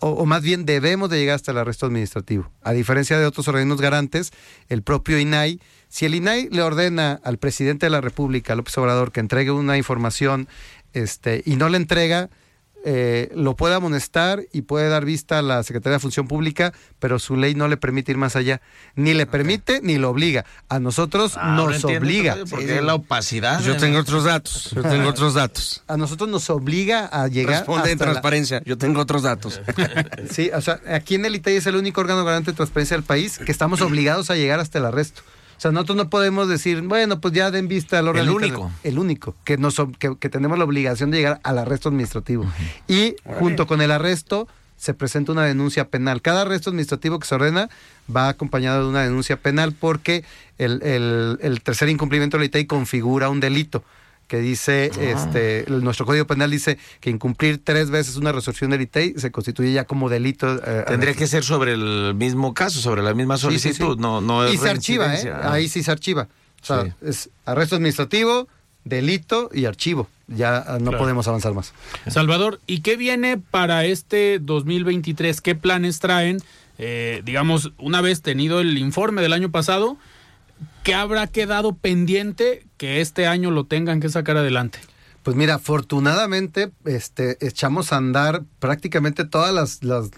o, 0.00 0.08
o, 0.08 0.26
más 0.26 0.42
bien 0.42 0.66
debemos 0.66 1.08
de 1.08 1.20
llegar 1.20 1.36
hasta 1.36 1.52
el 1.52 1.58
arresto 1.58 1.86
administrativo. 1.86 2.50
A 2.64 2.72
diferencia 2.72 3.16
de 3.16 3.24
otros 3.24 3.46
organismos 3.46 3.80
garantes, 3.80 4.32
el 4.68 4.82
propio 4.82 5.20
INAI, 5.20 5.60
si 5.88 6.04
el 6.04 6.16
INAI 6.16 6.48
le 6.50 6.62
ordena 6.62 7.20
al 7.22 7.38
presidente 7.38 7.86
de 7.86 7.90
la 7.90 8.00
República, 8.00 8.56
López 8.56 8.76
Obrador, 8.76 9.12
que 9.12 9.20
entregue 9.20 9.52
una 9.52 9.78
información 9.78 10.48
este, 10.94 11.44
y 11.46 11.54
no 11.54 11.68
le 11.68 11.76
entrega, 11.76 12.28
eh, 12.84 13.30
lo 13.34 13.54
puede 13.56 13.74
amonestar 13.74 14.42
y 14.52 14.62
puede 14.62 14.88
dar 14.88 15.04
vista 15.04 15.38
a 15.38 15.42
la 15.42 15.62
Secretaría 15.62 15.94
de 15.94 16.00
Función 16.00 16.26
Pública, 16.26 16.72
pero 16.98 17.18
su 17.18 17.36
ley 17.36 17.54
no 17.54 17.68
le 17.68 17.76
permite 17.76 18.12
ir 18.12 18.18
más 18.18 18.36
allá. 18.36 18.60
Ni 18.94 19.14
le 19.14 19.26
permite 19.26 19.78
okay. 19.78 19.86
ni 19.86 19.98
lo 19.98 20.10
obliga. 20.10 20.44
A 20.68 20.78
nosotros 20.80 21.34
ah, 21.36 21.54
nos 21.56 21.84
obliga. 21.84 22.36
Porque 22.50 22.66
sí. 22.66 22.72
es 22.72 22.82
la 22.82 22.94
opacidad. 22.94 23.60
Yo 23.62 23.76
tengo 23.76 23.98
otros 23.98 24.24
datos. 24.24 24.70
Yo 24.74 24.82
tengo 24.82 25.08
otros 25.08 25.34
datos. 25.34 25.82
A 25.88 25.96
nosotros 25.96 26.28
nos 26.28 26.48
obliga 26.50 27.06
a 27.06 27.28
llegar. 27.28 27.58
Responde 27.58 27.92
en 27.92 27.98
transparencia. 27.98 28.58
La... 28.58 28.64
Yo 28.64 28.78
tengo 28.78 29.00
otros 29.00 29.22
datos. 29.22 29.60
sí, 30.30 30.50
o 30.54 30.60
sea, 30.60 30.80
aquí 30.88 31.16
en 31.16 31.24
el 31.24 31.34
ITAI 31.36 31.56
es 31.56 31.66
el 31.66 31.76
único 31.76 32.00
órgano 32.00 32.24
garante 32.24 32.52
de 32.52 32.56
transparencia 32.56 32.96
del 32.96 33.04
país 33.04 33.38
que 33.38 33.52
estamos 33.52 33.80
obligados 33.80 34.30
a 34.30 34.36
llegar 34.36 34.60
hasta 34.60 34.78
el 34.78 34.86
arresto. 34.86 35.22
O 35.62 35.68
sea, 35.70 35.70
nosotros 35.70 35.96
no 35.96 36.10
podemos 36.10 36.48
decir, 36.48 36.82
bueno, 36.82 37.20
pues 37.20 37.34
ya 37.34 37.52
den 37.52 37.68
vista 37.68 38.00
al 38.00 38.08
órgano. 38.08 38.32
El 38.32 38.36
único. 38.36 38.72
El 38.82 38.98
único, 38.98 39.36
que, 39.44 39.58
nos, 39.58 39.80
que, 40.00 40.16
que, 40.18 40.28
tenemos 40.28 40.58
la 40.58 40.64
obligación 40.64 41.12
de 41.12 41.18
llegar 41.18 41.40
al 41.44 41.56
arresto 41.56 41.88
administrativo. 41.88 42.42
Uh 42.42 42.46
-huh. 42.46 42.82
Y 42.88 43.16
Órale. 43.24 43.38
junto 43.38 43.68
con 43.68 43.80
el 43.80 43.92
arresto 43.92 44.48
se 44.76 44.92
presenta 44.92 45.30
una 45.30 45.44
denuncia 45.44 45.86
penal. 45.86 46.20
Cada 46.20 46.40
arresto 46.40 46.70
administrativo 46.70 47.20
que 47.20 47.28
se 47.28 47.36
ordena 47.36 47.70
va 48.10 48.28
acompañado 48.28 48.82
de 48.82 48.88
una 48.88 49.02
denuncia 49.04 49.36
penal 49.36 49.72
porque 49.72 50.24
el, 50.58 50.82
el, 50.82 51.38
el 51.40 51.62
tercer 51.62 51.88
incumplimiento 51.88 52.38
de 52.38 52.40
la 52.40 52.46
ITEI 52.46 52.66
configura 52.66 53.30
un 53.30 53.38
delito 53.38 53.84
que 54.32 54.38
dice, 54.38 54.90
ah. 54.94 55.02
este, 55.02 55.66
nuestro 55.68 56.06
Código 56.06 56.26
Penal 56.26 56.50
dice 56.50 56.78
que 57.00 57.10
incumplir 57.10 57.60
tres 57.62 57.90
veces 57.90 58.16
una 58.16 58.32
resolución 58.32 58.70
del 58.70 58.80
ITEI 58.80 59.12
se 59.18 59.30
constituye 59.30 59.74
ya 59.74 59.84
como 59.84 60.08
delito. 60.08 60.58
Eh, 60.66 60.84
Tendría 60.88 61.12
que 61.12 61.26
ser 61.26 61.44
sobre 61.44 61.74
el 61.74 62.14
mismo 62.14 62.54
caso, 62.54 62.80
sobre 62.80 63.02
la 63.02 63.12
misma 63.12 63.36
solicitud, 63.36 63.74
sí, 63.74 63.82
sí, 63.82 63.92
sí. 63.94 64.00
no, 64.00 64.22
no 64.22 64.50
Y 64.50 64.56
se 64.56 64.70
archiva, 64.70 65.14
¿eh? 65.14 65.30
Ahí 65.42 65.68
sí 65.68 65.82
se 65.82 65.90
archiva. 65.90 66.28
O 66.62 66.64
sea, 66.64 66.96
es 67.02 67.28
arresto 67.44 67.76
administrativo, 67.76 68.48
delito 68.84 69.50
y 69.52 69.66
archivo. 69.66 70.08
Ya 70.28 70.64
no 70.80 70.86
claro. 70.86 70.98
podemos 70.98 71.28
avanzar 71.28 71.52
más. 71.52 71.74
Salvador, 72.06 72.58
¿y 72.66 72.80
qué 72.80 72.96
viene 72.96 73.36
para 73.36 73.84
este 73.84 74.38
2023? 74.38 75.42
¿Qué 75.42 75.54
planes 75.56 75.98
traen? 75.98 76.38
Eh, 76.78 77.20
digamos, 77.26 77.72
una 77.76 78.00
vez 78.00 78.22
tenido 78.22 78.60
el 78.60 78.78
informe 78.78 79.20
del 79.20 79.34
año 79.34 79.50
pasado, 79.50 79.98
¿qué 80.82 80.94
habrá 80.94 81.26
quedado 81.26 81.74
pendiente 81.74 82.66
que 82.76 83.00
este 83.00 83.26
año 83.26 83.50
lo 83.50 83.64
tengan 83.64 84.00
que 84.00 84.08
sacar 84.08 84.36
adelante? 84.36 84.78
Pues 85.22 85.36
mira, 85.36 85.54
afortunadamente 85.54 86.72
este, 86.84 87.38
echamos 87.46 87.92
a 87.92 87.96
andar 87.96 88.42
prácticamente 88.58 89.24
todas 89.24 89.54
las, 89.54 89.84
las, 89.84 90.10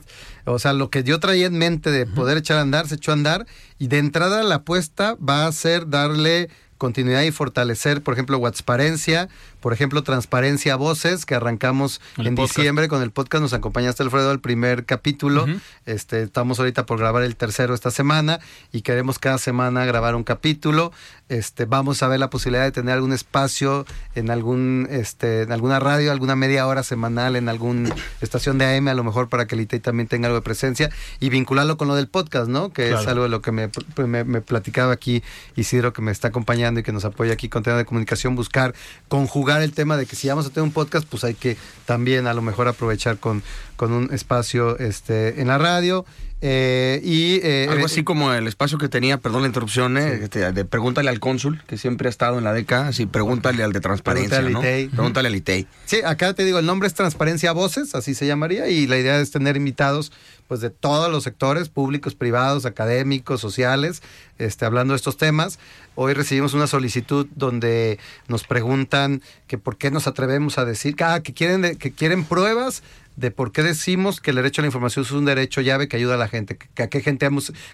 o 0.47 0.59
sea, 0.59 0.73
lo 0.73 0.89
que 0.89 1.05
yo 1.05 1.21
traía 1.21 1.47
en 1.47 1.59
mente 1.59 1.91
de 1.91 2.07
poder 2.07 2.39
echar 2.39 2.57
a 2.57 2.62
andar, 2.62 2.89
se 2.89 2.95
echó 2.95 3.11
a 3.11 3.15
andar 3.15 3.47
y 3.79 3.89
de 3.89 3.99
entrada 3.99 4.43
la 4.43 4.57
apuesta 4.57 5.17
va 5.17 5.47
a 5.47 5.53
ser 5.53 5.91
darle 5.91 6.49
continuidad 6.79 7.23
y 7.23 7.31
fortalecer, 7.33 8.03
por 8.03 8.15
ejemplo, 8.15 8.41
Transparencia, 8.41 9.29
por 9.65 9.73
ejemplo, 9.73 10.03
Transparencia 10.03 10.77
Voces, 10.77 11.25
que 11.25 11.35
arrancamos 11.35 12.03
El 12.19 12.27
en 12.27 12.35
podcast. 12.35 12.59
diciembre 12.59 12.87
con 12.89 13.01
el 13.01 13.11
podcast. 13.12 13.41
Nos 13.41 13.55
acompañaste, 13.55 14.03
Alfredo, 14.03 14.31
al 14.31 14.41
primer 14.41 14.85
capítulo. 14.85 15.47
este, 15.87 16.21
estamos 16.23 16.59
ahorita 16.59 16.85
por 16.85 16.99
grabar 16.99 17.23
el 17.23 17.35
tercero 17.35 17.73
esta 17.75 17.91
semana 17.91 18.41
y 18.73 18.83
queremos 18.83 19.19
cada 19.19 19.39
semana 19.39 19.87
grabar 19.87 20.17
un 20.17 20.23
capítulo. 20.23 20.93
Este, 21.31 21.65
vamos 21.65 22.03
a 22.03 22.09
ver 22.09 22.21
la 22.21 22.29
posibilidad 22.29 22.65
de 22.65 22.73
tener 22.73 22.93
algún 22.93 23.15
espacio 23.15 23.87
en 24.15 24.31
algún, 24.31 24.87
este, 24.91 25.41
en 25.45 25.53
alguna 25.53 25.81
radio, 25.81 26.12
alguna 26.12 26.37
media 26.37 26.67
hora 26.67 26.83
semanal, 26.83 27.35
en 27.35 27.49
alguna 27.49 27.89
estación 28.21 28.59
de 28.59 28.77
AM, 28.77 28.89
a 28.89 28.95
lo 28.95 29.03
mejor 29.03 29.31
para 29.31 29.47
que 29.47 29.55
el 29.55 29.62
ITEI 29.62 29.81
también 29.81 30.09
tenga 30.09 30.27
algo 30.27 30.41
de 30.41 30.45
presencia 30.45 30.91
y 31.21 31.31
vincularlo 31.31 31.79
con 31.79 31.89
lo 31.89 31.95
del 31.95 32.09
podcast, 32.09 32.49
¿no? 32.49 32.71
Que 32.71 32.93
es 32.93 33.07
algo 33.07 33.23
de 33.23 33.31
lo 33.31 33.41
que 33.41 33.51
me, 33.51 33.71
me- 33.97 34.25
me 34.25 34.43
platicaba 34.43 34.93
aquí 34.93 35.23
Isidro, 35.57 35.95
que 35.95 36.03
me 36.03 36.12
está 36.12 36.29
acompañando 36.29 36.81
y 36.81 36.83
que 36.83 36.93
nos 36.93 37.07
apoya 37.07 37.33
aquí 37.33 37.49
con 37.49 37.62
tema 37.62 37.79
de 37.79 37.87
comunicación, 37.87 38.37
buscar 38.37 38.75
conjugar 39.09 39.54
el 39.63 39.73
tema 39.73 39.97
de 39.97 40.07
que 40.07 40.17
si 40.17 40.29
vamos 40.29 40.47
a 40.47 40.51
tener 40.51 40.63
un 40.63 40.73
podcast, 40.73 41.07
pues 41.09 41.25
hay 41.25 41.35
que 41.35 41.57
también 41.87 42.27
a 42.27 42.35
lo 42.35 42.43
mejor 42.43 42.69
aprovechar 42.69 43.19
con, 43.19 43.43
con 43.77 43.93
un 43.93 44.13
espacio 44.13 44.79
este, 44.79 45.41
en 45.41 45.49
la 45.49 45.59
radio. 45.59 46.05
eh, 46.41 47.01
y 47.03 47.41
eh, 47.43 47.69
Algo 47.71 47.83
eh, 47.83 47.87
así 47.87 48.05
como 48.05 48.33
el 48.33 48.47
espacio 48.47 48.77
que 48.77 48.89
tenía, 48.89 49.17
perdón 49.19 49.43
la 49.43 49.47
interrupción, 49.49 49.97
eh, 49.97 50.29
de 50.29 50.65
pregúntale 50.67 51.09
al 51.09 51.19
cónsul, 51.21 51.63
que 51.67 51.79
siempre 51.79 52.09
ha 52.09 52.11
estado 52.11 52.37
en 52.37 52.45
la 52.45 52.53
DECA, 52.53 52.89
así 52.89 53.07
pregúntale 53.07 53.63
al 53.63 53.73
de 53.73 53.81
transparencia, 53.81 54.39
Pregúntale 54.41 54.47
al 54.49 54.53
¿no? 54.53 54.61
ITEI. 54.61 54.89
Pregúntale 54.89 55.29
al 55.29 55.37
ITEI. 55.37 55.67
Sí, 55.87 56.01
acá 56.05 56.35
te 56.35 56.45
digo, 56.45 56.59
el 56.59 56.67
nombre 56.67 56.87
es 56.87 56.95
Transparencia 56.95 57.53
Voces, 57.53 57.95
así 57.95 58.15
se 58.15 58.27
llamaría, 58.27 58.69
y 58.69 58.87
la 58.87 58.99
idea 58.99 59.19
es 59.21 59.31
tener 59.31 59.57
invitados 59.57 60.13
pues 60.49 60.61
de 60.61 60.70
todos 60.70 61.11
los 61.11 61.24
sectores, 61.24 61.68
públicos, 61.68 62.14
privados, 62.14 62.66
académicos, 62.66 63.40
sociales, 63.40 64.03
este, 64.38 64.64
hablando 64.64 64.92
de 64.92 64.97
estos 64.97 65.16
temas. 65.16 65.59
Hoy 65.95 66.12
recibimos 66.12 66.55
una 66.55 66.66
solicitud 66.66 67.26
donde 67.34 67.99
nos 68.28 68.45
preguntan 68.45 69.22
que 69.47 69.59
por 69.59 69.76
qué 69.76 69.90
nos 69.90 70.07
atrevemos 70.07 70.59
a 70.59 70.64
decir, 70.64 70.97
ah, 71.03 71.20
que 71.20 71.32
quieren, 71.32 71.76
que 71.76 71.92
quieren 71.92 72.24
pruebas 72.24 72.82
de 73.17 73.31
por 73.31 73.53
qué 73.53 73.62
decimos 73.62 74.21
que 74.21 74.31
el 74.31 74.37
derecho 74.37 74.61
a 74.61 74.62
la 74.62 74.67
información 74.67 75.05
es 75.05 75.11
un 75.12 75.25
derecho 75.25 75.61
llave 75.61 75.89
que 75.89 75.97
ayuda 75.97 76.15
a 76.15 76.19
la 76.19 76.29
gente, 76.29 76.57
que, 76.57 76.69
que 76.69 76.83
a 76.83 76.89
qué 76.89 77.01
gente 77.01 77.29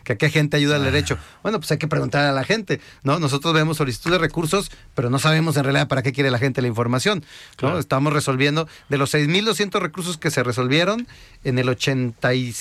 que 0.05 0.13
a 0.13 0.19
qué 0.19 0.31
gente 0.31 0.57
ayuda 0.57 0.77
el 0.77 0.85
derecho. 0.85 1.19
Bueno, 1.43 1.59
pues 1.59 1.71
hay 1.71 1.79
que 1.79 1.89
preguntar 1.89 2.27
a 2.27 2.33
la 2.33 2.45
gente, 2.45 2.81
¿no? 3.03 3.19
Nosotros 3.19 3.55
vemos 3.55 3.79
solicitud 3.79 4.11
de 4.11 4.19
recursos, 4.19 4.71
pero 4.95 5.11
no 5.11 5.19
sabemos 5.19 5.57
en 5.57 5.65
realidad 5.65 5.89
para 5.89 6.03
qué 6.03 6.13
quiere 6.13 6.31
la 6.31 6.39
gente 6.39 6.63
la 6.63 6.69
información, 6.69 7.21
¿no? 7.21 7.57
Claro. 7.57 7.79
Estamos 7.79 8.13
resolviendo 8.13 8.69
de 8.89 8.99
los 8.99 9.15
6.200 9.15 9.81
recursos 9.81 10.19
que 10.19 10.31
se 10.31 10.43
resolvieron 10.43 11.07
en 11.45 11.59
el 11.59 11.69
80 11.69 12.35
y, 12.35 12.55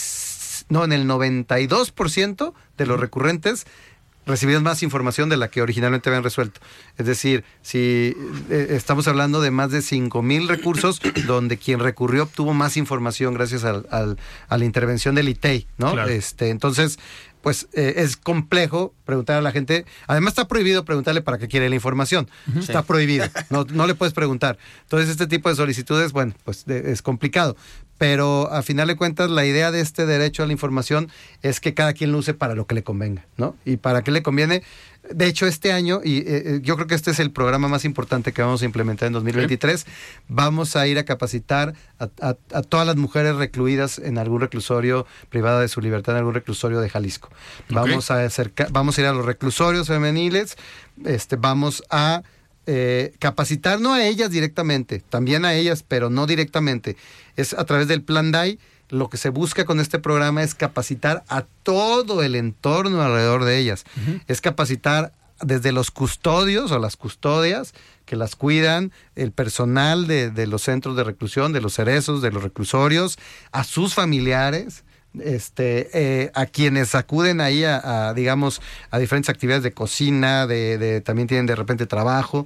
no, 0.69 0.83
en 0.83 0.93
el 0.93 1.05
92% 1.05 2.53
de 2.77 2.85
los 2.85 2.99
recurrentes 2.99 3.65
recibieron 4.25 4.63
más 4.63 4.83
información 4.83 5.27
de 5.29 5.37
la 5.37 5.49
que 5.49 5.61
originalmente 5.61 6.09
habían 6.09 6.23
resuelto. 6.23 6.59
Es 6.97 7.05
decir, 7.07 7.43
si 7.61 8.13
eh, 8.49 8.67
estamos 8.71 9.07
hablando 9.07 9.41
de 9.41 9.49
más 9.51 9.71
de 9.71 9.81
5 9.81 10.21
mil 10.21 10.47
recursos 10.47 10.99
donde 11.27 11.57
quien 11.57 11.79
recurrió 11.79 12.23
obtuvo 12.23 12.53
más 12.53 12.77
información 12.77 13.33
gracias 13.33 13.63
al- 13.63 13.87
al- 13.91 14.17
a 14.47 14.57
la 14.57 14.65
intervención 14.65 15.15
del 15.15 15.29
ITEI, 15.29 15.67
¿no? 15.77 15.93
Claro. 15.93 16.09
Este, 16.09 16.49
entonces, 16.49 16.99
pues 17.41 17.69
eh, 17.73 17.93
es 17.97 18.17
complejo 18.17 18.93
preguntar 19.05 19.37
a 19.37 19.41
la 19.41 19.51
gente. 19.51 19.85
Además 20.07 20.31
está 20.33 20.47
prohibido 20.47 20.83
preguntarle 20.85 21.21
para 21.21 21.37
qué 21.37 21.47
quiere 21.47 21.69
la 21.69 21.75
información. 21.75 22.29
Está 22.59 22.83
prohibido. 22.83 23.25
No, 23.49 23.65
no 23.71 23.87
le 23.87 23.95
puedes 23.95 24.13
preguntar. 24.13 24.57
Entonces 24.81 25.09
este 25.09 25.25
tipo 25.25 25.49
de 25.49 25.55
solicitudes, 25.55 26.11
bueno, 26.11 26.33
pues 26.43 26.65
de- 26.65 26.91
es 26.91 27.01
complicado. 27.01 27.55
Pero 27.99 28.51
a 28.51 28.63
final 28.63 28.87
de 28.87 28.95
cuentas 28.95 29.29
la 29.29 29.45
idea 29.45 29.69
de 29.71 29.81
este 29.81 30.07
derecho 30.07 30.41
a 30.41 30.47
la 30.47 30.53
información 30.53 31.11
es 31.43 31.59
que 31.59 31.75
cada 31.75 31.93
quien 31.93 32.11
lo 32.11 32.17
use 32.17 32.33
para 32.33 32.55
lo 32.55 32.65
que 32.65 32.73
le 32.73 32.81
convenga, 32.83 33.25
¿no? 33.37 33.55
Y 33.65 33.77
para 33.77 34.01
qué 34.03 34.09
le 34.09 34.23
conviene. 34.23 34.63
De 35.13 35.27
hecho, 35.27 35.47
este 35.47 35.71
año, 35.71 36.01
y 36.03 36.19
eh, 36.19 36.23
eh, 36.27 36.59
yo 36.61 36.75
creo 36.75 36.87
que 36.87 36.95
este 36.95 37.11
es 37.11 37.19
el 37.19 37.31
programa 37.31 37.67
más 37.67 37.83
importante 37.85 38.31
que 38.31 38.41
vamos 38.41 38.61
a 38.61 38.65
implementar 38.65 39.07
en 39.07 39.13
2023, 39.13 39.85
vamos 40.27 40.75
a 40.75 40.87
ir 40.87 40.97
a 40.97 41.03
capacitar 41.05 41.73
a, 41.99 42.09
a- 42.21 42.37
a 42.53 42.61
todas 42.61 42.85
las 42.87 42.95
mujeres 42.95 43.35
recluidas 43.35 43.99
en 43.99 44.17
algún 44.17 44.41
reclusorio 44.41 45.05
privada 45.29 45.61
de 45.61 45.67
su 45.67 45.81
libertad, 45.81 46.13
en 46.15 46.19
algún 46.19 46.33
reclusorio 46.35 46.79
de 46.81 46.89
Jalisco. 46.89 47.29
Vamos 47.69 48.11
a 48.11 48.23
acercar, 48.23 48.71
vamos 48.71 48.97
a 48.97 49.01
ir 49.01 49.07
a 49.07 49.13
los 49.13 49.25
reclusorios 49.25 49.87
femeniles, 49.87 50.57
este, 51.05 51.35
vamos 51.37 51.83
a 51.89 52.23
eh, 52.71 53.15
capacitar 53.17 53.81
no 53.81 53.93
a 53.95 54.05
ellas 54.05 54.29
directamente, 54.29 55.01
también 55.09 55.43
a 55.43 55.55
ellas, 55.55 55.83
pero 55.87 56.11
no 56.11 56.27
directamente. 56.27 56.97
Es 57.35 57.53
a 57.53 57.65
través 57.65 57.87
del 57.87 58.03
plan 58.03 58.31
DAI. 58.31 58.59
Lo 58.89 59.09
que 59.09 59.17
se 59.17 59.29
busca 59.29 59.65
con 59.65 59.79
este 59.79 59.97
programa 59.97 60.43
es 60.43 60.53
capacitar 60.53 61.23
a 61.29 61.45
todo 61.63 62.21
el 62.21 62.35
entorno 62.35 63.01
alrededor 63.01 63.43
de 63.43 63.57
ellas. 63.57 63.85
Es 64.27 64.39
capacitar 64.39 65.13
desde 65.41 65.71
los 65.71 65.89
custodios 65.89 66.71
o 66.71 66.77
las 66.77 66.95
custodias 66.95 67.73
que 68.05 68.15
las 68.15 68.35
cuidan, 68.35 68.91
el 69.15 69.31
personal 69.31 70.05
de, 70.05 70.29
de 70.29 70.45
los 70.45 70.61
centros 70.61 70.95
de 70.95 71.03
reclusión, 71.03 71.53
de 71.53 71.61
los 71.61 71.73
cerezos, 71.73 72.21
de 72.21 72.31
los 72.31 72.43
reclusorios, 72.43 73.17
a 73.51 73.63
sus 73.63 73.95
familiares, 73.95 74.83
este, 75.19 75.89
eh, 75.93 76.31
a 76.35 76.45
quienes 76.45 76.93
acuden 76.95 77.41
ahí 77.41 77.63
a, 77.63 78.09
a, 78.09 78.13
digamos, 78.13 78.61
a 78.91 78.99
diferentes 78.99 79.29
actividades 79.29 79.63
de 79.63 79.71
cocina, 79.71 80.45
de, 80.47 80.77
de- 80.77 81.01
también 81.01 81.27
tienen 81.27 81.45
de 81.45 81.55
repente 81.55 81.85
trabajo. 81.85 82.45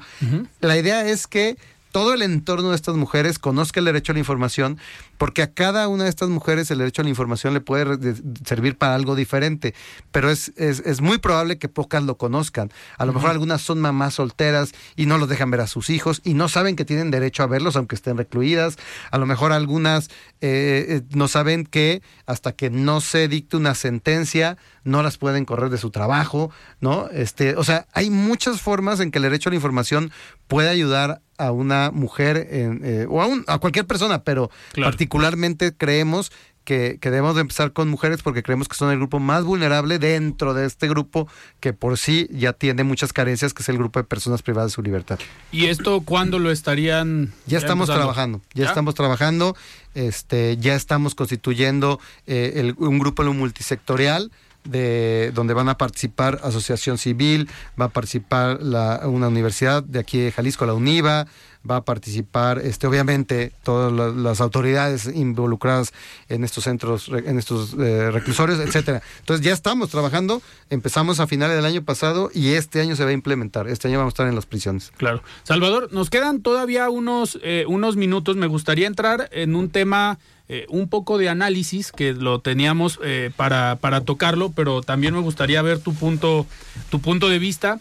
La 0.61 0.78
idea 0.78 1.05
es 1.07 1.28
que 1.28 1.57
todo 1.94 2.16
el 2.16 2.24
entorno 2.24 2.72
de 2.72 2.76
estas 2.76 2.96
mujeres 2.96 3.38
conozca 3.38 3.80
el 3.80 3.86
derecho 3.86 4.12
a 4.12 4.16
la 4.16 4.20
información, 4.20 4.80
porque 5.20 5.44
a 5.44 5.54
cada 5.54 5.88
una 5.88 6.06
de 6.06 6.10
estas 6.10 6.28
mujeres 6.28 6.72
el 6.72 6.80
derecho 6.80 7.04
a 7.04 7.06
la 7.06 7.10
información 7.10 7.54
le 7.54 7.62
puede 7.62 8.16
servir 8.44 8.80
para 8.80 8.96
algo 8.96 9.16
diferente, 9.16 9.76
pero 10.12 10.32
es, 10.32 10.52
es, 10.58 10.80
es 10.80 11.02
muy 11.02 11.20
probable 11.20 11.60
que 11.60 11.70
pocas 11.70 12.02
lo 12.02 12.18
conozcan. 12.18 12.72
A 12.98 13.06
lo 13.06 13.14
mejor 13.14 13.30
algunas 13.30 13.62
son 13.62 13.80
mamás 13.80 14.16
solteras 14.16 14.74
y 14.96 15.06
no 15.06 15.20
los 15.20 15.30
dejan 15.30 15.52
ver 15.52 15.62
a 15.62 15.68
sus 15.68 15.91
hijos 15.91 16.20
y 16.24 16.34
no 16.34 16.50
saben 16.50 16.76
que 16.76 16.84
tienen 16.84 17.12
derecho 17.12 17.44
a 17.44 17.48
verlos 17.48 17.76
aunque 17.76 17.94
estén 17.96 18.18
recluidas. 18.18 18.78
A 19.12 19.20
lo 19.20 19.28
mejor 19.28 19.52
algunas 19.52 20.10
eh, 20.41 20.86
eh, 20.89 21.02
no 21.12 21.28
saben 21.28 21.64
que 21.64 22.02
hasta 22.26 22.54
que 22.54 22.72
no 22.72 23.02
se 23.02 23.28
dicte 23.28 23.56
una 23.56 23.76
sentencia 23.76 24.58
no 24.84 25.04
las 25.04 25.18
pueden 25.18 25.46
correr 25.46 25.70
de 25.70 25.78
su 25.78 25.91
trabajo, 25.91 26.50
¿no? 26.82 27.08
Este, 27.10 27.56
o 27.56 27.64
sea, 27.64 27.86
hay 27.94 28.10
muchas 28.10 28.62
formas 28.62 29.00
en 29.00 29.12
que 29.12 29.20
el 29.20 29.24
derecho 29.24 29.50
a 29.50 29.52
la 29.52 29.58
información 29.58 30.12
puede 30.48 30.70
ayudar 30.70 31.22
a 31.38 31.52
una 31.52 31.92
mujer 31.92 32.48
en, 32.52 32.82
eh, 32.84 33.06
o 33.10 33.22
a, 33.22 33.26
un- 33.28 33.44
a 33.48 33.58
cualquier 33.60 33.86
persona, 33.88 34.24
pero 34.24 34.50
Claro. 34.74 34.90
particularmente 34.92 35.74
creemos 35.76 36.32
que, 36.64 36.98
que 37.02 37.10
debemos 37.12 37.36
de 37.36 37.42
empezar 37.42 37.74
con 37.74 37.90
mujeres 37.90 38.22
porque 38.22 38.42
creemos 38.42 38.70
que 38.70 38.76
son 38.76 38.90
el 38.90 38.98
grupo 38.98 39.20
más 39.20 39.44
vulnerable 39.44 40.00
dentro 40.00 40.54
de 40.54 40.66
este 40.66 40.88
grupo 40.88 41.28
que 41.60 41.74
por 41.74 41.98
sí 41.98 42.30
ya 42.32 42.54
tiene 42.54 42.84
muchas 42.86 43.12
carencias, 43.12 43.54
que 43.54 43.64
es 43.64 43.68
el 43.70 43.78
grupo 43.78 44.00
de 44.00 44.06
personas 44.06 44.42
privadas 44.42 44.72
de 44.72 44.76
su 44.76 44.82
libertad. 44.82 45.20
¿Y 45.52 45.66
esto 45.66 46.00
cuándo 46.02 46.40
lo 46.40 46.52
estarían? 46.52 47.34
Ya 47.48 47.58
estamos 47.58 47.90
empezando? 47.90 47.96
trabajando, 48.14 48.42
ya, 48.54 48.66
estamos 48.66 48.96
trabajando, 48.96 49.58
este, 49.94 50.56
ya 50.58 50.76
estamos 50.76 51.16
constituyendo 51.16 52.00
eh, 52.28 52.54
el- 52.56 52.76
un 52.78 52.98
grupo 52.98 53.24
multisectorial 53.24 54.32
de 54.64 55.32
donde 55.34 55.53
van 55.53 55.70
a 55.70 55.78
participar 55.78 56.39
asociación 56.43 56.97
civil, 56.97 57.49
va 57.80 57.86
a 57.86 57.89
participar 57.89 58.61
la, 58.61 59.01
una 59.05 59.28
universidad 59.28 59.84
de 59.84 59.99
aquí 59.99 60.20
de 60.20 60.32
Jalisco, 60.32 60.66
la 60.66 60.74
UNIVA, 60.74 61.28
va 61.70 61.78
a 61.78 61.82
participar, 61.86 62.59
este, 62.59 62.88
obviamente, 62.88 63.53
todas 63.64 63.89
la- 63.93 64.09
las 64.09 64.41
autoridades 64.41 65.05
involucradas 65.05 65.93
en 66.28 66.43
estos 66.43 66.66
centros, 66.66 67.07
en 67.07 67.39
estos 67.39 67.74
eh, 67.80 68.11
reclusorios, 68.11 68.59
etcétera. 68.59 69.01
Entonces 69.20 69.45
ya 69.45 69.53
estamos 69.53 69.89
trabajando, 69.89 70.41
empezamos 70.70 71.22
a 71.22 71.28
finales 71.28 71.55
del 71.55 71.66
año 71.66 71.82
pasado 71.84 72.30
y 72.34 72.49
este 72.55 72.82
año 72.82 72.97
se 72.97 73.05
va 73.05 73.11
a 73.11 73.14
implementar. 73.14 73.70
Este 73.70 73.88
año 73.88 73.97
vamos 73.99 74.11
a 74.11 74.16
estar 74.16 74.28
en 74.28 74.36
las 74.36 74.45
prisiones. 74.45 74.91
Claro. 74.97 75.24
Salvador, 75.43 75.88
nos 75.93 76.09
quedan 76.09 76.41
todavía 76.41 76.89
unos, 76.89 77.39
eh, 77.43 77.64
unos 77.68 77.95
minutos. 77.95 78.36
Me 78.36 78.47
gustaría 78.47 78.88
entrar 78.88 79.30
en 79.32 79.55
un 79.55 79.70
tema, 79.70 80.20
eh, 80.50 80.66
un 80.70 80.89
poco 80.89 81.18
de 81.18 81.30
análisis, 81.30 81.91
que 81.91 82.14
lo 82.14 82.39
teníamos 82.39 83.00
eh, 83.04 83.32
para, 83.36 83.78
para 83.78 84.02
tocarlo, 84.02 84.52
pero 84.52 84.82
también 84.82 85.14
me 85.14 85.22
gustaría 85.22 85.62
ver 85.62 85.80
tu 85.80 85.94
punto, 85.94 86.46
tu 86.89 87.00
punto 87.00 87.30
de 87.30 87.39
vista. 87.39 87.80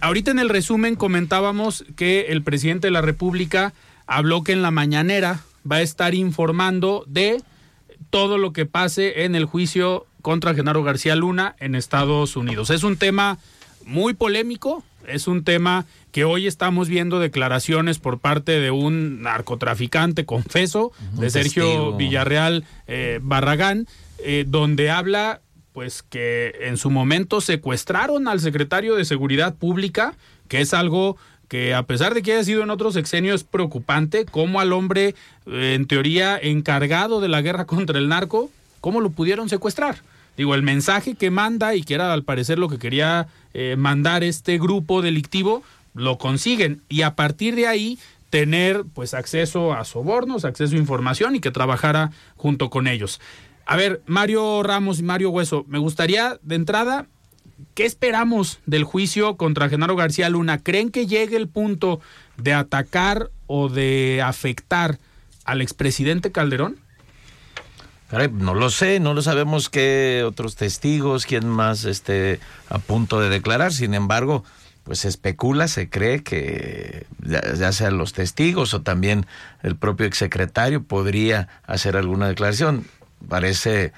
Ahorita 0.00 0.30
en 0.30 0.38
el 0.38 0.48
resumen 0.48 0.96
comentábamos 0.96 1.84
que 1.96 2.26
el 2.28 2.42
presidente 2.42 2.86
de 2.86 2.92
la 2.92 3.00
República 3.00 3.72
habló 4.06 4.42
que 4.42 4.52
en 4.52 4.62
la 4.62 4.70
mañanera 4.70 5.40
va 5.70 5.76
a 5.76 5.82
estar 5.82 6.14
informando 6.14 7.04
de 7.06 7.42
todo 8.10 8.38
lo 8.38 8.52
que 8.52 8.66
pase 8.66 9.24
en 9.24 9.34
el 9.34 9.44
juicio 9.44 10.06
contra 10.22 10.54
Genaro 10.54 10.82
García 10.82 11.16
Luna 11.16 11.56
en 11.58 11.74
Estados 11.74 12.36
Unidos. 12.36 12.70
Es 12.70 12.84
un 12.84 12.96
tema 12.96 13.38
muy 13.84 14.14
polémico, 14.14 14.84
es 15.08 15.26
un 15.26 15.44
tema 15.44 15.86
que 16.12 16.24
hoy 16.24 16.46
estamos 16.46 16.88
viendo 16.88 17.18
declaraciones 17.18 17.98
por 17.98 18.18
parte 18.18 18.60
de 18.60 18.70
un 18.70 19.22
narcotraficante 19.22 20.24
confeso, 20.24 20.92
de 21.12 21.30
Sergio 21.30 21.64
testigo. 21.64 21.96
Villarreal 21.96 22.64
eh, 22.86 23.18
Barragán, 23.22 23.86
eh, 24.18 24.44
donde 24.46 24.90
habla 24.90 25.40
pues 25.72 26.02
que 26.04 26.54
en 26.60 26.76
su 26.76 26.88
momento 26.88 27.40
secuestraron 27.40 28.28
al 28.28 28.38
secretario 28.38 28.94
de 28.94 29.04
Seguridad 29.04 29.56
Pública, 29.56 30.14
que 30.46 30.60
es 30.60 30.72
algo 30.72 31.16
que 31.48 31.74
a 31.74 31.82
pesar 31.82 32.14
de 32.14 32.22
que 32.22 32.32
haya 32.32 32.44
sido 32.44 32.62
en 32.62 32.70
otros 32.70 32.94
sexenios 32.94 33.42
preocupante, 33.42 34.24
como 34.24 34.60
al 34.60 34.72
hombre 34.72 35.14
eh, 35.46 35.74
en 35.74 35.86
teoría 35.86 36.38
encargado 36.38 37.20
de 37.20 37.28
la 37.28 37.42
guerra 37.42 37.64
contra 37.66 37.98
el 37.98 38.08
narco, 38.08 38.50
¿cómo 38.80 39.00
lo 39.00 39.10
pudieron 39.10 39.48
secuestrar? 39.48 39.96
Digo, 40.36 40.54
el 40.54 40.62
mensaje 40.62 41.14
que 41.14 41.30
manda 41.30 41.74
y 41.74 41.82
que 41.82 41.94
era 41.94 42.12
al 42.12 42.24
parecer 42.24 42.58
lo 42.58 42.68
que 42.68 42.78
quería 42.78 43.28
eh, 43.52 43.76
mandar 43.78 44.24
este 44.24 44.58
grupo 44.58 45.02
delictivo, 45.02 45.62
lo 45.94 46.18
consiguen 46.18 46.82
y 46.88 47.02
a 47.02 47.14
partir 47.14 47.54
de 47.54 47.66
ahí 47.66 47.98
tener 48.30 48.84
pues 48.94 49.14
acceso 49.14 49.74
a 49.74 49.84
sobornos, 49.84 50.44
acceso 50.44 50.74
a 50.74 50.78
información 50.78 51.36
y 51.36 51.40
que 51.40 51.52
trabajara 51.52 52.10
junto 52.36 52.68
con 52.68 52.88
ellos. 52.88 53.20
A 53.64 53.76
ver, 53.76 54.02
Mario 54.06 54.62
Ramos 54.62 54.98
y 54.98 55.04
Mario 55.04 55.30
Hueso, 55.30 55.64
me 55.68 55.78
gustaría 55.78 56.38
de 56.42 56.56
entrada, 56.56 57.06
¿qué 57.74 57.86
esperamos 57.86 58.58
del 58.66 58.84
juicio 58.84 59.36
contra 59.36 59.68
Genaro 59.68 59.96
García 59.96 60.28
Luna? 60.28 60.58
¿Creen 60.58 60.90
que 60.90 61.06
llegue 61.06 61.36
el 61.36 61.48
punto 61.48 62.00
de 62.36 62.52
atacar 62.52 63.30
o 63.46 63.68
de 63.68 64.20
afectar 64.22 64.98
al 65.44 65.62
expresidente 65.62 66.32
Calderón? 66.32 66.78
No 68.12 68.54
lo 68.54 68.70
sé, 68.70 69.00
no 69.00 69.14
lo 69.14 69.22
sabemos 69.22 69.68
qué 69.68 70.24
otros 70.26 70.56
testigos, 70.56 71.26
quién 71.26 71.48
más 71.48 71.84
esté 71.84 72.40
a 72.68 72.78
punto 72.78 73.20
de 73.20 73.28
declarar. 73.28 73.72
Sin 73.72 73.94
embargo, 73.94 74.44
pues 74.84 75.00
se 75.00 75.08
especula, 75.08 75.66
se 75.68 75.88
cree 75.88 76.22
que 76.22 77.06
ya, 77.20 77.72
sean 77.72 77.98
los 77.98 78.12
testigos 78.12 78.74
o 78.74 78.82
también 78.82 79.26
el 79.62 79.76
propio 79.76 80.06
exsecretario 80.06 80.82
podría 80.82 81.48
hacer 81.66 81.96
alguna 81.96 82.28
declaración. 82.28 82.86
Parece 83.28 83.92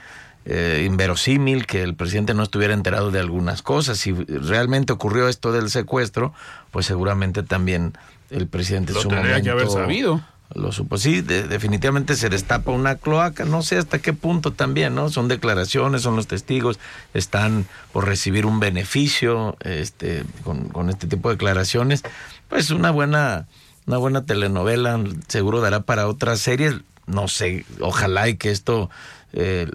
eh, 0.45 0.85
inverosímil 0.87 1.67
que 1.67 1.83
el 1.83 1.95
presidente 1.95 2.33
no 2.33 2.45
estuviera 2.45 2.73
enterado 2.73 3.11
de 3.11 3.19
algunas 3.19 3.63
cosas. 3.63 3.99
Si 3.99 4.13
realmente 4.13 4.93
ocurrió 4.93 5.29
esto 5.29 5.53
del 5.53 5.69
secuestro, 5.71 6.33
pues 6.71 6.87
seguramente 6.87 7.43
también 7.43 7.93
el 8.31 8.47
presidente 8.47 8.93
lo 8.93 9.03
tendría 9.05 9.43
que 9.43 9.51
haber 9.51 9.69
sabido 9.69 10.23
lo 10.55 10.73
supo. 10.73 10.97
Sí, 10.99 11.21
definitivamente 11.21 12.15
se 12.17 12.29
destapa 12.29 12.71
una 12.71 12.97
cloaca, 12.97 13.45
no 13.45 13.63
sé 13.63 13.79
hasta 13.79 13.99
qué 13.99 14.13
punto 14.13 14.53
también, 14.53 14.95
¿no? 14.95 15.11
Son 15.11 15.29
declaraciones, 15.29 16.03
son 16.03 16.17
los 16.17 16.27
testigos, 16.27 16.79
están 17.15 17.67
por 17.93 18.07
recibir 18.07 18.47
un 18.47 18.61
beneficio 18.61 19.57
este, 19.61 20.25
con, 20.45 20.69
con 20.69 20.89
este 20.89 21.07
tipo 21.07 21.29
de 21.29 21.35
declaraciones. 21.35 22.03
Pues 22.49 22.71
una 22.71 22.91
buena, 22.91 23.49
una 23.87 23.99
buena 23.99 24.25
telenovela, 24.25 25.01
seguro 25.29 25.61
dará 25.61 25.81
para 25.81 26.07
otras 26.07 26.41
series, 26.41 26.77
no 27.07 27.29
sé, 27.29 27.65
ojalá 27.81 28.29
y 28.29 28.37
que 28.37 28.51
esto 28.51 28.91
eh, 29.39 29.69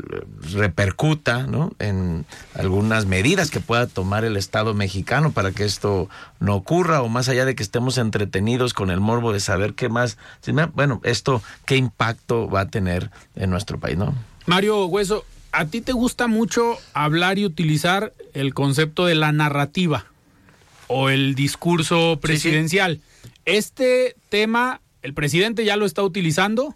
repercuta 0.53 1.45
¿no? 1.45 1.71
en 1.77 2.25
algunas 2.55 3.05
medidas 3.05 3.51
que 3.51 3.59
pueda 3.59 3.85
tomar 3.85 4.25
el 4.25 4.35
Estado 4.35 4.73
mexicano 4.73 5.33
para 5.33 5.51
que 5.51 5.65
esto 5.65 6.09
no 6.39 6.55
ocurra 6.55 7.03
o 7.03 7.09
más 7.09 7.29
allá 7.29 7.45
de 7.45 7.53
que 7.53 7.61
estemos 7.61 7.99
entretenidos 7.99 8.73
con 8.73 8.89
el 8.89 8.99
morbo 8.99 9.33
de 9.33 9.39
saber 9.39 9.75
qué 9.75 9.87
más, 9.87 10.17
bueno, 10.73 10.99
esto 11.03 11.43
qué 11.65 11.75
impacto 11.75 12.49
va 12.49 12.61
a 12.61 12.69
tener 12.69 13.11
en 13.35 13.51
nuestro 13.51 13.79
país, 13.79 13.99
¿no? 13.99 14.15
Mario 14.47 14.87
Hueso, 14.87 15.25
¿a 15.51 15.65
ti 15.65 15.81
te 15.81 15.93
gusta 15.93 16.25
mucho 16.25 16.79
hablar 16.95 17.37
y 17.37 17.45
utilizar 17.45 18.13
el 18.33 18.55
concepto 18.55 19.05
de 19.05 19.13
la 19.13 19.31
narrativa 19.31 20.07
o 20.87 21.09
el 21.09 21.35
discurso 21.35 22.17
presidencial? 22.19 22.99
Este 23.45 24.15
tema, 24.29 24.81
el 25.03 25.13
presidente 25.13 25.65
ya 25.65 25.77
lo 25.77 25.85
está 25.85 26.01
utilizando 26.01 26.75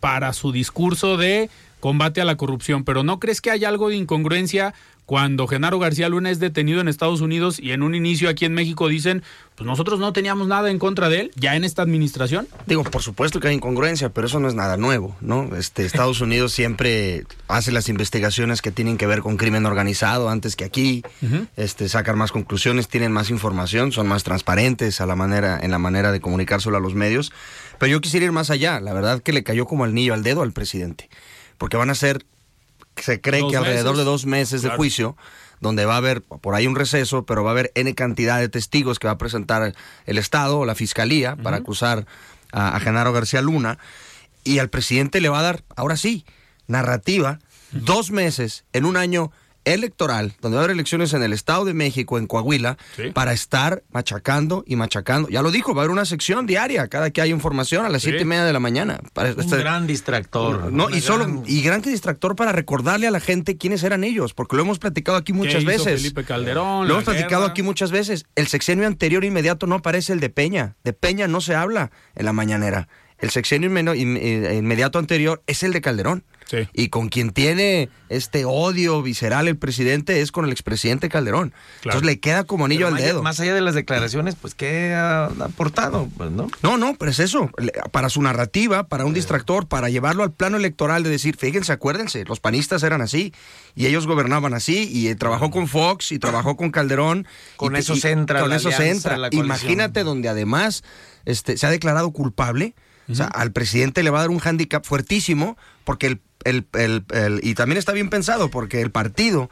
para 0.00 0.32
su 0.32 0.50
discurso 0.50 1.18
de 1.18 1.50
combate 1.80 2.20
a 2.20 2.24
la 2.24 2.36
corrupción, 2.36 2.84
pero 2.84 3.02
¿no 3.02 3.18
crees 3.18 3.40
que 3.40 3.50
hay 3.50 3.64
algo 3.64 3.88
de 3.88 3.96
incongruencia 3.96 4.74
cuando 5.10 5.48
Genaro 5.48 5.80
García 5.80 6.08
Luna 6.08 6.30
es 6.30 6.38
detenido 6.38 6.80
en 6.80 6.86
Estados 6.86 7.20
Unidos 7.20 7.58
y 7.58 7.72
en 7.72 7.82
un 7.82 7.96
inicio 7.96 8.28
aquí 8.28 8.44
en 8.44 8.54
México 8.54 8.86
dicen, 8.86 9.24
pues 9.56 9.66
nosotros 9.66 9.98
no 9.98 10.12
teníamos 10.12 10.46
nada 10.46 10.70
en 10.70 10.78
contra 10.78 11.08
de 11.08 11.22
él, 11.22 11.30
ya 11.34 11.56
en 11.56 11.64
esta 11.64 11.82
administración? 11.82 12.46
Digo, 12.66 12.84
por 12.84 13.02
supuesto 13.02 13.40
que 13.40 13.48
hay 13.48 13.56
incongruencia, 13.56 14.10
pero 14.10 14.28
eso 14.28 14.38
no 14.38 14.46
es 14.46 14.54
nada 14.54 14.76
nuevo, 14.76 15.16
¿no? 15.20 15.56
Este, 15.56 15.84
Estados 15.84 16.20
Unidos 16.20 16.52
siempre 16.52 17.24
hace 17.48 17.72
las 17.72 17.88
investigaciones 17.88 18.62
que 18.62 18.70
tienen 18.70 18.98
que 18.98 19.08
ver 19.08 19.20
con 19.20 19.36
crimen 19.36 19.66
organizado 19.66 20.28
antes 20.28 20.54
que 20.54 20.64
aquí, 20.64 21.02
este, 21.56 21.88
sacan 21.88 22.16
más 22.16 22.30
conclusiones, 22.30 22.86
tienen 22.86 23.10
más 23.10 23.30
información, 23.30 23.90
son 23.90 24.06
más 24.06 24.22
transparentes 24.22 25.00
a 25.00 25.06
la 25.06 25.16
manera, 25.16 25.58
en 25.60 25.72
la 25.72 25.80
manera 25.80 26.12
de 26.12 26.20
comunicárselo 26.20 26.76
a 26.76 26.80
los 26.80 26.94
medios. 26.94 27.32
Pero 27.80 27.90
yo 27.90 28.00
quisiera 28.00 28.26
ir 28.26 28.32
más 28.32 28.50
allá, 28.50 28.78
la 28.78 28.92
verdad 28.92 29.20
que 29.20 29.32
le 29.32 29.42
cayó 29.42 29.66
como 29.66 29.86
el 29.86 29.92
niño 29.92 30.14
al 30.14 30.22
dedo 30.22 30.42
al 30.42 30.52
presidente 30.52 31.08
porque 31.60 31.76
van 31.76 31.90
a 31.90 31.94
ser, 31.94 32.24
se 32.96 33.20
cree 33.20 33.46
que 33.46 33.54
alrededor 33.58 33.98
de 33.98 34.04
dos 34.04 34.24
meses 34.24 34.62
de 34.62 34.70
juicio, 34.70 35.14
donde 35.60 35.84
va 35.84 35.92
a 35.92 35.98
haber 35.98 36.22
por 36.22 36.54
ahí 36.54 36.66
un 36.66 36.74
receso, 36.74 37.26
pero 37.26 37.44
va 37.44 37.50
a 37.50 37.52
haber 37.52 37.70
N 37.74 37.94
cantidad 37.94 38.40
de 38.40 38.48
testigos 38.48 38.98
que 38.98 39.08
va 39.08 39.12
a 39.12 39.18
presentar 39.18 39.74
el 40.06 40.16
Estado 40.16 40.60
o 40.60 40.64
la 40.64 40.74
Fiscalía 40.74 41.36
para 41.36 41.58
acusar 41.58 42.06
a, 42.50 42.80
Genaro 42.80 43.12
García 43.12 43.42
Luna, 43.42 43.78
y 44.42 44.58
al 44.58 44.70
presidente 44.70 45.20
le 45.20 45.28
va 45.28 45.40
a 45.40 45.42
dar, 45.42 45.62
ahora 45.76 45.98
sí, 45.98 46.24
narrativa, 46.66 47.40
dos 47.72 48.10
meses 48.10 48.64
en 48.72 48.86
un 48.86 48.96
año 48.96 49.30
electoral, 49.64 50.34
donde 50.40 50.56
va 50.56 50.62
a 50.62 50.64
haber 50.64 50.74
elecciones 50.74 51.12
en 51.12 51.22
el 51.22 51.32
Estado 51.32 51.64
de 51.64 51.74
México, 51.74 52.18
en 52.18 52.26
Coahuila, 52.26 52.76
para 53.14 53.32
estar 53.32 53.82
machacando 53.90 54.64
y 54.66 54.76
machacando. 54.76 55.28
Ya 55.28 55.42
lo 55.42 55.50
dijo, 55.50 55.74
va 55.74 55.82
a 55.82 55.84
haber 55.84 55.92
una 55.92 56.04
sección 56.04 56.46
diaria 56.46 56.88
cada 56.88 57.10
que 57.10 57.20
haya 57.20 57.34
información 57.34 57.84
a 57.84 57.88
las 57.88 58.02
siete 58.02 58.22
y 58.22 58.24
media 58.24 58.44
de 58.44 58.52
la 58.52 58.60
mañana. 58.60 59.00
Para 59.12 59.32
Un 59.32 59.48
gran 59.50 59.86
distractor. 59.86 60.72
No, 60.72 60.90
y 60.90 61.00
solo, 61.00 61.42
y 61.46 61.62
gran 61.62 61.82
distractor 61.82 62.36
para 62.36 62.52
recordarle 62.52 63.06
a 63.06 63.10
la 63.10 63.20
gente 63.20 63.56
quiénes 63.56 63.82
eran 63.82 64.04
ellos, 64.04 64.34
porque 64.34 64.56
lo 64.56 64.62
hemos 64.62 64.78
platicado 64.78 65.18
aquí 65.18 65.32
muchas 65.32 65.64
veces. 65.64 66.00
Felipe 66.00 66.24
Calderón. 66.24 66.88
Lo 66.88 66.94
hemos 66.94 67.04
platicado 67.04 67.44
aquí 67.44 67.62
muchas 67.62 67.90
veces. 67.90 68.26
El 68.34 68.48
sexenio 68.48 68.86
anterior 68.86 69.24
inmediato 69.24 69.66
no 69.66 69.76
aparece 69.76 70.12
el 70.12 70.20
de 70.20 70.30
Peña. 70.30 70.76
De 70.84 70.92
Peña 70.92 71.28
no 71.28 71.40
se 71.40 71.54
habla 71.54 71.90
en 72.14 72.24
la 72.24 72.32
mañanera. 72.32 72.88
El 73.18 73.30
sexenio 73.30 73.68
inmediato 73.94 74.98
anterior 74.98 75.42
es 75.46 75.62
el 75.62 75.72
de 75.72 75.80
Calderón. 75.80 76.24
Y 76.72 76.88
con 76.88 77.08
quien 77.08 77.30
tiene 77.30 77.88
este 78.08 78.44
odio 78.44 79.02
visceral 79.02 79.48
el 79.48 79.56
presidente 79.56 80.20
es 80.20 80.32
con 80.32 80.44
el 80.44 80.52
expresidente 80.52 81.08
Calderón. 81.08 81.52
Entonces 81.76 82.02
le 82.02 82.20
queda 82.20 82.44
como 82.44 82.64
anillo 82.64 82.88
al 82.88 82.96
dedo. 82.96 83.22
Más 83.22 83.40
allá 83.40 83.54
de 83.54 83.60
las 83.60 83.74
declaraciones, 83.74 84.34
pues, 84.34 84.54
¿qué 84.54 84.92
ha 84.94 85.26
aportado? 85.26 86.08
Pues, 86.16 86.30
¿no? 86.30 86.48
no, 86.62 86.76
no, 86.76 86.94
pero 86.94 87.10
es 87.10 87.18
eso. 87.18 87.50
Para 87.92 88.08
su 88.08 88.22
narrativa, 88.22 88.88
para 88.88 89.04
un 89.04 89.14
distractor, 89.14 89.66
para 89.66 89.88
llevarlo 89.88 90.22
al 90.22 90.32
plano 90.32 90.56
electoral 90.56 91.02
de 91.02 91.10
decir, 91.10 91.36
fíjense, 91.36 91.72
acuérdense, 91.72 92.24
los 92.24 92.40
panistas 92.40 92.82
eran 92.82 93.02
así 93.02 93.32
y 93.74 93.86
ellos 93.86 94.06
gobernaban 94.06 94.54
así 94.54 94.88
y 94.90 95.08
eh, 95.08 95.14
trabajó 95.14 95.50
con 95.50 95.68
Fox 95.68 96.12
y 96.12 96.18
trabajó 96.18 96.56
con 96.56 96.70
Calderón. 96.70 97.26
Con 97.56 97.76
eso 97.76 97.96
se 97.96 98.10
entra. 98.10 98.40
Con 98.40 98.52
eso 98.52 98.70
se 98.70 98.90
entra. 98.90 99.16
Imagínate 99.30 100.04
donde 100.04 100.28
además 100.28 100.82
este, 101.24 101.56
se 101.56 101.66
ha 101.66 101.70
declarado 101.70 102.10
culpable. 102.10 102.74
O 103.10 103.14
sea, 103.14 103.26
al 103.26 103.52
presidente 103.52 104.02
le 104.02 104.10
va 104.10 104.18
a 104.18 104.22
dar 104.22 104.30
un 104.30 104.38
hándicap 104.38 104.84
fuertísimo 104.84 105.56
porque 105.84 106.06
el 106.06 106.20
el, 106.44 106.66
el, 106.72 107.04
el, 107.12 107.40
y 107.42 107.54
también 107.54 107.78
está 107.78 107.92
bien 107.92 108.10
pensado 108.10 108.50
porque 108.50 108.80
el 108.80 108.90
partido 108.90 109.50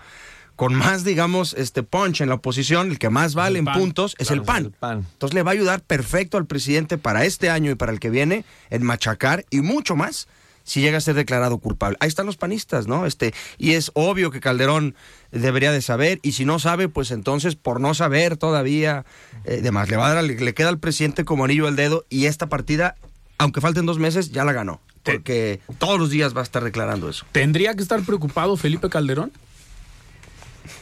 con 0.57 0.75
más, 0.75 1.05
digamos, 1.05 1.55
este 1.55 1.85
punch 1.85 2.21
en 2.21 2.31
la 2.31 2.35
oposición, 2.35 2.91
el 2.91 2.99
que 2.99 3.11
más 3.11 3.35
vale 3.35 3.61
en 3.61 3.65
puntos, 3.65 4.17
es 4.19 4.33
el 4.33 4.43
PAN. 4.43 4.75
Entonces 4.83 5.33
le 5.33 5.45
va 5.45 5.53
a 5.53 5.55
ayudar 5.55 5.83
perfecto 5.83 6.37
al 6.37 6.47
presidente 6.47 6.99
para 6.99 7.25
este 7.25 7.49
año 7.49 7.71
y 7.71 7.77
para 7.77 7.93
el 7.93 8.01
que 8.01 8.11
viene 8.11 8.45
en 8.71 8.83
machacar 8.83 9.45
y 9.51 9.61
mucho 9.61 9.95
más 9.95 10.27
si 10.65 10.81
llega 10.81 10.99
a 10.99 11.01
ser 11.01 11.15
declarado 11.15 11.59
culpable. 11.59 11.97
Ahí 12.01 12.09
están 12.09 12.27
los 12.27 12.37
panistas, 12.37 12.89
¿no? 12.89 13.07
Este, 13.07 13.33
y 13.57 13.75
es 13.75 13.93
obvio 13.95 14.33
que 14.33 14.41
Calderón 14.41 14.97
debería 15.31 15.71
de 15.71 15.81
saber, 15.81 16.19
y 16.23 16.33
si 16.33 16.45
no 16.45 16.59
sabe, 16.59 16.89
pues 16.89 17.13
entonces 17.13 17.55
por 17.55 17.81
no 17.81 17.95
saber 17.95 18.37
todavía, 18.37 19.07
eh, 19.45 19.61
demás, 19.63 19.89
le 19.89 19.97
va 19.97 20.11
a 20.11 20.15
dar, 20.15 20.25
le 20.25 20.55
queda 20.55 20.69
al 20.71 20.81
presidente 20.81 21.25
como 21.25 21.45
anillo 21.45 21.69
al 21.69 21.77
dedo, 21.77 22.05
y 22.11 22.27
esta 22.27 22.49
partida, 22.49 22.97
aunque 23.39 23.61
falten 23.61 23.87
dos 23.87 23.99
meses, 23.99 24.31
ya 24.33 24.45
la 24.45 24.53
ganó 24.53 24.81
porque 25.13 25.61
todos 25.79 25.99
los 25.99 26.11
días 26.11 26.37
va 26.37 26.41
a 26.41 26.45
estar 26.45 26.63
declarando 26.63 27.09
eso. 27.09 27.25
¿Tendría 27.33 27.75
que 27.75 27.83
estar 27.83 28.01
preocupado 28.03 28.57
Felipe 28.57 28.89
Calderón? 28.89 29.33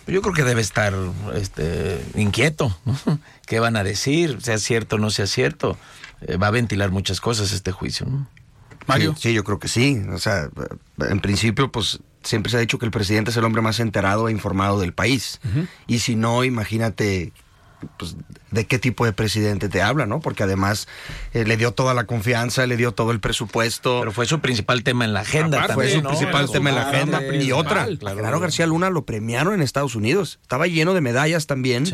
Yo 0.07 0.23
creo 0.23 0.35
que 0.35 0.45
debe 0.45 0.61
estar 0.61 0.95
este, 1.35 2.01
inquieto. 2.15 2.77
¿Qué 3.47 3.61
van 3.61 3.77
a 3.77 3.85
decir? 3.85 4.39
Sea 4.41 4.59
cierto 4.59 4.97
o 4.97 4.99
no 4.99 5.11
sea 5.11 5.27
cierto. 5.27 5.77
Eh, 6.23 6.37
va 6.37 6.49
a 6.49 6.51
ventilar 6.51 6.91
muchas 6.91 7.21
cosas 7.21 7.53
este 7.53 7.73
juicio. 7.73 8.07
Mario. 8.87 9.17
Sí, 9.19 9.33
yo 9.33 9.43
creo 9.43 9.59
que 9.59 9.69
sí. 9.69 10.01
O 10.13 10.19
sea, 10.19 10.49
en 10.99 11.21
principio, 11.21 11.73
pues 11.73 11.99
siempre 12.23 12.51
se 12.51 12.57
ha 12.57 12.61
dicho 12.61 12.79
que 12.79 12.87
el 12.87 12.93
presidente 12.93 13.31
es 13.31 13.37
el 13.37 13.45
hombre 13.45 13.63
más 13.63 13.81
enterado 13.81 14.29
e 14.29 14.33
informado 14.33 14.81
del 14.81 14.93
país. 14.93 15.41
Y 15.89 16.01
si 16.01 16.15
no, 16.15 16.45
imagínate 16.45 17.33
pues, 17.99 18.17
de 18.51 18.67
qué 18.67 18.79
tipo 18.79 19.05
de 19.05 19.13
presidente 19.13 19.69
te 19.69 19.83
habla, 19.83 20.07
¿no? 20.07 20.21
Porque 20.21 20.43
además 20.43 20.89
eh, 21.35 21.45
le 21.45 21.57
dio 21.57 21.73
toda 21.73 21.95
la 21.95 22.05
confianza, 22.05 22.67
le 22.67 22.77
dio 22.77 22.93
todo 22.93 23.11
el 23.11 23.21
presupuesto. 23.21 24.01
Pero 24.01 24.13
fue 24.13 24.27
su 24.27 24.41
principal 24.41 24.83
tema 24.83 25.05
en 25.05 25.13
la 25.13 25.21
agenda. 25.21 25.69
fue 25.75 25.91
su 25.91 26.03
principal 26.03 26.51
tema 26.51 26.71
en 26.71 26.77
la 26.77 26.89
agenda. 26.89 27.23
Y 27.35 27.53
otra, 27.53 27.87
claro. 27.99 28.41
García 28.41 28.67
Luna 28.67 28.91
lo 28.91 29.05
premiaron 29.05 29.55
en 29.55 29.63
Estados 29.63 29.95
Unidos. 29.95 30.39
Estaba 30.43 30.67
lleno 30.67 30.95
de 30.95 31.01
medallas 31.01 31.47
también, 31.47 31.87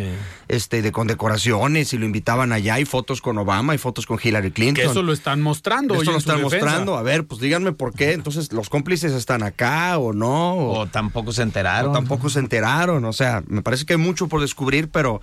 este, 0.49 0.83
de 0.83 0.93
condecoraciones 0.93 1.93
y 1.93 1.99
lo 1.99 2.07
invitaban 2.07 2.53
allá. 2.53 2.75
Hay 2.75 2.85
fotos 2.85 3.21
con 3.21 3.39
Obama, 3.39 3.75
y 3.75 3.79
fotos 3.79 4.07
con 4.07 4.19
Hillary 4.23 4.51
Clinton. 4.51 4.85
Que 4.85 4.91
eso 4.91 5.03
lo 5.03 5.13
están 5.13 5.43
mostrando. 5.43 6.01
Eso 6.01 6.13
lo 6.13 6.19
están 6.19 6.43
mostrando. 6.43 6.97
A 6.97 7.03
ver, 7.03 7.27
pues 7.27 7.41
díganme 7.41 7.73
por 7.73 7.95
qué. 7.95 8.13
Entonces, 8.13 8.53
¿los 8.53 8.69
cómplices 8.69 9.13
están 9.13 9.43
acá 9.43 9.99
o 9.99 10.13
no? 10.13 10.57
O, 10.57 10.87
tampoco 10.87 11.33
se 11.33 11.43
enteraron. 11.43 11.91
O 11.91 11.95
tampoco 11.95 12.29
se 12.29 12.39
enteraron. 12.39 13.05
O 13.05 13.13
sea, 13.13 13.43
me 13.47 13.63
parece 13.63 13.85
que 13.85 13.95
hay 13.95 13.99
mucho 13.99 14.29
por 14.29 14.41
descubrir, 14.41 14.89
pero 14.91 15.21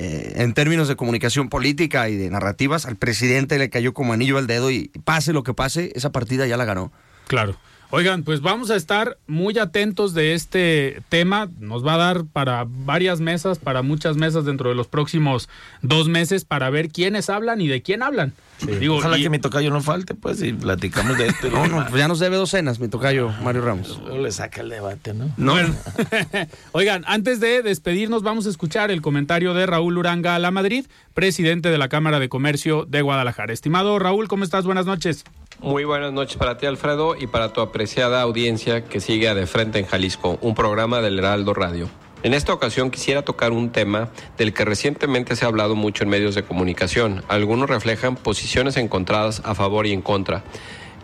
eh, 0.00 0.32
en 0.36 0.54
términos 0.54 0.86
de 0.86 0.94
comunicación 0.94 1.48
política 1.48 2.08
y 2.08 2.16
de 2.16 2.30
narrativas, 2.30 2.86
al 2.86 2.94
presidente 2.94 3.58
le 3.58 3.68
cayó 3.68 3.92
como 3.92 4.12
anillo 4.12 4.38
al 4.38 4.46
dedo 4.46 4.70
y 4.70 4.92
pase 5.04 5.32
lo 5.32 5.42
que 5.42 5.54
pase, 5.54 5.90
esa 5.96 6.12
partida 6.12 6.46
ya 6.46 6.56
la 6.56 6.64
ganó. 6.64 6.92
Claro. 7.26 7.56
Oigan, 7.90 8.22
pues 8.22 8.40
vamos 8.40 8.70
a 8.70 8.76
estar 8.76 9.18
muy 9.26 9.58
atentos 9.58 10.14
de 10.14 10.34
este 10.34 11.02
tema. 11.08 11.48
Nos 11.58 11.84
va 11.84 11.94
a 11.94 11.96
dar 11.96 12.26
para 12.26 12.64
varias 12.68 13.18
mesas, 13.18 13.58
para 13.58 13.82
muchas 13.82 14.16
mesas 14.16 14.44
dentro 14.44 14.68
de 14.68 14.76
los 14.76 14.86
próximos 14.86 15.48
dos 15.82 16.06
meses 16.06 16.44
para 16.44 16.70
ver 16.70 16.90
quiénes 16.90 17.28
hablan 17.28 17.60
y 17.60 17.66
de 17.66 17.82
quién 17.82 18.04
hablan. 18.04 18.34
Digo, 18.60 18.96
Ojalá 18.96 19.18
que 19.18 19.30
mi 19.30 19.38
tocayo 19.38 19.70
no 19.70 19.80
falte, 19.80 20.14
pues, 20.14 20.42
y 20.42 20.52
platicamos 20.52 21.16
de 21.16 21.28
esto. 21.28 21.48
no, 21.50 21.66
no, 21.66 21.86
pues 21.88 22.00
ya 22.00 22.08
nos 22.08 22.18
debe 22.18 22.36
dos 22.36 22.50
cenas, 22.50 22.80
mi 22.80 22.88
tocayo 22.88 23.30
Mario 23.42 23.62
Ramos. 23.62 24.00
Luego 24.02 24.18
le 24.18 24.32
saca 24.32 24.62
el 24.62 24.68
debate, 24.68 25.14
¿no? 25.14 25.30
No. 25.36 25.54
Oigan, 26.72 27.04
antes 27.06 27.40
de 27.40 27.62
despedirnos, 27.62 28.22
vamos 28.22 28.46
a 28.46 28.50
escuchar 28.50 28.90
el 28.90 29.00
comentario 29.00 29.54
de 29.54 29.66
Raúl 29.66 29.98
Uranga 29.98 30.34
a 30.34 30.38
la 30.38 30.50
Madrid, 30.50 30.86
presidente 31.14 31.70
de 31.70 31.78
la 31.78 31.88
Cámara 31.88 32.18
de 32.18 32.28
Comercio 32.28 32.84
de 32.84 33.02
Guadalajara. 33.02 33.52
Estimado 33.52 33.98
Raúl, 33.98 34.28
¿cómo 34.28 34.44
estás? 34.44 34.64
Buenas 34.64 34.86
noches. 34.86 35.24
Muy 35.60 35.84
buenas 35.84 36.12
noches 36.12 36.36
para 36.36 36.58
ti, 36.58 36.66
Alfredo, 36.66 37.16
y 37.16 37.26
para 37.26 37.52
tu 37.52 37.60
apreciada 37.60 38.22
audiencia 38.22 38.84
que 38.84 39.00
sigue 39.00 39.28
a 39.28 39.34
De 39.34 39.46
Frente 39.46 39.78
en 39.78 39.86
Jalisco, 39.86 40.38
un 40.40 40.54
programa 40.54 41.00
del 41.00 41.18
Heraldo 41.18 41.54
Radio. 41.54 41.88
En 42.24 42.34
esta 42.34 42.52
ocasión 42.52 42.90
quisiera 42.90 43.22
tocar 43.22 43.52
un 43.52 43.70
tema 43.70 44.08
del 44.36 44.52
que 44.52 44.64
recientemente 44.64 45.36
se 45.36 45.44
ha 45.44 45.48
hablado 45.48 45.76
mucho 45.76 46.02
en 46.02 46.10
medios 46.10 46.34
de 46.34 46.42
comunicación. 46.42 47.22
Algunos 47.28 47.70
reflejan 47.70 48.16
posiciones 48.16 48.76
encontradas 48.76 49.40
a 49.44 49.54
favor 49.54 49.86
y 49.86 49.92
en 49.92 50.02
contra. 50.02 50.42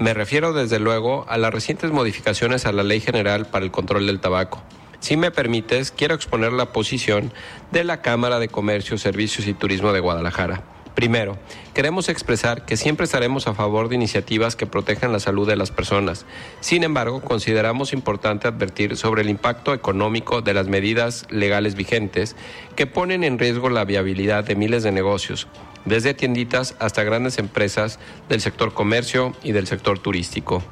Me 0.00 0.12
refiero 0.12 0.52
desde 0.52 0.80
luego 0.80 1.24
a 1.28 1.38
las 1.38 1.54
recientes 1.54 1.92
modificaciones 1.92 2.66
a 2.66 2.72
la 2.72 2.82
Ley 2.82 2.98
General 2.98 3.46
para 3.46 3.64
el 3.64 3.70
Control 3.70 4.06
del 4.08 4.18
Tabaco. 4.18 4.60
Si 4.98 5.16
me 5.16 5.30
permites, 5.30 5.92
quiero 5.92 6.16
exponer 6.16 6.52
la 6.52 6.72
posición 6.72 7.32
de 7.70 7.84
la 7.84 8.02
Cámara 8.02 8.40
de 8.40 8.48
Comercio, 8.48 8.98
Servicios 8.98 9.46
y 9.46 9.54
Turismo 9.54 9.92
de 9.92 10.00
Guadalajara. 10.00 10.64
Primero, 10.94 11.36
queremos 11.74 12.08
expresar 12.08 12.64
que 12.64 12.76
siempre 12.76 13.04
estaremos 13.04 13.48
a 13.48 13.54
favor 13.54 13.88
de 13.88 13.96
iniciativas 13.96 14.54
que 14.54 14.66
protejan 14.66 15.10
la 15.10 15.18
salud 15.18 15.46
de 15.48 15.56
las 15.56 15.72
personas. 15.72 16.24
Sin 16.60 16.84
embargo, 16.84 17.20
consideramos 17.20 17.92
importante 17.92 18.46
advertir 18.46 18.96
sobre 18.96 19.22
el 19.22 19.28
impacto 19.28 19.74
económico 19.74 20.40
de 20.40 20.54
las 20.54 20.68
medidas 20.68 21.26
legales 21.30 21.74
vigentes 21.74 22.36
que 22.76 22.86
ponen 22.86 23.24
en 23.24 23.40
riesgo 23.40 23.70
la 23.70 23.84
viabilidad 23.84 24.44
de 24.44 24.54
miles 24.54 24.84
de 24.84 24.92
negocios, 24.92 25.48
desde 25.84 26.14
tienditas 26.14 26.76
hasta 26.78 27.02
grandes 27.02 27.38
empresas 27.38 27.98
del 28.28 28.40
sector 28.40 28.72
comercio 28.72 29.34
y 29.42 29.50
del 29.50 29.66
sector 29.66 29.98
turístico. 29.98 30.62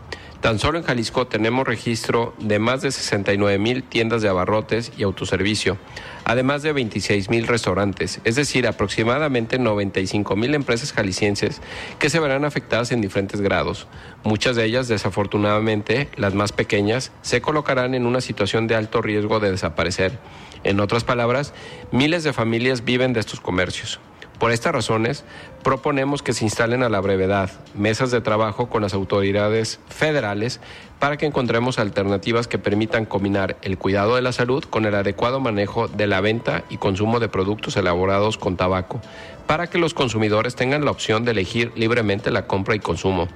Tan 0.43 0.59
solo 0.59 0.79
en 0.79 0.85
Jalisco 0.85 1.29
tenemos 1.29 1.65
registro 1.65 2.35
de 2.41 2.59
más 2.59 2.83
de 2.83 2.91
69 2.91 3.61
mil 3.61 3.85
tiendas 3.85 4.23
de 4.23 4.29
abarrotes 4.29 4.91
y 4.99 5.05
autoservicio, 5.05 5.79
además 6.25 6.65
de 6.65 6.73
26 6.73 7.31
mil 7.31 7.47
restaurantes, 7.47 8.21
es 8.25 8.35
decir, 8.35 8.67
aproximadamente 8.67 9.61
95 9.61 10.35
mil 10.35 10.57
empresas 10.57 10.93
jaliscienses 10.93 11.61
que 12.01 12.11
se 12.11 12.19
verán 12.19 12.45
afectadas 12.45 12.91
en 12.91 13.01
diferentes 13.01 13.41
grados. 13.41 13.87
Muchas 14.25 14.57
de 14.57 14.65
ellas, 14.65 14.89
desafortunadamente, 14.89 16.09
las 16.17 16.35
más 16.35 16.51
pequeñas, 16.51 17.13
se 17.23 17.41
colocarán 17.41 17.95
en 17.95 18.05
una 18.05 18.21
situación 18.21 18.67
de 18.67 18.75
alto 18.75 19.01
riesgo 19.01 19.39
de 19.39 19.53
desaparecer. 19.53 20.19
En 20.65 20.81
otras 20.81 21.05
palabras, 21.05 21.55
miles 21.93 22.25
de 22.25 22.33
familias 22.33 22.85
viven 22.85 23.13
de 23.13 23.21
estos 23.21 23.41
comercios. 23.41 24.01
Por 24.43 24.51
estas 24.51 24.73
razones, 24.73 25.25
proponemos 25.63 26.21
que 26.21 26.33
se 26.33 26.45
instalen 26.45 26.83
a 26.83 26.89
la 26.89 26.99
brevedad 26.99 27.49
mesas 27.75 28.11
de 28.11 28.21
trabajo 28.21 28.69
con 28.69 28.83
las 28.83 28.93
autoridades 28.93 29.79
federales 29.89 30.59
para 30.99 31.17
que 31.17 31.27
encontremos 31.27 31.79
alternativas 31.79 32.49
que 32.49 32.59
permitan 32.59 33.05
combinar 33.05 33.57
el 33.63 33.79
cuidado 33.79 34.17
de 34.17 34.23
la 34.23 34.33
salud 34.33 34.65
con 34.65 34.85
el 34.85 34.97
adecuado 34.97 35.39
manejo 35.39 35.87
de 35.87 36.09
la 36.09 36.21
venta 36.21 36.65
y 36.71 36.79
consumo 36.79 37.21
de 37.21 37.29
productos 37.29 37.77
elaborados 37.77 38.37
con 38.37 38.57
tabaco, 38.57 39.01
para 39.47 39.69
que 39.69 39.79
los 39.79 39.95
consumidores 39.95 40.57
tengan 40.57 40.85
la 40.85 40.91
opción 40.91 41.25
de 41.25 41.31
elegir 41.31 41.71
libremente 41.77 42.33
la 42.33 42.49
compra 42.49 42.75
y 42.75 42.81
consumo. 42.81 43.29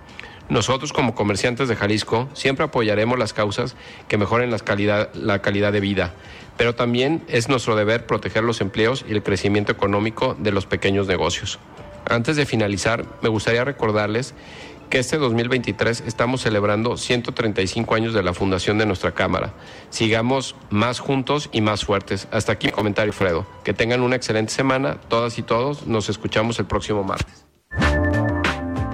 Nosotros 0.48 0.92
como 0.92 1.14
comerciantes 1.14 1.68
de 1.68 1.76
Jalisco 1.76 2.28
siempre 2.32 2.64
apoyaremos 2.64 3.16
las 3.16 3.32
causas 3.32 3.76
que 4.08 4.16
mejoren 4.16 4.50
la 4.50 4.58
calidad, 4.58 5.72
de 5.72 5.80
vida 5.80 6.14
pero 6.56 6.74
también 6.74 7.22
es 7.28 7.48
nuestro 7.48 7.76
deber 7.76 8.06
proteger 8.06 8.44
los 8.44 8.60
empleos 8.60 9.04
y 9.08 9.12
el 9.12 9.22
crecimiento 9.22 9.72
económico 9.72 10.36
de 10.38 10.52
los 10.52 10.66
pequeños 10.66 11.06
negocios. 11.06 11.58
Antes 12.08 12.36
de 12.36 12.46
finalizar, 12.46 13.04
me 13.22 13.28
gustaría 13.28 13.64
recordarles 13.64 14.34
que 14.90 14.98
este 14.98 15.18
2023 15.18 16.04
estamos 16.06 16.42
celebrando 16.42 16.96
135 16.96 17.94
años 17.94 18.14
de 18.14 18.22
la 18.22 18.32
fundación 18.32 18.78
de 18.78 18.86
nuestra 18.86 19.12
Cámara. 19.12 19.52
Sigamos 19.90 20.54
más 20.70 21.00
juntos 21.00 21.48
y 21.52 21.60
más 21.60 21.84
fuertes. 21.84 22.28
Hasta 22.30 22.52
aquí 22.52 22.68
mi 22.68 22.72
comentario, 22.72 23.12
Fredo. 23.12 23.46
Que 23.64 23.74
tengan 23.74 24.02
una 24.02 24.16
excelente 24.16 24.52
semana, 24.52 25.00
todas 25.08 25.38
y 25.38 25.42
todos. 25.42 25.86
Nos 25.86 26.08
escuchamos 26.08 26.58
el 26.58 26.66
próximo 26.66 27.02
martes. 27.02 27.44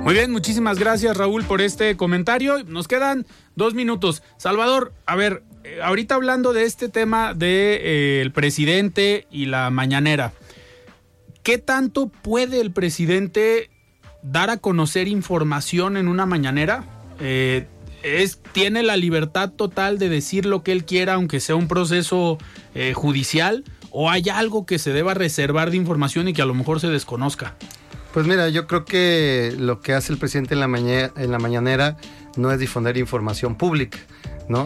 Muy 0.03 0.15
bien, 0.15 0.33
muchísimas 0.33 0.81
gracias 0.81 1.17
Raúl 1.17 1.45
por 1.45 1.61
este 1.61 1.97
comentario. 1.97 2.65
Nos 2.65 2.89
quedan 2.89 3.25
dos 3.55 3.75
minutos. 3.75 4.25
Salvador, 4.37 4.93
a 5.07 5.15
ver, 5.15 5.45
ahorita 5.83 6.15
hablando 6.15 6.53
de 6.53 6.65
este 6.65 6.89
tema 6.89 7.35
del 7.35 7.39
de, 7.39 8.23
eh, 8.23 8.31
presidente 8.35 9.27
y 9.31 9.47
la 9.47 9.71
mañanera, 9.71 10.33
¿qué 11.43 11.59
tanto 11.59 12.09
puede 12.09 12.61
el 12.61 12.73
presidente 12.73 13.71
dar 14.23 14.51
a 14.51 14.57
conocer 14.57 15.09
información 15.09 15.97
en 15.97 16.09
una 16.09 16.27
mañanera? 16.27 16.85
Eh, 17.21 17.67
es, 18.03 18.41
¿Tiene 18.53 18.83
la 18.83 18.97
libertad 18.97 19.51
total 19.51 19.99
de 19.99 20.09
decir 20.09 20.47
lo 20.47 20.63
que 20.63 20.73
él 20.73 20.85
quiera, 20.85 21.15
aunque 21.15 21.41
sea 21.41 21.55
un 21.55 21.69
proceso 21.69 22.39
judicial? 22.95 23.65
¿O 23.91 24.11
hay 24.11 24.29
algo 24.31 24.67
que 24.67 24.79
se 24.79 24.93
deba 24.93 25.15
reservar 25.15 25.71
de 25.71 25.77
información 25.77 26.27
y 26.27 26.33
que 26.33 26.43
a 26.43 26.47
lo 26.47 26.55
mejor 26.55 26.81
se 26.81 26.89
desconozca? 26.89 27.55
Pues 28.13 28.27
mira, 28.27 28.49
yo 28.49 28.67
creo 28.67 28.85
que 28.85 29.55
lo 29.57 29.81
que 29.81 29.93
hace 29.93 30.13
el 30.13 30.19
presidente 30.19 30.55
en 30.55 30.61
la, 30.61 31.13
en 31.17 31.31
la 31.31 31.39
mañanera 31.39 31.97
no 32.37 32.51
es 32.51 32.59
difundir 32.59 32.97
información 32.97 33.57
pública 33.57 33.99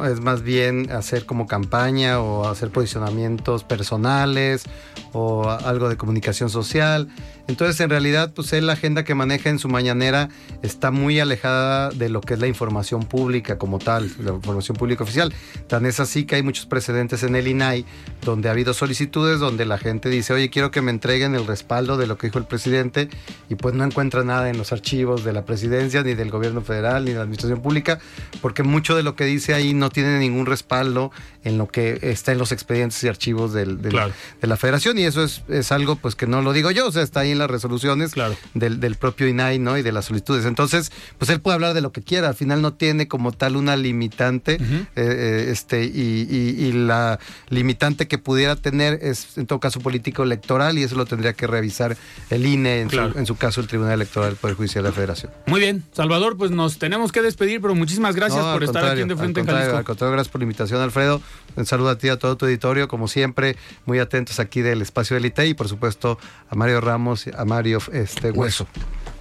Es 0.07 0.21
más 0.21 0.43
bien 0.43 0.91
hacer 0.91 1.27
como 1.27 1.47
campaña 1.47 2.21
o 2.21 2.49
hacer 2.49 2.71
posicionamientos 2.71 3.65
personales 3.65 4.65
o 5.13 5.49
algo 5.49 5.89
de 5.89 5.97
comunicación 5.97 6.51
social. 6.51 7.09
Entonces, 7.49 7.81
en 7.81 7.91
realidad, 7.91 8.33
pues 8.35 8.53
él 8.53 8.67
la 8.67 8.73
agenda 8.73 9.05
que 9.05 9.15
maneja 9.15 9.51
en 9.51 9.59
su 9.59 9.69
mañanera 9.69 10.29
está 10.63 10.91
muy 10.91 11.21
alejada 11.21 11.91
de 11.91 12.09
lo 12.09 12.21
que 12.21 12.35
es 12.35 12.41
la 12.41 12.49
información 12.49 13.05
pública 13.05 13.57
como 13.57 13.79
tal, 13.79 14.11
la 14.23 14.33
información 14.33 14.77
pública 14.77 15.05
oficial. 15.05 15.33
Tan 15.69 15.87
es 15.87 16.01
así 16.01 16.25
que 16.25 16.37
hay 16.37 16.43
muchos 16.43 16.67
precedentes 16.67 17.23
en 17.23 17.37
el 17.37 17.47
INAI 17.47 17.85
donde 18.23 18.49
ha 18.49 18.53
habido 18.53 18.75
solicitudes 18.75 19.39
donde 19.39 19.65
la 19.65 19.79
gente 19.79 20.09
dice, 20.09 20.33
oye, 20.33 20.51
quiero 20.51 20.71
que 20.71 20.83
me 20.83 20.91
entreguen 20.91 21.35
el 21.35 21.47
respaldo 21.47 21.97
de 21.97 22.07
lo 22.07 22.19
que 22.19 22.27
dijo 22.27 22.39
el 22.39 22.47
presidente 22.47 23.09
y 23.49 23.55
pues 23.55 23.75
no 23.75 23.85
encuentra 23.85 24.25
nada 24.25 24.51
en 24.51 24.59
los 24.59 24.73
archivos 24.73 25.25
de 25.25 25.33
la 25.33 25.45
presidencia, 25.45 26.03
ni 26.03 26.15
del 26.15 26.31
gobierno 26.31 26.63
federal, 26.63 27.05
ni 27.05 27.11
de 27.11 27.17
la 27.17 27.23
administración 27.23 27.63
pública, 27.63 27.99
porque 28.43 28.63
mucho 28.63 28.97
de 28.97 29.03
lo 29.03 29.15
que 29.15 29.25
dice 29.25 29.55
ahí 29.55 29.75
no 29.75 29.91
tiene 29.91 30.19
ningún 30.19 30.47
respaldo 30.47 31.13
en 31.47 31.59
lo 31.59 31.69
que 31.69 32.01
está 32.03 32.33
en 32.33 32.39
los 32.39 32.51
expedientes 32.51 33.03
y 33.05 33.09
archivos 33.09 33.53
del, 33.53 33.81
de 33.81 33.93
la 33.93 34.57
federación 34.57 34.99
y 34.99 35.05
eso 35.05 35.23
es, 35.23 35.43
es, 35.49 35.71
algo 35.71 35.95
pues 35.95 36.17
que 36.17 36.27
no 36.27 36.43
lo 36.43 36.53
digo 36.53 36.73
yo, 36.73 36.89
o 36.89 36.93
sea, 36.93 37.03
está 37.03 37.21
ahí 37.21 37.31
en 37.31 37.39
las 37.39 37.49
resoluciones 37.49 38.15
del, 38.55 38.81
del, 38.81 38.97
propio 38.97 39.29
INAI, 39.29 39.61
¿no? 39.61 39.79
Y 39.79 39.83
de 39.83 39.93
las 39.93 40.07
solicitudes. 40.07 40.45
Entonces, 40.45 40.91
pues 41.19 41.31
él 41.31 41.41
puede 41.41 41.55
hablar 41.55 41.73
de 41.73 41.83
lo 41.83 41.93
que 41.93 42.03
quiera, 42.03 42.29
al 42.29 42.35
final 42.35 42.63
no 42.63 42.73
tiene 42.73 43.07
como 43.07 43.31
tal 43.31 43.55
una 43.55 43.77
limitante, 43.77 44.55
eh, 44.55 44.87
eh, 44.97 45.47
este, 45.51 45.85
y, 45.85 46.27
y, 46.29 46.73
la 46.73 47.21
limitante 47.49 48.09
que 48.09 48.19
pudiera 48.19 48.57
tener 48.57 48.99
es 49.03 49.39
en 49.39 49.47
todo 49.47 49.61
caso 49.61 49.79
político 49.79 50.25
electoral 50.25 50.79
y 50.79 50.83
eso 50.83 50.97
lo 50.97 51.07
tendría 51.07 51.33
que 51.35 51.47
revisar 51.47 51.97
el 52.29 52.45
INE, 52.45 52.81
en, 52.81 52.91
su, 52.91 52.99
en 52.99 53.25
su, 53.25 53.37
caso 53.37 53.61
el 53.61 53.69
Tribunal 53.69 53.95
Electoral 53.95 54.31
del 54.31 54.37
Poder 54.37 54.57
Judicial 54.57 54.83
de 54.83 54.91
la 54.91 54.95
Federación. 54.95 55.31
Muy 55.47 55.61
bien, 55.61 55.85
Salvador, 55.93 56.37
pues 56.37 56.51
nos 56.51 56.79
tenemos 56.79 57.13
que 57.13 57.23
despedir, 57.23 57.61
pero 57.61 57.77
muchísimas 57.77 58.17
gracias 58.17 58.45
por 58.45 58.65
estar 58.65 58.85
aquí 58.85 59.03
en 59.03 59.09
De 59.09 59.17
Frente 59.17 59.41
en 59.41 59.47
Jalisco. 59.47 59.77
Al 59.77 59.85
contrario, 59.85 60.13
gracias 60.13 60.33
por 60.33 60.41
la 60.41 60.45
invitación, 60.45 60.81
Alfredo. 60.81 61.23
Un 61.57 61.67
saludo 61.67 61.91
a 61.91 61.99
ti, 61.99 62.09
a 62.09 62.19
todo 62.19 62.37
tu 62.37 62.47
editorio, 62.47 62.89
como 62.89 63.09
siempre, 63.09 63.57
muy 63.85 63.99
atentos 63.99 64.41
aquí 64.41 64.61
del 64.63 64.83
espacio 64.83 65.15
del 65.15 65.27
ITE 65.27 65.49
y 65.49 65.55
por 65.55 65.69
supuesto 65.69 66.19
a 66.49 66.55
Mario 66.55 66.81
Ramos, 66.81 67.27
a 67.29 67.45
Mario 67.45 67.79
este, 67.93 68.31
Hueso. 68.31 68.67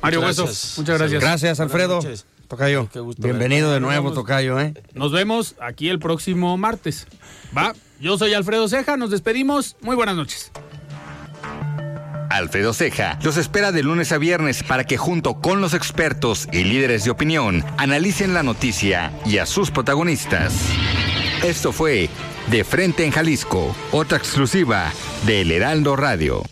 Mario 0.01 0.22
Hueso, 0.22 0.43
muchas 0.43 0.99
gracias. 0.99 1.22
Gracias, 1.22 1.59
Alfredo. 1.59 2.01
Tocayo. 2.47 2.88
Bienvenido 3.18 3.72
de 3.72 3.80
nuevo, 3.80 4.11
Tocayo. 4.13 4.59
¿eh? 4.59 4.74
Nos 4.93 5.11
vemos 5.11 5.55
aquí 5.59 5.89
el 5.89 5.99
próximo 5.99 6.57
martes. 6.57 7.07
Va, 7.57 7.74
yo 7.99 8.18
soy 8.18 8.34
Alfredo 8.34 8.68
Ceja, 8.68 8.97
nos 8.97 9.09
despedimos. 9.09 9.76
Muy 9.82 9.95
buenas 9.95 10.16
noches. 10.16 10.51
Alfredo 12.30 12.74
Ceja 12.74 13.18
los 13.24 13.38
espera 13.38 13.72
de 13.72 13.82
lunes 13.82 14.11
a 14.11 14.18
viernes 14.18 14.63
para 14.63 14.84
que 14.84 14.97
junto 14.97 15.36
con 15.41 15.61
los 15.61 15.74
expertos 15.74 16.47
y 16.51 16.66
líderes 16.66 17.05
de 17.05 17.11
opinión 17.11 17.63
analicen 17.78 18.34
la 18.34 18.43
noticia 18.43 19.11
y 19.26 19.38
a 19.38 19.45
sus 19.45 19.72
protagonistas. 19.72 20.53
Esto 21.43 21.71
fue 21.71 22.09
De 22.47 22.63
Frente 22.63 23.05
en 23.05 23.11
Jalisco, 23.11 23.75
otra 23.91 24.17
exclusiva 24.17 24.91
de 25.25 25.41
El 25.41 25.51
Heraldo 25.51 25.95
Radio. 25.95 26.43